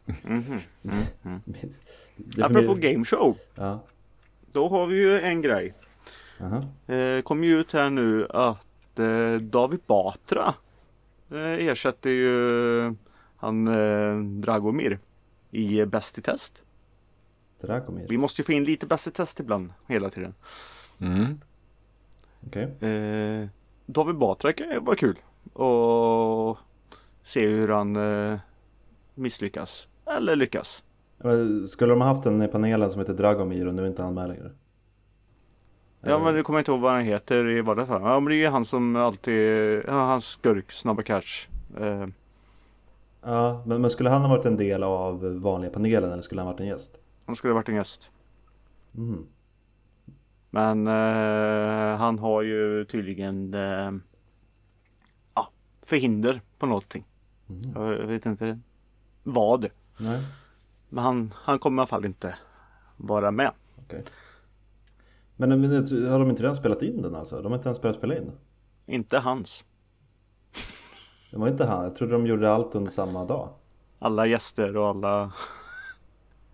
Mhm. 0.06 0.60
Mm, 0.84 1.04
mm. 1.24 1.42
Är 1.48 2.32
för 2.36 2.42
Apropå 2.44 2.76
mig- 2.76 2.94
game 2.94 3.06
show. 3.06 3.38
Ja. 3.56 3.80
Då 4.52 4.68
har 4.70 4.88
vi 4.88 4.98
ju 5.00 5.20
en 5.20 5.42
grej. 5.42 5.74
Aha. 6.40 6.66
Eh, 6.96 7.22
kom 7.22 7.44
ju 7.44 7.60
ut 7.60 7.72
här 7.72 7.90
nu 7.90 8.28
att 8.30 9.00
eh, 9.00 9.36
David 9.36 9.80
Batra 9.86 10.54
eh, 11.32 11.68
ersätter 11.68 12.10
ju 12.10 12.96
han 13.38 13.68
eh, 13.68 14.18
Dragomir 14.20 15.00
i 15.52 15.86
Bäst 15.86 16.18
i 16.18 16.22
test. 16.22 16.62
Kom 17.62 18.00
Vi 18.10 18.18
måste 18.18 18.42
ju 18.42 18.46
få 18.46 18.52
in 18.52 18.64
lite 18.64 18.86
Bäst 18.86 19.08
i 19.08 19.12
test 19.12 19.40
ibland 19.40 19.74
hela 19.88 20.10
tiden. 20.10 20.34
Mm. 21.00 21.42
Okej. 22.48 22.64
Eh, 22.90 23.48
David 23.86 24.16
Batra 24.16 24.54
kan 24.54 24.70
ju 24.70 24.80
vara 24.80 24.96
kul 24.96 25.20
och 25.54 26.58
se 27.24 27.48
hur 27.48 27.68
han 27.68 27.96
eh, 27.96 28.40
misslyckas 29.16 29.88
eller 30.18 30.36
lyckas. 30.36 30.84
Men 31.18 31.68
Skulle 31.68 31.92
de 31.92 32.02
ha 32.02 32.08
haft 32.08 32.26
en 32.26 32.42
i 32.42 32.48
panelen 32.48 32.92
som 32.92 33.00
heter 33.00 33.14
Dragomir 33.14 33.68
och 33.68 33.74
nu 33.76 33.82
är 33.84 33.88
inte 33.88 34.04
han 34.04 34.14
med 34.14 34.28
längre? 34.28 34.52
Ja 36.02 36.20
men 36.20 36.34
du 36.34 36.44
kommer 36.44 36.60
inte 36.60 36.72
ihåg 36.72 36.80
vad 36.82 36.92
han 36.94 37.04
heter 37.04 37.50
i 37.50 37.62
vardagsfall. 37.62 38.02
Ja 38.02 38.20
men 38.20 38.30
det 38.30 38.36
är 38.36 38.38
ju 38.38 38.48
han 38.48 38.66
som 38.66 38.96
alltid, 38.96 39.82
ja, 39.88 39.92
hans 40.06 40.26
skurk, 40.26 40.72
Snabba 40.72 41.04
Cash 41.04 41.48
Eh, 41.80 42.06
Ja, 43.24 43.64
men, 43.66 43.82
men 43.82 43.90
skulle 43.92 44.10
han 44.10 44.22
ha 44.22 44.30
varit 44.30 44.46
en 44.46 44.58
del 44.58 44.84
av 44.84 45.36
vanliga 45.42 45.72
panelen 45.72 46.12
eller 46.12 46.22
skulle 46.22 46.42
han 46.42 46.48
varit 46.48 46.60
en 46.60 46.68
gäst? 46.68 46.92
han 47.26 47.36
skulle 47.36 47.54
ha 47.54 47.56
varit 47.56 47.70
en 47.70 47.76
gäst. 47.76 48.10
Mm. 48.98 49.26
Men 50.50 50.88
eh, 50.88 51.98
han 51.98 52.20
har 52.20 52.42
ju 52.42 52.86
tydligen 52.86 53.54
eh, 53.54 53.92
ja, 55.36 55.50
förhinder 55.82 56.42
på 56.58 56.66
någonting. 56.66 57.06
Mm. 57.50 57.72
Jag 58.00 58.08
vet 58.08 58.26
inte 58.26 58.60
vad. 59.24 59.70
Nej, 59.98 60.22
Men 60.90 61.04
han, 61.04 61.34
han 61.38 61.60
kommer 61.60 61.78
i 61.78 61.82
alla 61.82 61.88
fall 61.88 62.06
inte 62.06 62.36
vara 62.98 63.32
med. 63.32 63.52
okej. 63.86 64.04
Men, 65.36 65.62
men 65.62 65.72
har 66.10 66.20
de 66.20 66.30
inte 66.30 66.44
redan 66.44 66.56
spelat 66.56 66.82
in 66.82 67.02
den 67.02 67.16
alltså? 67.16 67.42
De 67.42 67.52
har 67.52 67.58
inte 67.60 67.70
ens 67.70 67.82
börjat 67.82 67.98
spela 67.98 68.18
in? 68.18 68.32
Inte 68.86 69.18
hans. 69.18 69.66
Det 71.32 71.38
var 71.38 71.48
inte 71.48 71.66
han, 71.66 71.84
jag 71.84 71.96
trodde 71.96 72.14
de 72.14 72.26
gjorde 72.28 72.52
allt 72.52 72.76
under 72.76 72.92
samma 72.92 73.26
dag. 73.26 73.50
Alla 74.00 74.26
gäster 74.26 74.78
och 74.78 74.88
alla 74.88 75.32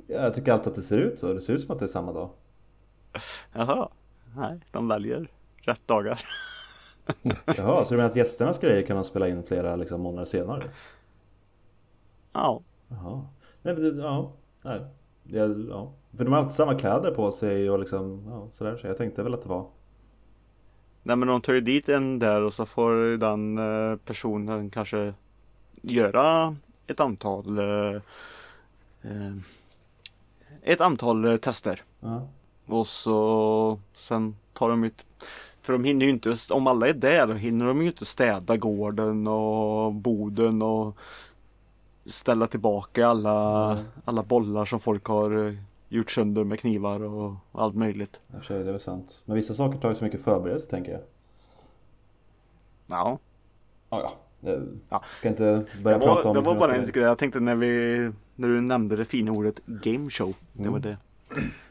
Ja, 0.07 0.21
jag 0.21 0.33
tycker 0.33 0.51
alltid 0.51 0.67
att 0.67 0.75
det 0.75 0.81
ser 0.81 0.97
ut 0.97 1.19
så, 1.19 1.33
det 1.33 1.41
ser 1.41 1.53
ut 1.53 1.61
som 1.61 1.71
att 1.71 1.79
det 1.79 1.85
är 1.85 1.89
samma 1.89 2.13
dag. 2.13 2.29
Jaha. 3.53 3.89
Nej, 4.35 4.59
de 4.71 4.88
väljer 4.88 5.31
rätt 5.57 5.88
dagar. 5.88 6.21
Jaha, 7.57 7.85
så 7.85 7.89
du 7.89 7.95
menar 7.97 8.09
att 8.09 8.15
gästernas 8.15 8.59
grejer 8.59 8.88
kan 8.88 8.95
man 8.95 9.05
spela 9.05 9.27
in 9.27 9.43
flera 9.43 9.75
liksom, 9.75 10.01
månader 10.01 10.25
senare? 10.25 10.69
Ja. 12.33 12.61
Jaha. 12.88 13.25
Nej, 13.61 13.75
men 13.75 13.99
ja. 13.99 14.31
Nej. 14.61 14.81
Det, 15.23 15.38
ja. 15.69 15.93
För 16.17 16.23
de 16.23 16.33
har 16.33 16.39
alltid 16.39 16.53
samma 16.53 16.75
kläder 16.75 17.11
på 17.11 17.31
sig 17.31 17.69
och 17.69 17.79
liksom, 17.79 18.23
ja, 18.29 18.47
sådär. 18.53 18.77
Så 18.77 18.88
jag 18.88 18.97
tänkte 18.97 19.23
väl 19.23 19.33
att 19.33 19.43
det 19.43 19.49
var. 19.49 19.65
Nej 21.03 21.15
men 21.15 21.27
de 21.27 21.41
tar 21.41 21.53
ju 21.53 21.61
dit 21.61 21.89
en 21.89 22.19
där 22.19 22.41
och 22.41 22.53
så 22.53 22.65
får 22.65 23.17
den 23.17 23.57
eh, 23.57 23.97
personen 23.97 24.69
kanske 24.69 25.13
göra 25.81 26.55
ett 26.88 26.99
antal 26.99 27.57
eh, 27.57 28.01
eh, 29.01 29.35
ett 30.61 30.81
antal 30.81 31.39
tester. 31.39 31.83
Ja. 31.99 32.27
Och 32.65 32.88
så 32.88 33.79
sen 33.95 34.35
tar 34.53 34.69
de 34.69 34.83
ut 34.83 35.05
För 35.61 35.73
de 35.73 35.83
hinner 35.83 36.05
ju 36.05 36.11
inte, 36.11 36.35
om 36.49 36.67
alla 36.67 36.88
är 36.88 36.93
där, 36.93 37.27
då 37.27 37.33
hinner 37.33 37.65
de 37.65 37.81
ju 37.81 37.88
inte 37.88 38.05
städa 38.05 38.57
gården 38.57 39.27
och 39.27 39.93
boden 39.93 40.61
och 40.61 40.97
ställa 42.07 42.47
tillbaka 42.47 43.07
alla, 43.07 43.71
Mm. 43.71 43.85
alla 44.05 44.23
bollar 44.23 44.65
som 44.65 44.79
folk 44.79 45.05
har 45.05 45.47
eh, 45.47 45.53
gjort 45.89 46.11
sönder 46.11 46.43
med 46.43 46.59
knivar 46.59 47.03
och 47.03 47.33
allt 47.51 47.75
möjligt. 47.75 48.19
Det 48.47 48.53
är 48.53 48.63
väl 48.63 48.79
sant. 48.79 49.21
Men 49.25 49.35
vissa 49.35 49.53
saker 49.53 49.79
tar 49.79 49.89
ju 49.89 49.95
så 49.95 50.03
mycket 50.03 50.21
förberedelse 50.23 50.69
tänker 50.69 50.91
jag. 50.91 51.01
Ja, 52.87 53.19
Ja, 53.89 54.11
ja. 54.41 54.61
Jag 54.89 55.01
ska 55.17 55.29
inte 55.29 55.65
börja 55.83 55.97
det 55.97 56.05
prata 56.05 56.21
var, 56.23 56.29
om 56.29 56.35
det 56.35 56.41
var 56.41 56.55
bara 56.55 56.75
en 56.75 56.91
grej. 56.91 57.03
Jag 57.03 57.17
tänkte 57.17 57.39
när 57.39 57.55
vi 57.55 58.11
när 58.35 58.47
du 58.47 58.61
nämnde 58.61 58.95
det 58.95 59.05
fina 59.05 59.31
ordet 59.31 59.65
game 59.65 60.09
show. 60.09 60.33
Det 60.53 60.61
Mm. 60.61 60.73
var 60.73 60.79
det. 60.79 60.97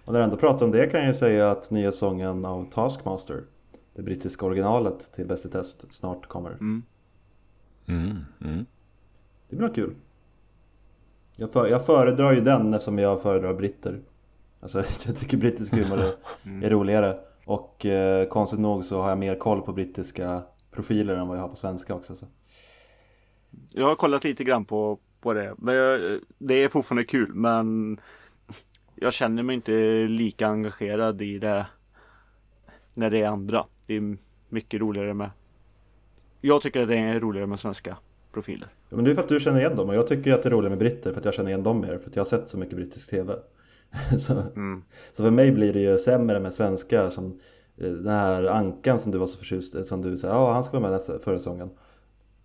Och 0.04 0.12
när 0.12 0.20
jag 0.20 0.24
ändå 0.24 0.36
pratar 0.36 0.66
om 0.66 0.72
det 0.72 0.86
kan 0.86 1.00
jag 1.00 1.08
ju 1.08 1.14
säga 1.14 1.50
att 1.50 1.70
nya 1.70 1.92
sången 1.92 2.44
av 2.44 2.64
Taskmaster 2.64 3.42
Det 3.94 4.02
brittiska 4.02 4.46
originalet 4.46 5.12
till 5.14 5.26
Bäst 5.26 5.46
i 5.46 5.48
test 5.48 5.94
snart 5.94 6.26
kommer. 6.26 6.50
Mm. 6.50 6.82
Mm, 7.86 8.16
mm. 8.44 8.66
Det 9.48 9.56
blir 9.56 9.66
nog 9.66 9.74
kul. 9.74 9.94
Jag, 11.36 11.52
för, 11.52 11.66
jag 11.66 11.86
föredrar 11.86 12.32
ju 12.32 12.40
den 12.40 12.74
eftersom 12.74 12.98
jag 12.98 13.22
föredrar 13.22 13.54
britter. 13.54 14.00
Alltså 14.60 14.78
jag 15.06 15.16
tycker 15.16 15.36
brittisk 15.36 15.72
humor 15.72 15.98
är, 15.98 16.12
Mm. 16.46 16.62
är 16.64 16.70
roligare. 16.70 17.18
Och 17.44 17.86
eh, 17.86 18.28
konstigt 18.28 18.60
nog 18.60 18.84
så 18.84 19.02
har 19.02 19.08
jag 19.08 19.18
mer 19.18 19.34
koll 19.38 19.62
på 19.62 19.72
brittiska 19.72 20.42
profiler 20.70 21.14
än 21.16 21.28
vad 21.28 21.36
jag 21.36 21.42
har 21.42 21.48
på 21.48 21.56
svenska 21.56 21.94
också. 21.94 22.16
Så. 22.16 22.26
Jag 23.72 23.86
har 23.86 23.94
kollat 23.94 24.24
lite 24.24 24.44
grann 24.44 24.64
på, 24.64 24.98
på 25.20 25.32
det. 25.32 25.54
Men 25.58 25.74
jag, 25.74 26.20
det 26.38 26.54
är 26.54 26.68
fortfarande 26.68 27.04
kul 27.04 27.34
men 27.34 28.00
jag 28.94 29.12
känner 29.12 29.42
mig 29.42 29.54
inte 29.56 29.72
lika 30.08 30.46
engagerad 30.48 31.22
i 31.22 31.38
det 31.38 31.66
när 32.94 33.10
det 33.10 33.22
är 33.22 33.28
andra. 33.28 33.66
Det 33.86 33.96
är 33.96 34.16
mycket 34.48 34.80
roligare 34.80 35.14
med 35.14 35.30
Jag 36.40 36.62
tycker 36.62 36.82
att 36.82 36.88
det 36.88 36.96
är 36.96 37.20
roligare 37.20 37.46
med 37.46 37.60
svenska 37.60 37.96
profiler. 38.36 38.68
Ja, 38.88 38.96
men 38.96 39.04
det 39.04 39.10
är 39.10 39.14
för 39.14 39.22
att 39.22 39.28
du 39.28 39.40
känner 39.40 39.58
igen 39.58 39.76
dem 39.76 39.88
och 39.88 39.94
jag 39.94 40.06
tycker 40.06 40.34
att 40.34 40.42
det 40.42 40.48
är 40.48 40.50
roligare 40.50 40.70
med 40.70 40.78
britter 40.78 41.12
för 41.12 41.18
att 41.20 41.24
jag 41.24 41.34
känner 41.34 41.50
igen 41.50 41.62
dem 41.62 41.80
mer 41.80 41.98
för 41.98 42.10
att 42.10 42.16
jag 42.16 42.20
har 42.20 42.28
sett 42.28 42.48
så 42.48 42.58
mycket 42.58 42.76
brittisk 42.76 43.10
TV. 43.10 43.34
så, 44.18 44.32
Mm. 44.56 44.82
så 45.12 45.22
för 45.22 45.30
mig 45.30 45.52
blir 45.52 45.72
det 45.72 45.80
ju 45.80 45.98
sämre 45.98 46.40
med 46.40 46.54
svenska 46.54 47.10
som 47.10 47.40
eh, 47.76 47.90
den 47.90 48.12
här 48.12 48.44
Ankan 48.44 48.98
som 48.98 49.12
du 49.12 49.18
var 49.18 49.26
så 49.26 49.38
förtjust 49.38 49.74
i, 49.74 49.84
som 49.84 50.02
du 50.02 50.18
sa, 50.18 50.28
ja 50.28 50.52
han 50.52 50.64
ska 50.64 50.72
vara 50.72 50.82
med 50.82 50.90
nästa, 50.90 51.18
förra 51.18 51.38
säsongen. 51.38 51.70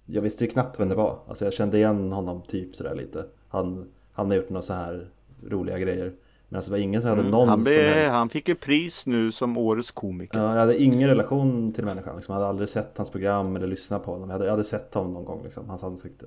Jag 0.06 0.22
visste 0.22 0.44
ju 0.46 0.50
knappt 0.52 0.80
vem 0.80 0.90
det 0.90 0.96
var, 0.96 1.20
alltså 1.28 1.46
jag 1.46 1.54
kände 1.54 1.78
igen 1.78 2.12
honom 2.12 2.42
typ 2.48 2.76
sådär 2.76 2.96
lite. 2.96 3.26
Han, 3.48 3.92
han 4.12 4.28
har 4.30 4.36
gjort 4.38 4.50
några 4.50 4.62
så 4.62 4.74
här 4.74 5.08
roliga 5.50 5.80
grejer. 5.80 6.14
Men 6.52 6.58
alltså 6.58 6.72
det 6.72 6.78
var 6.78 6.84
ingen 6.84 7.02
som 7.02 7.10
hade 7.10 7.24
någon 7.24 7.34
Mm. 7.34 7.50
han, 7.50 7.58
som 7.58 7.64
be, 7.64 7.72
helst. 7.72 8.12
han 8.12 8.30
fick 8.30 8.48
ju 8.48 8.56
pris 8.56 9.06
nu 9.06 9.32
som 9.32 9.58
årets 9.58 9.92
komiker. 9.92 10.40
Ja, 10.40 10.52
jag 10.52 10.60
hade 10.60 10.82
ingen 10.84 11.10
relation 11.10 11.74
till 11.74 11.86
människan, 11.86 12.16
liksom. 12.16 12.34
jag 12.34 12.40
hade 12.40 12.50
aldrig 12.50 12.70
sett 12.70 12.98
hans 12.98 13.10
program 13.10 13.56
eller 13.56 13.68
lyssnat 13.68 14.06
på 14.06 14.12
honom. 14.12 14.30
Jag 14.30 14.34
hade, 14.34 14.46
jag 14.46 14.52
hade 14.52 14.64
sett 14.64 14.94
honom 14.94 15.14
någon 15.14 15.26
gång, 15.26 15.44
liksom, 15.44 15.70
hans 15.70 15.84
ansikte. 15.84 16.26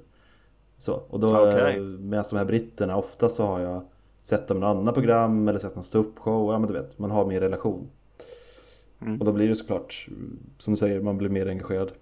Så, 0.79 0.93
och 0.93 1.21
då 1.21 1.41
okay. 1.41 1.81
medan 1.81 2.25
de 2.31 2.37
här 2.37 2.45
britterna, 2.45 2.97
ofta 2.97 3.29
så 3.29 3.47
har 3.47 3.61
jag 3.61 3.83
sett 4.23 4.49
dem 4.49 4.57
i 4.57 4.61
något 4.61 4.69
annat 4.77 4.95
program 4.95 5.49
eller 5.49 5.59
sett 5.59 5.75
någon 5.75 5.85
ståuppshow, 5.85 6.53
ja 6.53 6.59
men 6.59 6.69
du 6.69 6.75
vet, 6.75 6.99
man 6.99 7.11
har 7.11 7.27
mer 7.27 7.41
relation. 7.41 7.89
Mm. 9.01 9.19
Och 9.21 9.27
då 9.27 9.33
blir 9.33 9.49
det 9.49 9.57
såklart, 9.57 10.09
som 10.59 10.73
du 10.73 10.77
säger, 10.77 11.01
man 11.01 11.19
blir 11.19 11.29
mer 11.29 11.49
engagerad. 11.49 11.93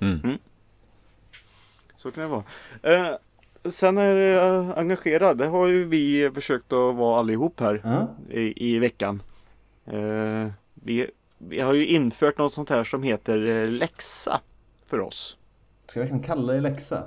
Mm. 0.00 0.38
Så 1.96 2.10
kan 2.10 2.22
det 2.22 2.28
vara. 2.28 2.44
Eh, 2.82 3.16
sen 3.70 3.98
är 3.98 4.14
det 4.14 4.42
eh, 4.42 4.78
engagerad. 4.78 5.38
Det 5.38 5.46
har 5.46 5.66
ju 5.66 5.84
vi 5.84 6.30
försökt 6.34 6.72
att 6.72 6.94
vara 6.94 7.18
allihop 7.18 7.60
här 7.60 7.80
Ja, 7.84 8.08
i, 8.30 8.74
i 8.74 8.78
veckan. 8.78 9.22
Eh, 9.86 10.48
vi, 10.74 11.10
vi 11.38 11.60
har 11.60 11.74
ju 11.74 11.86
infört 11.86 12.38
något 12.38 12.54
sånt 12.54 12.70
här 12.70 12.84
som 12.84 13.02
heter 13.02 13.46
eh, 13.46 13.68
läxa 13.68 14.40
för 14.86 15.00
oss. 15.00 15.36
ska 15.86 16.00
jag 16.00 16.04
verkligen 16.04 16.24
kalla 16.24 16.52
det 16.52 16.60
läxa? 16.60 17.06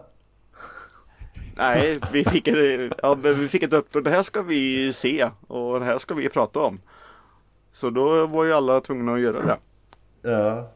Nej, 1.58 1.99
vi 2.14 2.24
fick, 2.26 2.47
ett, 2.47 2.93
ja, 3.03 3.16
vi 3.16 3.47
fick 3.47 3.64
ett 3.64 3.74
uppdrag. 3.74 4.03
Det 4.03 4.10
här 4.10 4.24
ska 4.24 4.41
vi 4.41 4.93
se 4.93 5.30
och 5.47 5.80
det 5.80 5.86
här 5.86 5.97
ska 5.97 6.14
vi 6.14 6.30
prata 6.30 6.60
om. 6.60 6.80
Så 7.72 7.89
då 7.89 8.28
var 8.28 8.43
ju 8.45 8.53
alla 8.53 8.82
tvungna 8.82 9.14
att 9.14 9.20
göra 9.20 9.45
det. 9.45 9.58
Ja. 10.32 10.72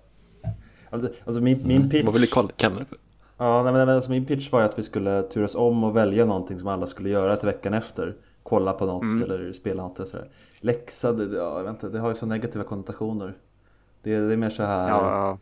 Alltså, 0.89 1.11
alltså 1.25 1.41
min, 1.41 1.67
min 1.67 1.89
pitch... 1.89 2.05
Vad 2.05 2.13
vill 2.13 2.21
du 2.21 2.27
kalla 2.27 2.49
kalla 2.55 2.79
det 2.79 2.85
för? 2.85 2.97
Ja, 3.39 3.63
nej, 3.63 3.73
men 3.73 3.89
alltså 3.89 4.11
min 4.11 4.25
pitch 4.25 4.51
var 4.51 4.59
ju 4.59 4.65
att 4.65 4.79
vi 4.79 4.83
skulle 4.83 5.21
turas 5.23 5.55
om 5.55 5.83
och 5.83 5.95
välja 5.95 6.25
någonting 6.25 6.59
som 6.59 6.67
alla 6.67 6.87
skulle 6.87 7.09
göra 7.09 7.35
till 7.35 7.45
veckan 7.45 7.73
efter. 7.73 8.15
Kolla 8.43 8.73
på 8.73 8.85
något 8.85 9.01
Mm. 9.03 9.23
eller 9.23 9.53
spela 9.53 9.83
något 9.83 9.99
eller 9.99 10.09
sådär. 10.09 10.29
Läxa, 10.61 11.13
det, 11.13 11.37
ja, 11.37 11.69
inte, 11.69 11.89
det 11.89 11.99
har 11.99 12.09
ju 12.09 12.15
så 12.15 12.25
negativa 12.25 12.63
konnotationer. 12.63 13.37
Det, 14.03 14.19
det 14.19 14.33
är 14.33 14.37
mer 14.37 14.49
så 14.49 14.63
här 14.63 14.89
Ja, 14.89 15.37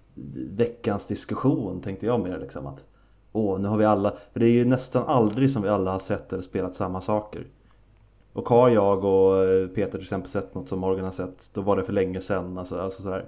veckans 0.58 1.06
diskussion 1.06 1.82
tänkte 1.82 2.06
jag 2.06 2.20
mer 2.20 2.40
liksom 2.40 2.68
att 2.68 2.86
Åh, 3.34 3.60
nu 3.60 3.68
har 3.68 3.78
vi 3.78 3.86
alla, 3.86 4.14
för 4.34 4.40
det 4.40 4.46
är 4.46 4.52
ju 4.52 4.66
nästan 4.66 5.04
aldrig 5.08 5.52
som 5.52 5.62
vi 5.62 5.70
alla 5.70 5.92
har 5.92 6.00
sett 6.00 6.34
eller 6.34 6.44
spelat 6.44 6.76
samma 6.76 7.02
saker. 7.02 7.48
Och 8.34 8.50
har 8.50 8.70
jag 8.70 9.04
och 9.06 9.44
eh, 9.44 9.68
Peter 9.68 9.92
till 9.92 10.02
exempel 10.02 10.30
sett 10.32 10.56
något 10.56 10.70
som 10.70 10.80
Morgan 10.80 11.06
har 11.06 11.12
sett, 11.12 11.52
då 11.54 11.62
var 11.62 11.78
det 11.78 11.84
för 11.84 11.94
länge 11.94 12.22
sedan. 12.22 12.58
Alltså, 12.58 12.80
alltså 12.80 13.02
sådär. 13.02 13.26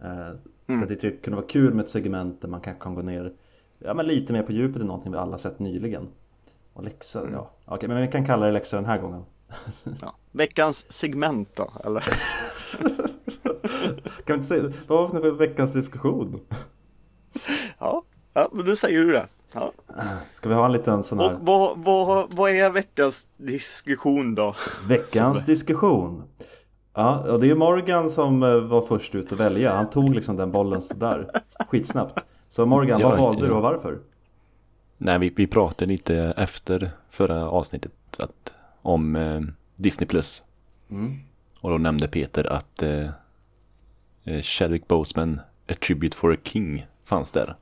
Eh, 0.00 0.36
Mm. 0.70 0.80
Så 0.80 0.84
att 0.84 0.88
det 0.88 0.96
typ 1.10 1.22
kunde 1.24 1.36
vara 1.36 1.46
kul 1.46 1.74
med 1.74 1.84
ett 1.84 1.90
segment 1.90 2.40
där 2.40 2.48
man 2.48 2.60
kanske 2.60 2.82
kan 2.82 2.94
gå 2.94 3.02
ner 3.02 3.32
ja, 3.78 3.94
men 3.94 4.06
lite 4.06 4.32
mer 4.32 4.42
på 4.42 4.52
djupet 4.52 4.82
i 4.82 4.84
någonting 4.84 5.12
vi 5.12 5.18
alla 5.18 5.38
sett 5.38 5.58
nyligen. 5.58 6.08
Och 6.72 6.84
läxa, 6.84 7.20
Mm. 7.20 7.32
ja. 7.32 7.50
Okej, 7.64 7.88
men 7.88 8.02
vi 8.02 8.08
kan 8.08 8.26
kalla 8.26 8.46
det 8.46 8.52
läxa 8.52 8.76
den 8.76 8.84
här 8.84 8.98
gången. 8.98 9.24
ja. 10.00 10.14
Veckans 10.32 10.92
segment 10.92 11.48
då, 11.56 11.72
eller? 11.84 12.04
Kan 14.24 14.26
vi 14.26 14.34
inte 14.34 14.46
säga, 14.46 14.72
vad 14.86 15.10
var 15.10 15.20
det 15.20 15.22
för 15.22 15.30
veckans 15.30 15.72
diskussion? 15.72 16.40
Ja, 17.78 18.02
ja 18.34 18.48
men 18.52 18.66
då 18.66 18.76
säger 18.76 19.00
du 19.00 19.12
det. 19.12 19.26
Ja. 19.54 19.72
Ska 20.34 20.48
vi 20.48 20.54
ha 20.54 20.64
en 20.66 20.72
liten 20.72 21.02
sån 21.04 21.18
här 21.18 21.32
Och 21.34 21.38
vad, 21.46 21.78
vad, 21.78 22.34
vad 22.34 22.50
är 22.50 22.70
veckans 22.70 23.26
diskussion 23.36 24.34
då? 24.34 24.54
Veckans 24.88 25.44
diskussion. 25.44 26.22
Ja, 26.94 27.32
och 27.32 27.40
det 27.40 27.50
är 27.50 27.54
Morgan 27.54 28.10
som 28.10 28.42
eh, 28.42 28.56
var 28.60 28.82
först 28.86 29.14
ut 29.14 29.32
att 29.32 29.40
välja. 29.40 29.74
Han 29.74 29.90
tog 29.90 30.14
liksom 30.14 30.36
den 30.36 30.52
bollen 30.52 30.82
sådär 30.82 31.30
skitsnabbt. 31.68 32.24
Så 32.50 32.66
Morgan, 32.66 33.00
Ja, 33.00 33.08
vad 33.08 33.18
valde 33.18 33.42
ja. 33.42 33.46
du 33.46 33.52
och 33.52 33.62
varför? 33.62 33.98
Nej, 34.96 35.18
vi, 35.18 35.32
vi 35.36 35.46
pratade 35.46 35.92
lite 35.92 36.16
efter 36.36 36.90
förra 37.10 37.50
avsnittet 37.50 37.92
att, 38.18 38.52
om 38.82 39.16
eh, 39.16 39.40
Disney 39.76 40.06
Plus. 40.08 40.44
Mm. 40.90 41.18
Och 41.60 41.70
då 41.70 41.78
nämnde 41.78 42.08
Peter 42.08 42.52
att 42.52 42.82
eh, 42.82 43.10
eh, 44.24 44.42
Chadwick 44.42 44.88
Boseman, 44.88 45.40
A 45.68 45.74
Tribute 45.86 46.16
for 46.16 46.32
a 46.34 46.36
King, 46.44 46.86
fanns 47.04 47.30
där. 47.30 47.56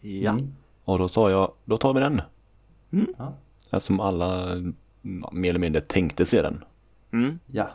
Ja. 0.00 0.30
Mm. 0.30 0.54
Och 0.84 0.98
då 0.98 1.08
sa 1.08 1.30
jag, 1.30 1.52
då 1.64 1.78
tar 1.78 1.94
vi 1.94 2.00
den. 2.00 2.22
Mm. 2.92 3.14
Ja. 3.18 3.32
Eftersom 3.72 4.00
alla 4.00 4.52
mm, 4.52 4.74
mer 5.32 5.50
eller 5.50 5.58
mindre 5.58 5.80
tänkte 5.80 6.26
se 6.26 6.42
den. 6.42 6.64
Mm. 7.12 7.38
Ja. 7.46 7.70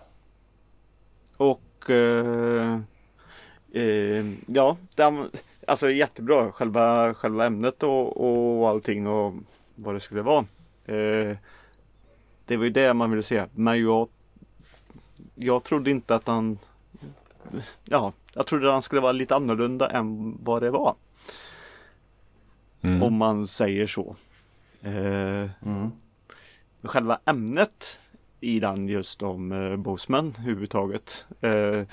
Och 1.37 1.89
eh, 1.89 2.79
eh, 3.73 4.25
ja, 4.45 4.77
den, 4.95 5.29
alltså 5.69 5.91
jättebra. 5.91 6.51
Själva, 6.51 7.13
själva 7.13 7.45
ämnet 7.45 7.83
och, 7.83 8.17
och 8.61 8.69
allting 8.69 9.07
och 9.07 9.33
vad 9.75 9.95
det 9.95 9.99
skulle 9.99 10.21
vara. 10.21 10.45
Eh, 10.85 11.37
det 12.45 12.57
var 12.57 12.63
ju 12.63 12.69
det 12.69 12.93
man 12.93 13.09
ville 13.11 13.23
se. 13.23 13.45
Men 13.55 13.81
jag, 13.83 14.09
jag 15.35 15.63
trodde 15.63 15.91
inte 15.91 16.15
att 16.15 16.27
han 16.27 16.59
Ja, 17.83 18.13
jag 18.33 18.47
trodde 18.47 18.67
att 18.67 18.73
han 18.73 18.81
skulle 18.81 19.01
vara 19.01 19.11
lite 19.11 19.35
annorlunda 19.35 19.89
än 19.89 20.37
vad 20.43 20.61
det 20.61 20.69
var. 20.69 20.95
Mm. 22.81 23.03
Om 23.03 23.13
man 23.13 23.47
säger 23.47 23.87
så. 23.87 24.15
Eh, 24.81 25.49
Mm. 25.61 25.91
själva 26.83 27.19
ämnet 27.25 27.99
i 28.39 28.59
den 28.59 28.87
just 28.87 29.23
om 29.23 29.51
eh, 29.51 29.75
Boseman 29.75 30.33
överhuvudtaget. 30.39 31.25
Eh, 31.41 31.83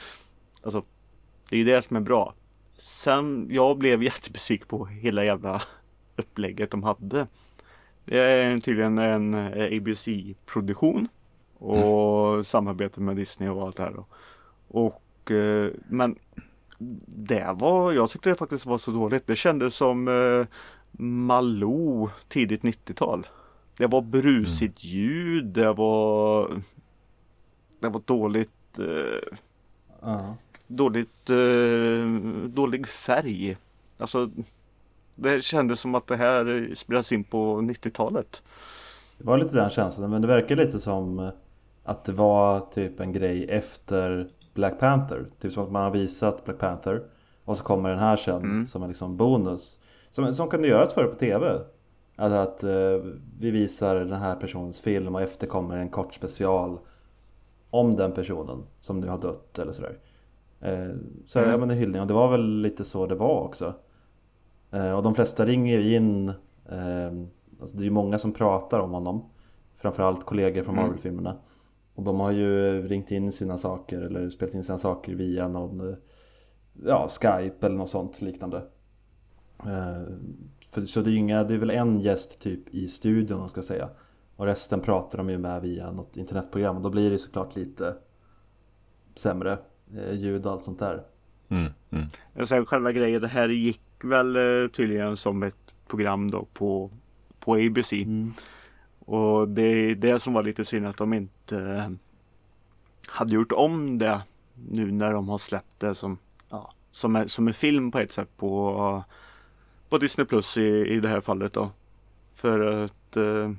alltså, 0.62 0.82
det 1.50 1.56
är 1.58 1.64
det 1.64 1.82
som 1.82 1.96
är 1.96 2.00
bra. 2.00 2.34
Sen, 2.76 3.48
jag 3.50 3.78
blev 3.78 4.02
jättebesviken 4.02 4.68
på 4.68 4.86
hela 4.86 5.24
jävla 5.24 5.62
upplägget 6.16 6.70
de 6.70 6.82
hade. 6.82 7.26
Det 8.04 8.18
är 8.18 8.58
tydligen 8.58 8.98
en 8.98 9.34
eh, 9.34 9.76
ABC-produktion 9.76 11.08
och 11.58 12.46
samarbete 12.46 13.00
med 13.00 13.16
Disney 13.16 13.48
och 13.48 13.62
allt 13.62 13.76
det 13.76 13.82
här. 13.82 13.90
då. 13.92 14.06
Och, 14.68 15.30
eh, 15.30 15.70
men 15.88 16.18
det 17.06 17.54
var, 17.54 17.92
jag 17.92 18.10
tyckte 18.10 18.28
det 18.28 18.34
faktiskt 18.34 18.66
var 18.66 18.78
så 18.78 18.90
dåligt. 18.90 19.26
Det 19.26 19.36
kändes 19.36 19.76
som 19.76 20.08
eh, 20.08 20.46
Malou 21.02 22.08
tidigt 22.28 22.62
90-tal. 22.62 23.26
Det 23.76 23.86
var 23.86 24.02
brusigt 24.02 24.84
ljud, 24.84 25.44
det 25.44 25.72
var 25.72 26.50
Det 27.80 27.88
var 27.88 28.02
dåligt 28.04 28.78
eh, 28.78 29.36
Ja. 30.01 30.36
Dåligt 30.66 31.30
eh, 31.30 32.47
Dålig 32.49 32.88
färg 32.88 33.57
Alltså 33.99 34.30
Det 35.14 35.44
kändes 35.44 35.80
som 35.80 35.94
att 35.94 36.07
det 36.07 36.16
här 36.16 36.70
spelas 36.74 37.12
in 37.12 37.24
på 37.24 37.57
90-talet 37.61 38.42
Det 39.18 39.24
var 39.24 39.38
lite 39.38 39.55
den 39.55 39.70
känslan 39.70 40.11
men 40.11 40.22
det 40.22 40.28
verkar 40.28 40.57
lite 40.57 40.80
som 40.80 41.18
eh, 41.18 41.28
att 41.84 42.05
det 42.05 42.12
var 42.12 42.61
typ 42.61 43.01
en 43.01 43.12
grej 43.12 43.47
efter 43.51 44.28
Black 44.55 44.78
Panther. 44.78 45.24
Typ 45.40 45.53
som 45.53 45.62
att 45.64 45.70
man 45.70 45.82
har 45.82 45.90
visat 45.90 46.44
Black 46.44 46.59
Panther 46.59 47.03
och 47.44 47.57
så 47.57 47.64
kommer 47.64 47.90
den 47.90 47.99
här 47.99 48.16
sen 48.16 48.36
Mm. 48.36 48.66
som 48.66 48.82
en 48.82 48.88
liksom 48.88 49.16
bonus. 49.16 49.78
Som, 50.11 50.34
som 50.34 50.49
kunde 50.49 50.68
göras 50.68 50.94
förr 50.94 51.05
på 51.05 51.14
TV. 51.14 51.59
Alltså 52.16 52.36
att 52.36 52.62
eh, 52.62 53.11
vi 53.40 53.51
visar 53.51 53.97
den 53.97 54.20
här 54.20 54.36
personens 54.36 54.80
film 54.80 55.14
och 55.14 55.22
efter 55.22 55.47
kommer 55.47 55.76
en 55.76 55.88
kort 55.88 56.14
special 56.14 56.78
om 57.80 57.96
den 57.96 58.12
personen 58.12 58.62
som 58.80 59.00
nu 59.00 59.08
har 59.08 59.18
dött 59.18 59.58
eller 59.58 59.72
sådär. 59.72 59.98
Eh, 60.60 60.94
så 61.26 61.38
Mm. 61.38 61.50
ja 61.50 61.56
men 61.58 61.70
en 61.70 61.76
hyllning 61.78 62.00
och 62.00 62.06
det 62.06 62.14
var 62.14 62.30
väl 62.30 62.60
lite 62.60 62.84
så 62.84 63.06
det 63.06 63.14
var 63.14 63.40
också. 63.40 63.74
Eh, 64.70 64.96
och 64.96 65.02
de 65.02 65.14
flesta 65.14 65.46
ringer 65.46 65.78
ju 65.78 65.94
in 65.96 66.28
eh, 66.68 67.12
Alltså 67.60 67.76
det 67.76 67.82
är 67.82 67.84
ju 67.84 67.90
många 67.90 68.18
som 68.18 68.32
pratar 68.32 68.80
om 68.80 68.90
honom 68.90 69.24
Framförallt 69.76 70.24
kollegor 70.24 70.62
från 70.62 70.74
Mm. 70.74 70.84
Marvel-filmerna 70.86 71.36
Och 71.94 72.02
de 72.02 72.20
har 72.20 72.30
ju 72.30 72.82
ringt 72.88 73.10
in 73.10 73.32
sina 73.32 73.58
saker 73.58 74.00
eller 74.00 74.30
spelat 74.30 74.54
in 74.54 74.64
sina 74.64 74.78
saker 74.78 75.14
via 75.14 75.48
någon 75.48 75.96
Ja, 76.86 77.08
Skype 77.08 77.66
eller 77.66 77.76
något 77.76 77.90
sånt 77.90 78.20
liknande 78.22 78.62
för, 80.70 80.82
Så 80.82 81.00
det 81.00 81.10
är 81.10 81.16
inga, 81.16 81.44
det 81.44 81.54
är 81.54 81.58
väl 81.58 81.70
en 81.70 82.00
gäst 82.00 82.40
typ 82.40 82.74
i 82.74 82.88
studion 82.88 83.34
om 83.34 83.40
man 83.40 83.48
ska 83.48 83.62
säga 83.62 83.88
Och 84.37 84.47
resten 84.47 84.80
pratar 84.80 85.18
de 85.18 85.30
ju 85.30 85.39
med 85.39 85.62
via 85.62 85.93
något 85.93 86.16
internetprogram 86.16 86.76
och 86.76 86.82
då 86.82 86.91
blir 86.91 87.11
det 87.11 87.18
såklart 87.18 87.57
lite 87.57 87.97
Sämre 89.14 89.59
eh, 89.97 90.12
ljud 90.12 90.47
och 90.47 90.53
allt 90.53 90.64
sånt 90.64 90.78
där 90.78 91.05
Mm. 91.49 91.72
Mm. 91.91 92.47
Sen 92.47 92.66
själva 92.66 92.93
grejen, 92.93 93.20
det 93.20 93.28
här 93.28 93.49
gick 93.49 93.80
väl 94.01 94.37
eh, 94.37 94.68
tydligen 94.68 95.16
som 95.16 95.43
ett 95.43 95.74
program 95.87 96.30
då 96.30 96.47
på 96.53 96.91
På 97.41 97.55
ABC 97.55 97.93
mm. 97.93 98.32
Och 98.99 99.49
det 99.49 99.62
är 99.62 99.95
det 99.95 100.20
som 100.20 100.32
var 100.32 100.43
lite 100.43 100.64
synd 100.64 100.87
att 100.87 100.97
de 100.97 101.12
inte 101.12 101.61
eh, 101.61 101.91
hade 103.07 103.34
gjort 103.34 103.53
om 103.53 103.99
det 103.99 104.20
nu 104.55 104.93
när 104.93 105.12
de 105.12 105.28
har 105.28 105.39
släppt 105.39 105.80
det 105.80 105.95
som, 105.95 106.18
ja, 106.51 106.72
som, 106.91 107.16
är, 107.16 107.26
som 107.26 107.49
en 107.49 107.55
film 107.55 107.91
på 107.91 107.99
ett 107.99 108.12
sätt 108.12 108.37
på, 108.37 109.05
på 109.89 109.99
Disney 109.99 110.26
Plus 110.26 110.57
i, 110.57 110.66
i 110.66 111.01
det 111.01 111.09
här 111.09 111.20
fallet 111.20 111.53
då. 111.53 111.70
För 112.34 112.84
att 112.84 113.16
eh, 113.16 113.51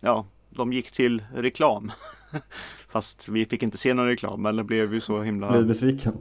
ja, 0.00 0.24
de 0.50 0.72
gick 0.72 0.90
till 0.92 1.24
reklam. 1.34 1.92
Fast 2.88 3.28
vi 3.28 3.46
fick 3.46 3.62
inte 3.62 3.78
se 3.78 3.94
någon 3.94 4.06
reklam 4.06 4.42
men 4.42 4.56
det 4.56 4.64
blev 4.64 4.94
ju 4.94 5.00
så 5.00 5.22
himla 5.22 5.50
Blev 5.50 5.66
besviken 5.66 6.12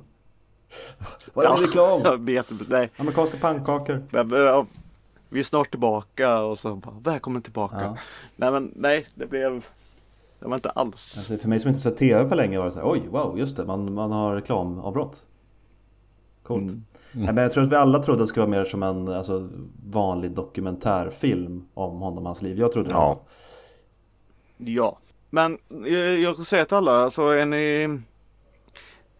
Var 1.33 1.43
det 1.43 1.49
Ja. 1.49 1.57
reklam? 1.67 2.01
Jag 2.03 2.17
vet 2.25 2.51
inte, 2.51 2.65
nej. 2.67 2.89
Amerikanska 2.97 3.37
pannkakor 3.37 4.03
ja, 4.11 4.65
Vi 5.29 5.39
är 5.39 5.43
snart 5.43 5.69
tillbaka 5.69 6.39
och 6.41 6.59
så 6.59 6.75
bara 6.75 6.95
välkommen 6.99 7.41
tillbaka. 7.41 7.81
Ja. 7.81 7.97
Nej 8.35 8.51
men 8.51 8.71
nej, 8.75 9.05
det 9.15 9.25
blev 9.25 9.65
Det 10.39 10.47
var 10.47 10.55
inte 10.55 10.69
alls. 10.69 11.15
Alltså 11.17 11.37
för 11.37 11.47
mig 11.47 11.59
som 11.59 11.67
inte 11.69 11.81
sett 11.81 11.97
TV 11.97 12.29
på 12.29 12.35
länge 12.35 12.57
var 12.57 12.65
det 12.65 12.71
så 12.71 12.79
här, 12.79 12.91
oj 12.91 13.01
wow 13.09 13.39
just 13.39 13.57
det, 13.57 13.65
man, 13.65 13.93
man 13.93 14.11
har 14.11 14.35
reklamavbrott 14.35 15.27
Coolt 16.43 16.71
Mm. 17.15 17.25
Nej, 17.25 17.33
men 17.33 17.43
jag 17.43 17.51
tror 17.51 17.63
att 17.63 17.71
vi 17.71 17.75
alla 17.75 18.03
trodde 18.03 18.21
att 18.21 18.27
det 18.27 18.29
skulle 18.29 18.45
vara 18.45 18.57
mer 18.59 18.65
som 18.65 18.83
en 18.83 19.07
alltså, 19.07 19.49
vanlig 19.89 20.31
dokumentärfilm 20.31 21.65
om 21.73 21.99
honom 21.99 22.17
och 22.17 22.25
hans 22.25 22.41
liv 22.41 22.59
Jag 22.59 22.71
trodde 22.71 22.89
Ja. 22.89 23.19
Ja. 24.57 24.97
Men 25.29 25.57
jag, 25.69 26.19
jag 26.19 26.35
kan 26.35 26.45
säga 26.45 26.65
till 26.65 26.77
alla, 26.77 26.91
alltså 26.91 27.21
är 27.21 27.45
ni 27.45 27.99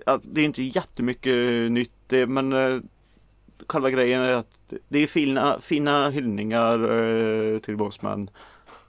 ja, 0.06 0.20
Det 0.24 0.42
är 0.42 0.46
inte 0.46 0.64
jättemycket 0.64 1.72
nytt 1.72 2.12
men 2.28 2.54
eh, 2.54 2.80
Själva 3.68 3.90
grejen 3.90 4.22
är 4.22 4.32
att 4.32 4.74
det 4.88 5.00
är 5.00 5.08
fina, 5.08 5.60
fina 5.60 6.10
hyllningar 6.10 6.92
eh, 6.92 7.60
till 7.60 7.78
Boseman 7.78 8.30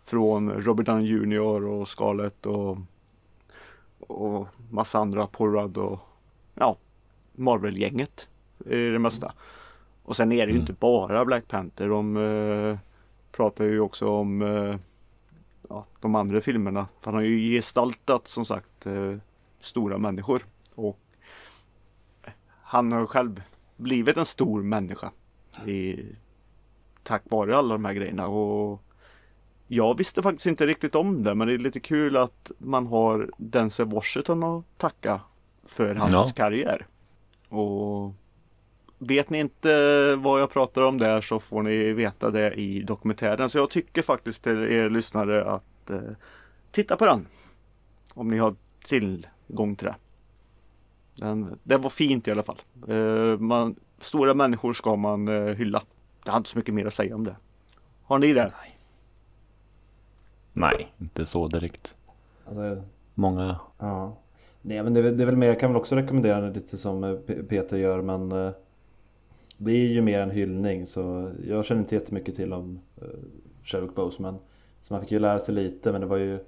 Från 0.05 0.53
Robert 0.53 0.87
Downey 0.87 1.07
Jr 1.07 1.65
och 1.65 1.89
Scarlett 1.89 2.47
och 2.47 2.79
Och 4.01 4.47
massa 4.71 4.99
andra 4.99 5.27
Porrad 5.27 5.77
och 5.79 5.99
Ja 6.55 6.77
Marvel-gänget 7.33 8.29
i 8.67 8.77
det 8.77 8.99
mesta. 8.99 9.33
Och 10.03 10.17
sen 10.17 10.33
är 10.33 10.47
det 10.47 10.53
ju 10.53 10.59
Mm. 10.59 10.61
inte 10.61 10.73
bara 10.73 11.25
Black 11.25 11.49
Panther. 11.49 11.89
De 11.89 12.17
eh, 12.17 12.79
pratar 13.33 13.65
ju 13.65 13.81
också 13.81 14.09
om 14.09 14.43
eh, 14.43 14.77
ja, 15.69 15.87
de 16.01 16.15
andra 16.15 16.41
filmerna. 16.41 16.89
Han 17.03 17.15
har 17.15 17.21
ju 17.21 17.39
gestaltat 17.57 18.29
som 18.29 18.45
sagt 18.45 18.87
eh, 18.87 19.17
stora 19.61 19.99
människor. 19.99 20.47
Och 20.75 21.01
han 22.63 22.93
har 22.93 23.07
själv 23.07 23.43
blivit 23.77 24.17
en 24.17 24.27
stor 24.27 24.63
människa. 24.63 25.11
I, 25.67 26.07
tack 27.03 27.23
vare 27.25 27.57
alla 27.57 27.75
de 27.75 27.85
här 27.85 27.93
grejerna. 27.93 28.27
Och 28.27 28.83
jag 29.67 29.97
visste 29.99 30.23
faktiskt 30.23 30.47
inte 30.47 30.67
riktigt 30.67 30.95
om 30.95 31.23
det 31.23 31.35
men 31.35 31.49
det 31.49 31.55
är 31.55 31.59
lite 31.59 31.81
kul 31.81 32.17
att 32.17 32.51
man 32.59 32.87
har 32.87 33.31
Denzel 33.39 33.87
Washington 33.87 34.43
att 34.43 34.65
tacka 34.79 35.21
för 35.69 35.95
hans 35.95 36.13
Ja. 36.13 36.33
karriär. 36.37 36.87
Och 37.49 38.13
Vet 38.99 39.31
ni 39.31 39.39
inte 39.39 40.17
vad 40.17 40.41
jag 40.41 40.51
pratar 40.51 40.83
om 40.83 40.99
där 40.99 41.21
så 41.21 41.41
får 41.41 41.63
ni 41.63 41.93
veta 41.93 42.31
det 42.31 42.53
i 42.55 42.83
dokumentären. 42.83 43.49
Så 43.49 43.59
jag 43.59 43.71
tycker 43.71 44.03
faktiskt 44.03 44.43
till 44.43 44.53
er 44.73 44.91
lyssnare 44.91 45.45
att 45.45 45.91
eh, 45.91 46.01
titta 46.71 46.97
på 46.97 47.07
den. 47.07 47.27
Om 48.15 48.29
ni 48.29 48.39
har 48.39 48.55
tillgång 48.87 49.77
till 49.77 49.87
det. 49.87 49.95
Den, 51.15 51.59
det 51.63 51.77
var 51.77 51.91
fint 51.91 52.29
i 52.29 52.31
alla 52.31 52.43
fall. 52.43 52.59
Eh, 52.89 53.39
man, 53.39 53.77
stora 53.99 54.35
människor 54.35 54.73
ska 54.73 54.97
man 54.97 55.29
eh, 55.29 55.55
hylla. 55.55 55.83
Jag 56.25 56.33
har 56.33 56.37
inte 56.39 56.51
så 56.51 56.59
mycket 56.59 56.75
mer 56.75 56.87
att 56.87 56.95
säga 56.95 57.15
om 57.15 57.25
det. 57.25 57.37
Har 58.03 58.19
ni 58.19 58.33
det? 58.33 58.53
Nej, 60.53 60.93
inte 60.99 61.27
så 61.27 61.49
direkt. 61.49 61.95
alltså, 62.47 62.83
Många. 63.15 63.57
Ja 63.79 64.17
Nej 64.63 64.83
men 64.83 64.95
det 64.95 65.01
är, 65.01 65.03
väl- 65.03 65.17
det 65.17 65.25
är 65.25 65.27
väl 65.27 65.37
mer, 65.37 65.47
jag 65.47 65.61
kan 65.61 65.71
väl 65.71 65.77
också 65.81 65.97
rekommendera 65.97 66.41
den 66.41 66.53
lite 66.53 66.79
som 66.79 67.19
Peter 67.49 67.77
gör 67.79 68.03
men 68.03 68.33
det 69.57 69.71
är 69.71 69.89
ju 69.89 70.03
mer 70.03 70.21
en 70.21 70.31
hyllning 70.31 70.87
så 70.87 71.33
jag 71.47 71.65
känner 71.65 71.81
inte 71.81 71.95
jättemycket 71.95 72.37
till 72.37 72.53
om 72.53 72.81
uh, 73.03 73.09
Sherlock 73.65 73.95
Boseman 73.95 74.39
Så 74.83 74.95
man 74.95 75.01
fick 75.03 75.13
ju 75.13 75.19
lära 75.19 75.41
sig 75.41 75.55
lite 75.55 75.93
men 75.93 76.01
det 76.01 76.07
var 76.07 76.17
ju 76.17 76.39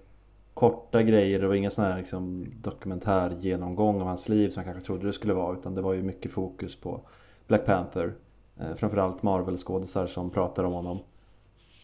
korta 0.54 1.02
grejer, 1.02 1.40
det 1.40 1.46
var 1.46 1.54
ingen 1.54 1.70
sån 1.70 1.84
här 1.84 1.98
liksom, 1.98 2.46
dokumentärgenomgång 2.62 4.00
av 4.00 4.06
hans 4.06 4.28
liv 4.28 4.50
som 4.50 4.60
jag 4.60 4.72
kanske 4.72 4.86
trodde 4.86 5.06
det 5.06 5.12
skulle 5.12 5.34
vara 5.34 5.56
utan 5.56 5.74
det 5.74 5.80
var 5.80 5.92
ju 5.92 6.02
mycket 6.02 6.32
fokus 6.32 6.76
på 6.76 7.00
Black 7.46 7.64
Panther 7.64 8.14
eh, 8.60 8.74
Framförallt 8.74 9.22
Marvel-skådisar 9.22 10.06
som 10.06 10.30
pratar 10.30 10.64
om 10.64 10.72
honom. 10.72 10.98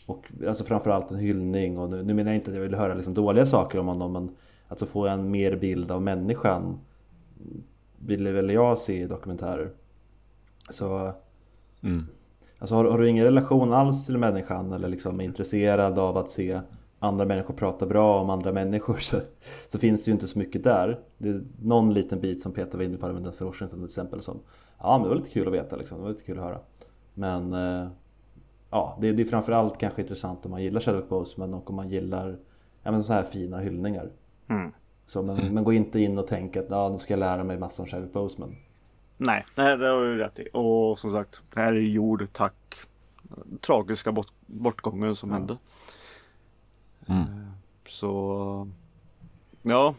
Och 0.06 0.26
alltså 0.46 0.64
framförallt 0.64 1.10
en 1.10 1.18
hyllning 1.18 1.78
och 1.78 1.90
nu, 1.90 2.02
nu 2.02 2.14
menar 2.14 2.30
jag 2.30 2.38
inte 2.38 2.50
att 2.50 2.56
jag 2.56 2.62
vill 2.62 2.74
höra 2.74 2.94
liksom 2.94 3.14
dåliga 3.14 3.46
saker 3.46 3.78
om 3.78 3.86
honom 3.86 4.12
men 4.12 4.36
Alltså 4.68 4.86
få 4.86 5.06
en 5.06 5.30
mer 5.30 5.56
bild 5.56 5.90
av 5.90 6.02
människan 6.02 6.78
ville 7.98 8.32
väl 8.32 8.50
jag 8.50 8.78
se 8.78 9.02
i 9.02 9.06
dokumentärer. 9.06 9.70
Så 10.70 11.14
Mm. 11.84 12.06
Alltså 12.58 12.74
har, 12.74 12.84
har 12.84 12.98
du 12.98 13.08
ingen 13.08 13.24
relation 13.24 13.72
alls 13.72 14.06
till 14.06 14.18
människan 14.18 14.72
eller 14.72 14.88
liksom 14.88 15.20
är 15.20 15.24
intresserad 15.24 15.98
av 15.98 16.16
att 16.16 16.30
se 16.30 16.60
andra 16.98 17.24
människor 17.24 17.54
prata 17.54 17.86
bra 17.86 18.20
om 18.20 18.30
andra 18.30 18.52
människor 18.52 18.96
så, 19.00 19.20
så 19.68 19.78
finns 19.78 20.04
det 20.04 20.08
ju 20.08 20.12
inte 20.12 20.26
så 20.26 20.38
mycket 20.38 20.64
där. 20.64 21.00
Det 21.18 21.28
är 21.28 21.42
någon 21.62 21.94
liten 21.94 22.20
bit 22.20 22.42
som 22.42 22.52
Peter 22.52 22.78
var 22.78 22.84
inne 22.84 22.98
på 22.98 23.12
med 23.12 23.22
Denzel 23.22 23.46
Washington 23.46 23.78
till 23.78 23.88
exempel 23.88 24.22
som 24.22 24.40
Ja 24.78 24.98
men 24.98 25.02
det 25.02 25.08
var 25.08 25.16
lite 25.16 25.30
kul 25.30 25.46
att 25.48 25.54
veta 25.54 25.76
liksom, 25.76 25.98
det 25.98 26.02
var 26.02 26.10
lite 26.10 26.24
kul 26.24 26.38
att 26.38 26.44
höra 26.44 26.58
Men 27.14 27.52
eh, 27.52 27.88
Ja 28.70 28.98
det, 29.00 29.12
det 29.12 29.22
är 29.22 29.26
framförallt 29.26 29.78
kanske 29.78 30.02
intressant 30.02 30.44
om 30.44 30.50
man 30.50 30.62
gillar 30.62 30.80
Chadwick 30.80 31.08
Boseman 31.08 31.54
och 31.54 31.70
om 31.70 31.76
man 31.76 31.88
gillar 31.88 32.38
Ja 32.82 32.90
men 32.90 33.04
så 33.04 33.12
här 33.12 33.22
fina 33.22 33.58
hyllningar 33.58 34.10
Mm. 34.48 34.72
Så 35.06 35.22
men, 35.22 35.54
men 35.54 35.64
gå 35.64 35.72
inte 35.72 36.00
in 36.00 36.18
och 36.18 36.26
tänk 36.26 36.56
att 36.56 36.66
ja, 36.68 36.88
nu 36.88 36.98
ska 36.98 37.12
jag 37.12 37.20
lära 37.20 37.44
mig 37.44 37.58
massa 37.58 37.82
om 37.82 37.88
Chadwick 37.88 38.12
Boseman 38.12 38.56
Nej, 39.16 39.44
nej 39.54 39.76
det 39.78 39.88
har 39.88 40.04
du 40.04 40.18
rätt 40.18 40.38
i. 40.40 40.48
Och 40.52 40.98
som 40.98 41.10
sagt, 41.10 41.40
det 41.54 41.60
här 41.60 41.72
är 41.72 41.80
jord 41.80 42.26
tack 42.32 42.54
tragiska 43.60 44.12
bort, 44.12 44.32
bortgången 44.46 45.16
som 45.16 45.30
Ja. 45.30 45.36
hände. 45.36 45.56
Mm. 47.06 47.20
Eh, 47.22 47.26
Så 47.88 48.68
ja, 49.62 49.94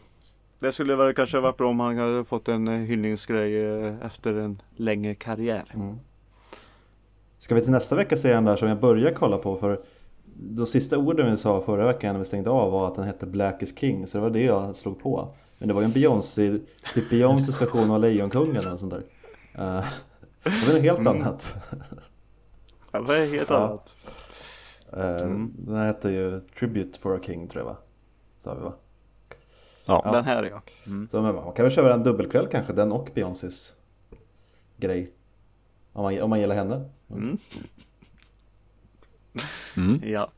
det 0.58 0.72
skulle 0.72 0.96
väl 0.96 1.14
kanske 1.14 1.40
varit 1.40 1.56
bra 1.56 1.68
om 1.70 1.80
han 1.80 1.98
hade 1.98 2.24
fått 2.24 2.48
en 2.48 2.68
eh, 2.68 2.74
hyllningsgrej 2.74 3.56
eh, 3.64 3.94
efter 4.06 4.34
en 4.34 4.62
längre 4.76 5.14
karriär. 5.14 5.64
mm. 5.74 5.96
Ska 7.38 7.54
vi 7.54 7.60
till 7.60 7.70
nästa 7.70 7.94
vecka 7.96 8.16
se 8.16 8.32
den 8.32 8.44
där 8.44 8.56
som 8.56 8.68
jag 8.68 8.80
börjar 8.80 9.12
kolla 9.14 9.38
på 9.38 9.56
för 9.56 9.80
De 10.38 10.66
sista 10.66 10.98
orden 10.98 11.30
vi 11.30 11.36
sa 11.36 11.62
förra 11.62 11.86
veckan 11.86 12.12
när 12.12 12.18
vi 12.18 12.24
stängde 12.24 12.50
av 12.50 12.72
var 12.72 12.86
att 12.88 12.94
den 12.94 13.04
hette 13.04 13.26
Black 13.26 13.62
is 13.62 13.78
King 13.78 14.06
så 14.06 14.18
det 14.18 14.22
var 14.22 14.30
det 14.30 14.42
jag 14.42 14.76
slog 14.76 15.00
på 15.02 15.34
Men 15.58 15.68
det 15.68 15.74
var 15.74 15.80
ju 15.80 15.84
en 15.84 15.92
Beyoncé, 15.92 16.58
typ 16.94 17.10
Beyoncés 17.10 17.60
version 17.62 17.90
av 17.90 18.00
Lejonkungen 18.00 18.56
eller 18.56 18.76
sånt 18.76 18.92
där 18.92 19.02
Eh, 19.54 19.84
Det 20.42 20.66
var 20.66 20.72
något 20.74 20.82
helt 20.82 20.98
Mm. 20.98 21.06
annat 21.22 21.54
Ja, 22.92 23.00
det 23.00 23.18
är 23.18 23.26
helt 23.30 23.50
Ja. 23.50 23.56
annat. 23.56 23.96
Mm. 25.22 25.52
Den 25.58 25.76
hette 25.76 26.10
ju 26.10 26.40
Tribute 26.40 27.00
for 27.00 27.16
a 27.16 27.20
King 27.22 27.48
tror 27.48 27.60
jag 27.60 27.66
va? 27.70 27.76
Sa 28.38 28.54
vi 28.54 28.60
va? 28.60 28.72
Ja. 29.86 30.02
Ja. 30.04 30.12
Den 30.12 30.24
här 30.24 30.42
ja. 30.42 30.62
Mm. 30.86 31.08
Så 31.10 31.22
men 31.22 31.34
man 31.34 31.52
kan 31.52 31.64
väl 31.64 31.72
köra 31.72 31.94
en 31.94 32.02
dubbelkväll 32.02 32.46
kanske, 32.50 32.72
den 32.72 32.92
och 32.92 33.08
Beyoncés 33.14 33.74
grej 34.76 35.10
Om 35.92 36.02
man, 36.02 36.20
om 36.22 36.30
man 36.30 36.40
gillar 36.40 36.54
henne 36.56 36.84
Mm. 37.10 37.38
Mm. 39.76 40.00
Ja. 40.12 40.30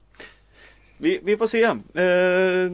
Vi, 0.99 1.21
vi 1.25 1.37
får 1.37 1.47
se. 1.47 1.63
Eh, 1.63 2.73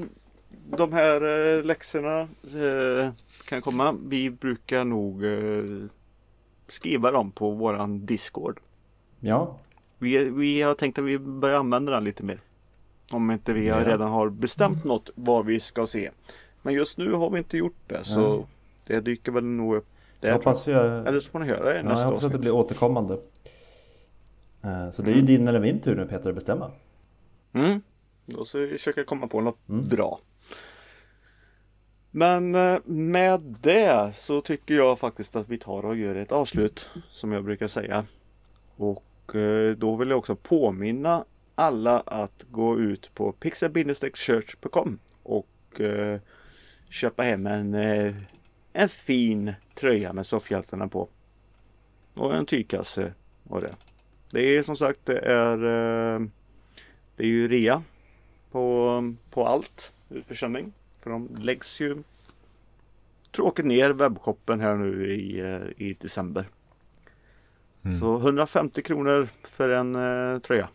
de 0.70 0.92
här 0.92 1.22
eh, 1.58 1.64
läxorna 1.64 2.20
eh, 2.20 3.12
kan 3.48 3.60
komma. 3.60 3.96
Vi 4.06 4.30
brukar 4.30 4.84
nog 4.84 5.24
eh, 5.24 5.86
skriva 6.68 7.10
dem 7.10 7.30
på 7.30 7.50
våran 7.50 8.06
Discord. 8.06 8.60
Ja, 9.20 9.58
Vi, 9.98 10.18
vi 10.24 10.62
har 10.62 10.74
tänkt 10.74 10.98
att 10.98 11.04
vi 11.04 11.18
börjar 11.18 11.56
använda 11.58 11.92
den 11.92 12.04
lite 12.04 12.22
mer. 12.22 12.38
Om 13.12 13.30
inte 13.30 13.52
vi 13.52 13.66
Ja. 13.66 13.88
redan 13.88 14.10
har 14.10 14.28
bestämt 14.28 14.84
något 14.84 15.10
vad 15.14 15.46
vi 15.46 15.60
ska 15.60 15.86
se. 15.86 16.10
Men 16.62 16.74
just 16.74 16.98
nu 16.98 17.12
har 17.12 17.30
vi 17.30 17.38
inte 17.38 17.56
gjort 17.56 17.76
det 17.86 18.04
så 18.04 18.34
Nej. 18.34 18.46
det 18.86 19.00
dyker 19.00 19.32
väl 19.32 19.44
nog 19.44 19.74
upp. 19.74 19.86
jag 20.20 20.30
där. 20.30 20.34
hoppas 20.36 20.66
jag 20.66 21.06
Eller 21.08 21.20
så 21.20 21.30
får 21.30 21.38
ni 21.38 21.46
höra 21.46 21.64
det 21.64 21.76
Ja, 21.76 21.82
nästa 21.82 22.00
jag 22.00 22.06
hoppas 22.06 22.24
att 22.24 22.32
det 22.32 22.38
blir 22.38 22.50
återkommande. 22.50 23.18
Så 24.92 25.02
det 25.02 25.10
är 25.10 25.14
ju 25.14 25.20
din 25.22 25.48
eller 25.48 25.60
min 25.60 25.80
tur 25.80 25.96
nu 25.96 26.06
Peter 26.06 26.28
att 26.30 26.34
bestämma. 26.34 26.70
Mm. 27.52 27.80
Då 28.26 28.44
ska 28.44 28.58
vi 28.58 28.68
försöka 28.68 29.04
komma 29.04 29.26
på 29.26 29.40
något 29.40 29.58
Mm. 29.68 29.88
bra. 29.88 30.20
Men 32.16 32.54
eh, 32.54 32.78
med 32.84 33.40
det 33.60 34.12
så 34.16 34.40
tycker 34.40 34.74
jag 34.74 34.98
faktiskt 34.98 35.36
att 35.36 35.48
vi 35.48 35.58
tar 35.58 35.84
och 35.84 35.96
gör 35.96 36.14
ett 36.14 36.32
avslut 36.32 36.90
som 37.10 37.32
jag 37.32 37.44
brukar 37.44 37.68
säga. 37.68 38.06
Och 38.76 39.34
eh, 39.34 39.76
då 39.76 39.96
vill 39.96 40.08
jag 40.08 40.18
också 40.18 40.36
påminna 40.36 41.24
alla 41.54 42.00
att 42.00 42.44
gå 42.50 42.78
ut 42.78 43.10
på 43.14 43.32
pixel-church.com 43.32 44.98
och 45.22 45.80
eh, 45.80 46.20
köpa 46.88 47.22
hem 47.22 47.46
en, 47.46 47.74
en 48.72 48.88
fin 48.88 49.52
tröja 49.74 50.12
med 50.12 50.26
soffhjältarna 50.26 50.88
på. 50.88 51.08
Och 52.14 52.34
en 52.34 52.46
tygkasse 52.46 53.12
och 53.48 53.60
det. 53.60 53.74
Det 54.30 54.40
är 54.40 54.62
som 54.62 54.76
sagt 54.76 55.00
det 55.04 55.18
är 55.18 55.56
det 57.16 57.24
är 57.24 57.28
ju 57.28 57.48
rea 57.48 57.82
på, 58.50 59.14
på 59.30 59.46
allt 59.46 59.92
utförsäljning. 60.10 60.72
För 61.04 61.10
de 61.10 61.28
läggs 61.38 61.80
ju 61.80 62.02
tråkigt 63.30 63.64
ner 63.64 63.90
webbshoppen 63.90 64.60
här 64.60 64.74
nu 64.74 65.14
i, 65.14 65.40
eh, 65.40 65.62
i 65.76 65.96
december. 66.00 66.48
Mm. 67.82 68.00
Så 68.00 68.18
150 68.18 68.82
kronor 68.82 69.28
för 69.42 69.70
en 69.70 69.94
eh, 69.94 70.38
tröja. 70.38 70.68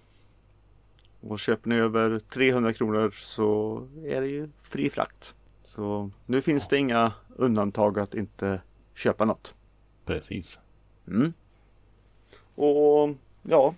Och 1.22 1.40
köper 1.40 1.70
ni 1.70 1.76
över 1.76 2.20
300 2.20 2.74
kronor 2.74 3.12
så 3.12 3.82
är 4.06 4.22
det 4.22 4.28
ju 4.28 4.50
fri 4.62 4.90
frakt. 4.90 5.36
Så 5.64 6.12
nu 6.26 6.42
finns 6.42 6.68
det 6.68 6.78
inga 6.78 7.14
undantag 7.36 8.00
att 8.00 8.14
inte 8.14 8.62
köpa 8.96 9.26
något. 9.26 9.56
Precis. 10.06 10.60
Mm. 11.08 11.34
Och 12.56 13.10
ja, 13.44 13.76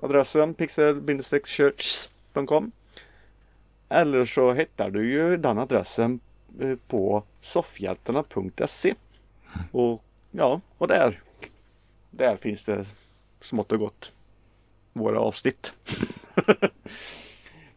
adressen 0.00 0.54
pixel-church.com 0.54 2.72
Eller 3.88 4.24
så 4.24 4.52
hittar 4.52 4.90
du 4.90 5.10
ju 5.10 5.36
den 5.36 5.58
adressen 5.58 6.20
eh, 6.60 6.76
på 6.88 7.22
soffhjältarna.se 7.40 8.94
Och 9.72 10.02
ja, 10.30 10.60
och 10.78 10.88
där 10.88 11.20
Där 12.10 12.36
finns 12.36 12.64
det 12.64 12.84
smått 13.40 13.72
och 13.72 13.78
gott 13.78 14.12
våra 14.92 15.20
avsnitt. 15.20 15.72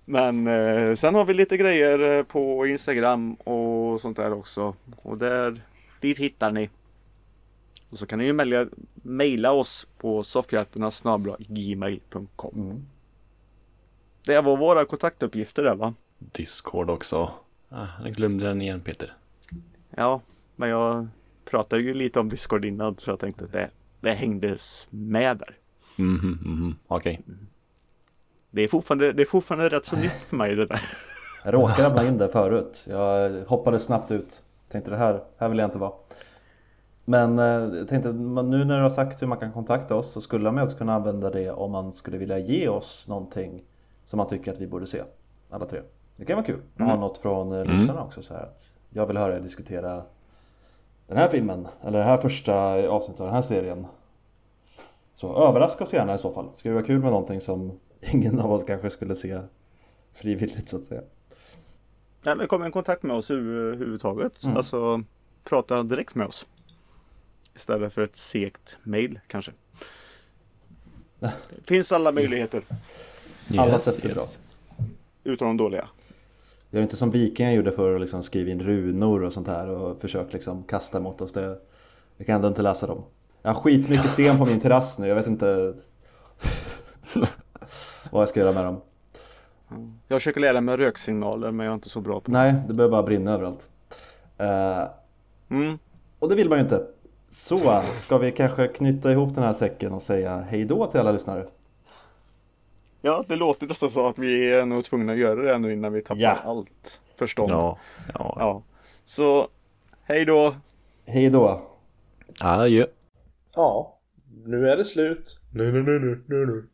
Men 0.06 0.48
eh, 0.48 0.96
sen 0.96 1.16
har 1.16 1.26
vi 1.26 1.34
lite 1.34 1.58
grejer 1.58 2.18
eh, 2.18 2.24
på 2.24 2.68
Instagram 2.68 3.34
och 3.34 4.02
sånt 4.02 4.18
där 4.18 4.34
också. 4.34 4.76
Och 5.02 5.18
där, 5.18 5.62
dit 6.00 6.18
hittar 6.18 6.52
ni. 6.52 6.70
Och 7.90 7.98
så 7.98 8.06
kan 8.06 8.20
ni 8.20 8.26
ju 8.26 8.34
mejla, 8.34 8.68
mejla 8.94 9.52
oss 9.52 9.88
på 9.98 10.24
soffhjältarna.gmail.com 10.24 12.52
Mm. 12.56 12.86
Det 14.26 14.42
var 14.42 14.58
våra 14.58 14.86
kontaktuppgifter 14.86 15.64
där 15.64 15.76
va? 15.76 15.94
Discord 16.32 16.90
också. 16.90 17.32
Ah, 17.70 17.88
jag 18.04 18.14
glömde 18.14 18.46
den 18.46 18.62
igen 18.62 18.82
Peter. 18.82 19.14
Ja, 19.90 20.22
men 20.56 20.70
jag 20.70 21.08
pratade 21.46 21.82
ju 21.82 21.94
lite 21.94 22.20
om 22.20 22.30
Discord 22.30 22.66
innan 22.66 22.98
så 22.98 23.10
jag 23.10 23.20
tänkte 23.20 23.46
att 23.46 23.52
det, 23.52 23.70
det 24.00 24.14
hängdes 24.14 24.88
med 24.90 25.38
där. 25.38 25.58
Mhm, 25.96 26.40
mhm. 26.42 26.76
Okej. 26.88 27.22
Det 28.50 28.62
är, 28.62 28.68
fortfarande, 28.68 29.14
det 29.14 29.22
är 29.22 29.26
fortfarande 29.26 29.70
rätt 29.70 29.86
så 29.86 29.96
nytt 29.96 30.12
för 30.12 30.36
mig 30.36 30.56
det 30.56 30.66
där. 30.66 30.82
Jag 31.44 31.54
råkade 31.54 31.90
ramla 31.90 32.08
in 32.08 32.18
där 32.18 32.28
förut. 32.28 32.86
Jag 32.90 33.44
hoppade 33.46 33.80
snabbt 33.80 34.12
ut. 34.12 34.44
Tänkte 34.72 34.92
det 34.92 34.98
här, 34.98 35.24
här 35.38 35.50
vill 35.50 35.60
jag 35.60 35.68
inte 35.68 35.78
vara. 35.78 35.94
Men 37.06 37.40
eh, 37.40 37.46
jag 37.78 37.88
tänkte 37.88 38.12
nu 38.12 38.66
när 38.66 38.78
du 38.78 38.84
har 38.84 38.90
sagt 38.90 39.22
hur 39.22 39.28
man 39.28 39.38
kan 39.38 39.52
kontakta 39.52 39.96
oss 39.96 40.12
så 40.12 40.22
skulle 40.22 40.52
man 40.52 40.64
också 40.64 40.78
kunna 40.78 40.94
använda 40.94 41.30
det 41.30 41.52
om 41.52 41.72
man 41.72 41.94
skulle 41.94 42.18
vilja 42.18 42.40
ge 42.40 42.68
oss 42.68 43.06
någonting 43.08 43.64
som 44.06 44.18
man 44.18 44.28
tycker 44.28 44.52
att 44.52 44.62
vi 44.62 44.68
borde 44.68 44.88
se. 44.88 45.04
Alla 45.50 45.66
tre. 45.66 45.82
Det 46.22 46.26
kan 46.26 46.36
vara 46.36 46.46
kul 46.46 46.62
att 46.76 46.80
ha 46.82 46.88
Mm. 46.88 47.00
något 47.00 47.18
från 47.18 47.52
eh, 47.52 47.62
Mm. 47.62 47.72
lyssnarna 47.76 48.04
också 48.04 48.22
så 48.22 48.34
här 48.34 48.42
att 48.44 48.72
jag 48.90 49.06
vill 49.08 49.18
höra 49.18 49.36
er 49.36 49.40
diskutera 49.40 50.04
den 51.08 51.18
här 51.18 51.30
filmen 51.30 51.68
eller 51.84 52.00
det 52.00 52.06
här 52.06 52.18
första 52.18 52.88
avsnittet 52.90 53.22
av 53.22 53.26
den 53.28 53.36
här 53.36 53.42
serien. 53.42 53.86
Så 55.14 55.36
överraska 55.50 55.84
oss 55.84 55.94
gärna 55.94 56.16
i 56.16 56.18
så 56.18 56.34
fall. 56.34 56.46
Det 56.52 56.58
skulle 56.58 56.74
vara 56.74 56.84
kul 56.86 57.00
med 57.00 57.12
någonting 57.12 57.42
som 57.42 57.80
ingen 58.02 58.40
av 58.40 58.52
oss 58.54 58.64
kanske 58.64 58.90
skulle 58.90 59.16
se 59.16 59.42
frivilligt 60.14 60.70
så 60.70 60.78
att 60.78 60.84
säga. 60.84 61.02
Eller 62.26 62.48
kom 62.48 62.66
i 62.66 62.72
kontakt 62.72 63.04
med 63.04 63.16
oss 63.16 63.32
över- 63.32 63.54
överhuvudtaget. 63.54 64.44
Mm. 64.44 64.58
Alltså 64.58 65.04
prata 65.44 65.84
direkt 65.84 66.16
med 66.16 66.28
oss. 66.28 66.46
Istället 67.56 67.94
för 67.94 68.02
ett 68.02 68.16
segt 68.16 68.78
mail 68.84 69.20
kanske. 69.28 69.52
Det 71.20 71.32
finns 71.64 71.92
alla 71.92 72.12
möjligheter. 72.12 72.64
Alla 73.58 73.72
Yes, 73.72 73.84
sätt 73.84 74.06
är 74.06 74.10
yes. 74.10 74.16
bra. 74.16 74.86
Utom 75.24 75.48
de 75.48 75.58
dåliga. 75.58 75.88
Gör 76.74 76.82
inte 76.82 76.98
som 76.98 77.12
vikingar 77.12 77.52
gjorde 77.52 77.72
för 77.72 77.96
att 77.96 78.02
liksom 78.02 78.24
skriva 78.24 78.52
in 78.52 78.62
runor 78.64 79.24
och 79.24 79.34
sånt 79.34 79.48
här 79.48 79.70
och 79.70 80.02
försök 80.02 80.34
liksom 80.34 80.64
kasta 80.64 81.00
mot 81.00 81.22
oss. 81.22 81.34
Det, 81.34 81.58
jag 82.18 82.28
kan 82.28 82.36
ändå 82.36 82.48
inte 82.48 82.62
läsa 82.62 82.88
dem. 82.88 83.04
Jag 83.42 83.54
har 83.54 83.62
skitmycket 83.62 84.12
sten 84.12 84.38
på 84.38 84.46
min 84.46 84.60
terrass 84.60 84.98
nu. 84.98 85.08
Jag 85.08 85.16
vet 85.16 85.28
inte 85.28 85.74
vad 88.12 88.22
jag 88.22 88.30
ska 88.30 88.40
göra 88.40 88.52
med 88.52 88.66
dem. 88.66 88.82
Jag 90.08 90.20
försöker 90.22 90.42
lära 90.42 90.62
mig 90.62 90.78
röksignaler 90.78 91.52
men 91.52 91.66
jag 91.66 91.72
är 91.72 91.76
inte 91.76 91.90
så 91.90 92.02
bra 92.02 92.20
på 92.20 92.32
det. 92.32 92.38
Nej, 92.38 92.54
det 92.68 92.74
börjar 92.74 92.92
bara 92.92 93.04
brinna 93.04 93.34
överallt. 93.34 93.68
Eh, 94.38 94.88
Mm. 95.50 95.78
och 96.20 96.30
det 96.30 96.36
vill 96.36 96.50
man 96.50 96.58
ju 96.58 96.64
inte. 96.64 96.88
Så 97.30 97.82
ska 97.98 98.18
vi 98.18 98.32
kanske 98.32 98.68
knyta 98.68 99.12
ihop 99.12 99.36
den 99.36 99.44
här 99.44 99.54
säcken 99.54 99.94
och 99.94 100.02
säga 100.02 100.46
hej 100.50 100.66
då 100.66 100.86
till 100.88 101.00
alla 101.00 101.12
lyssnare. 101.12 101.46
Ja, 103.02 103.24
det 103.28 103.36
låter 103.36 103.68
nästan 103.68 103.90
så 103.90 104.08
att 104.08 104.20
vi 104.20 104.52
är 104.54 104.66
nog 104.66 104.86
tvungna 104.86 105.12
att 105.14 105.18
göra 105.20 105.42
det 105.52 105.58
nu 105.58 105.74
innan 105.74 105.94
vi 105.94 106.02
tappar 106.02 106.22
Ja. 106.22 106.38
allt 106.44 107.00
förstånd. 107.18 107.52
Ja, 107.52 107.78
ja. 108.14 108.36
ja. 108.40 108.64
Så 109.06 109.48
hej 110.04 110.26
då! 110.26 110.56
Hej 111.06 111.30
då! 111.30 111.62
Adjö. 112.42 112.86
Ja, 113.56 114.00
nu 114.46 114.70
är 114.70 114.78
det 114.78 114.86
slut. 114.86 115.40
Nu, 115.54 115.72
nu, 115.72 115.84
nu, 115.84 116.00
nu, 116.00 116.24
nu, 116.28 116.46
nu. 116.46 116.70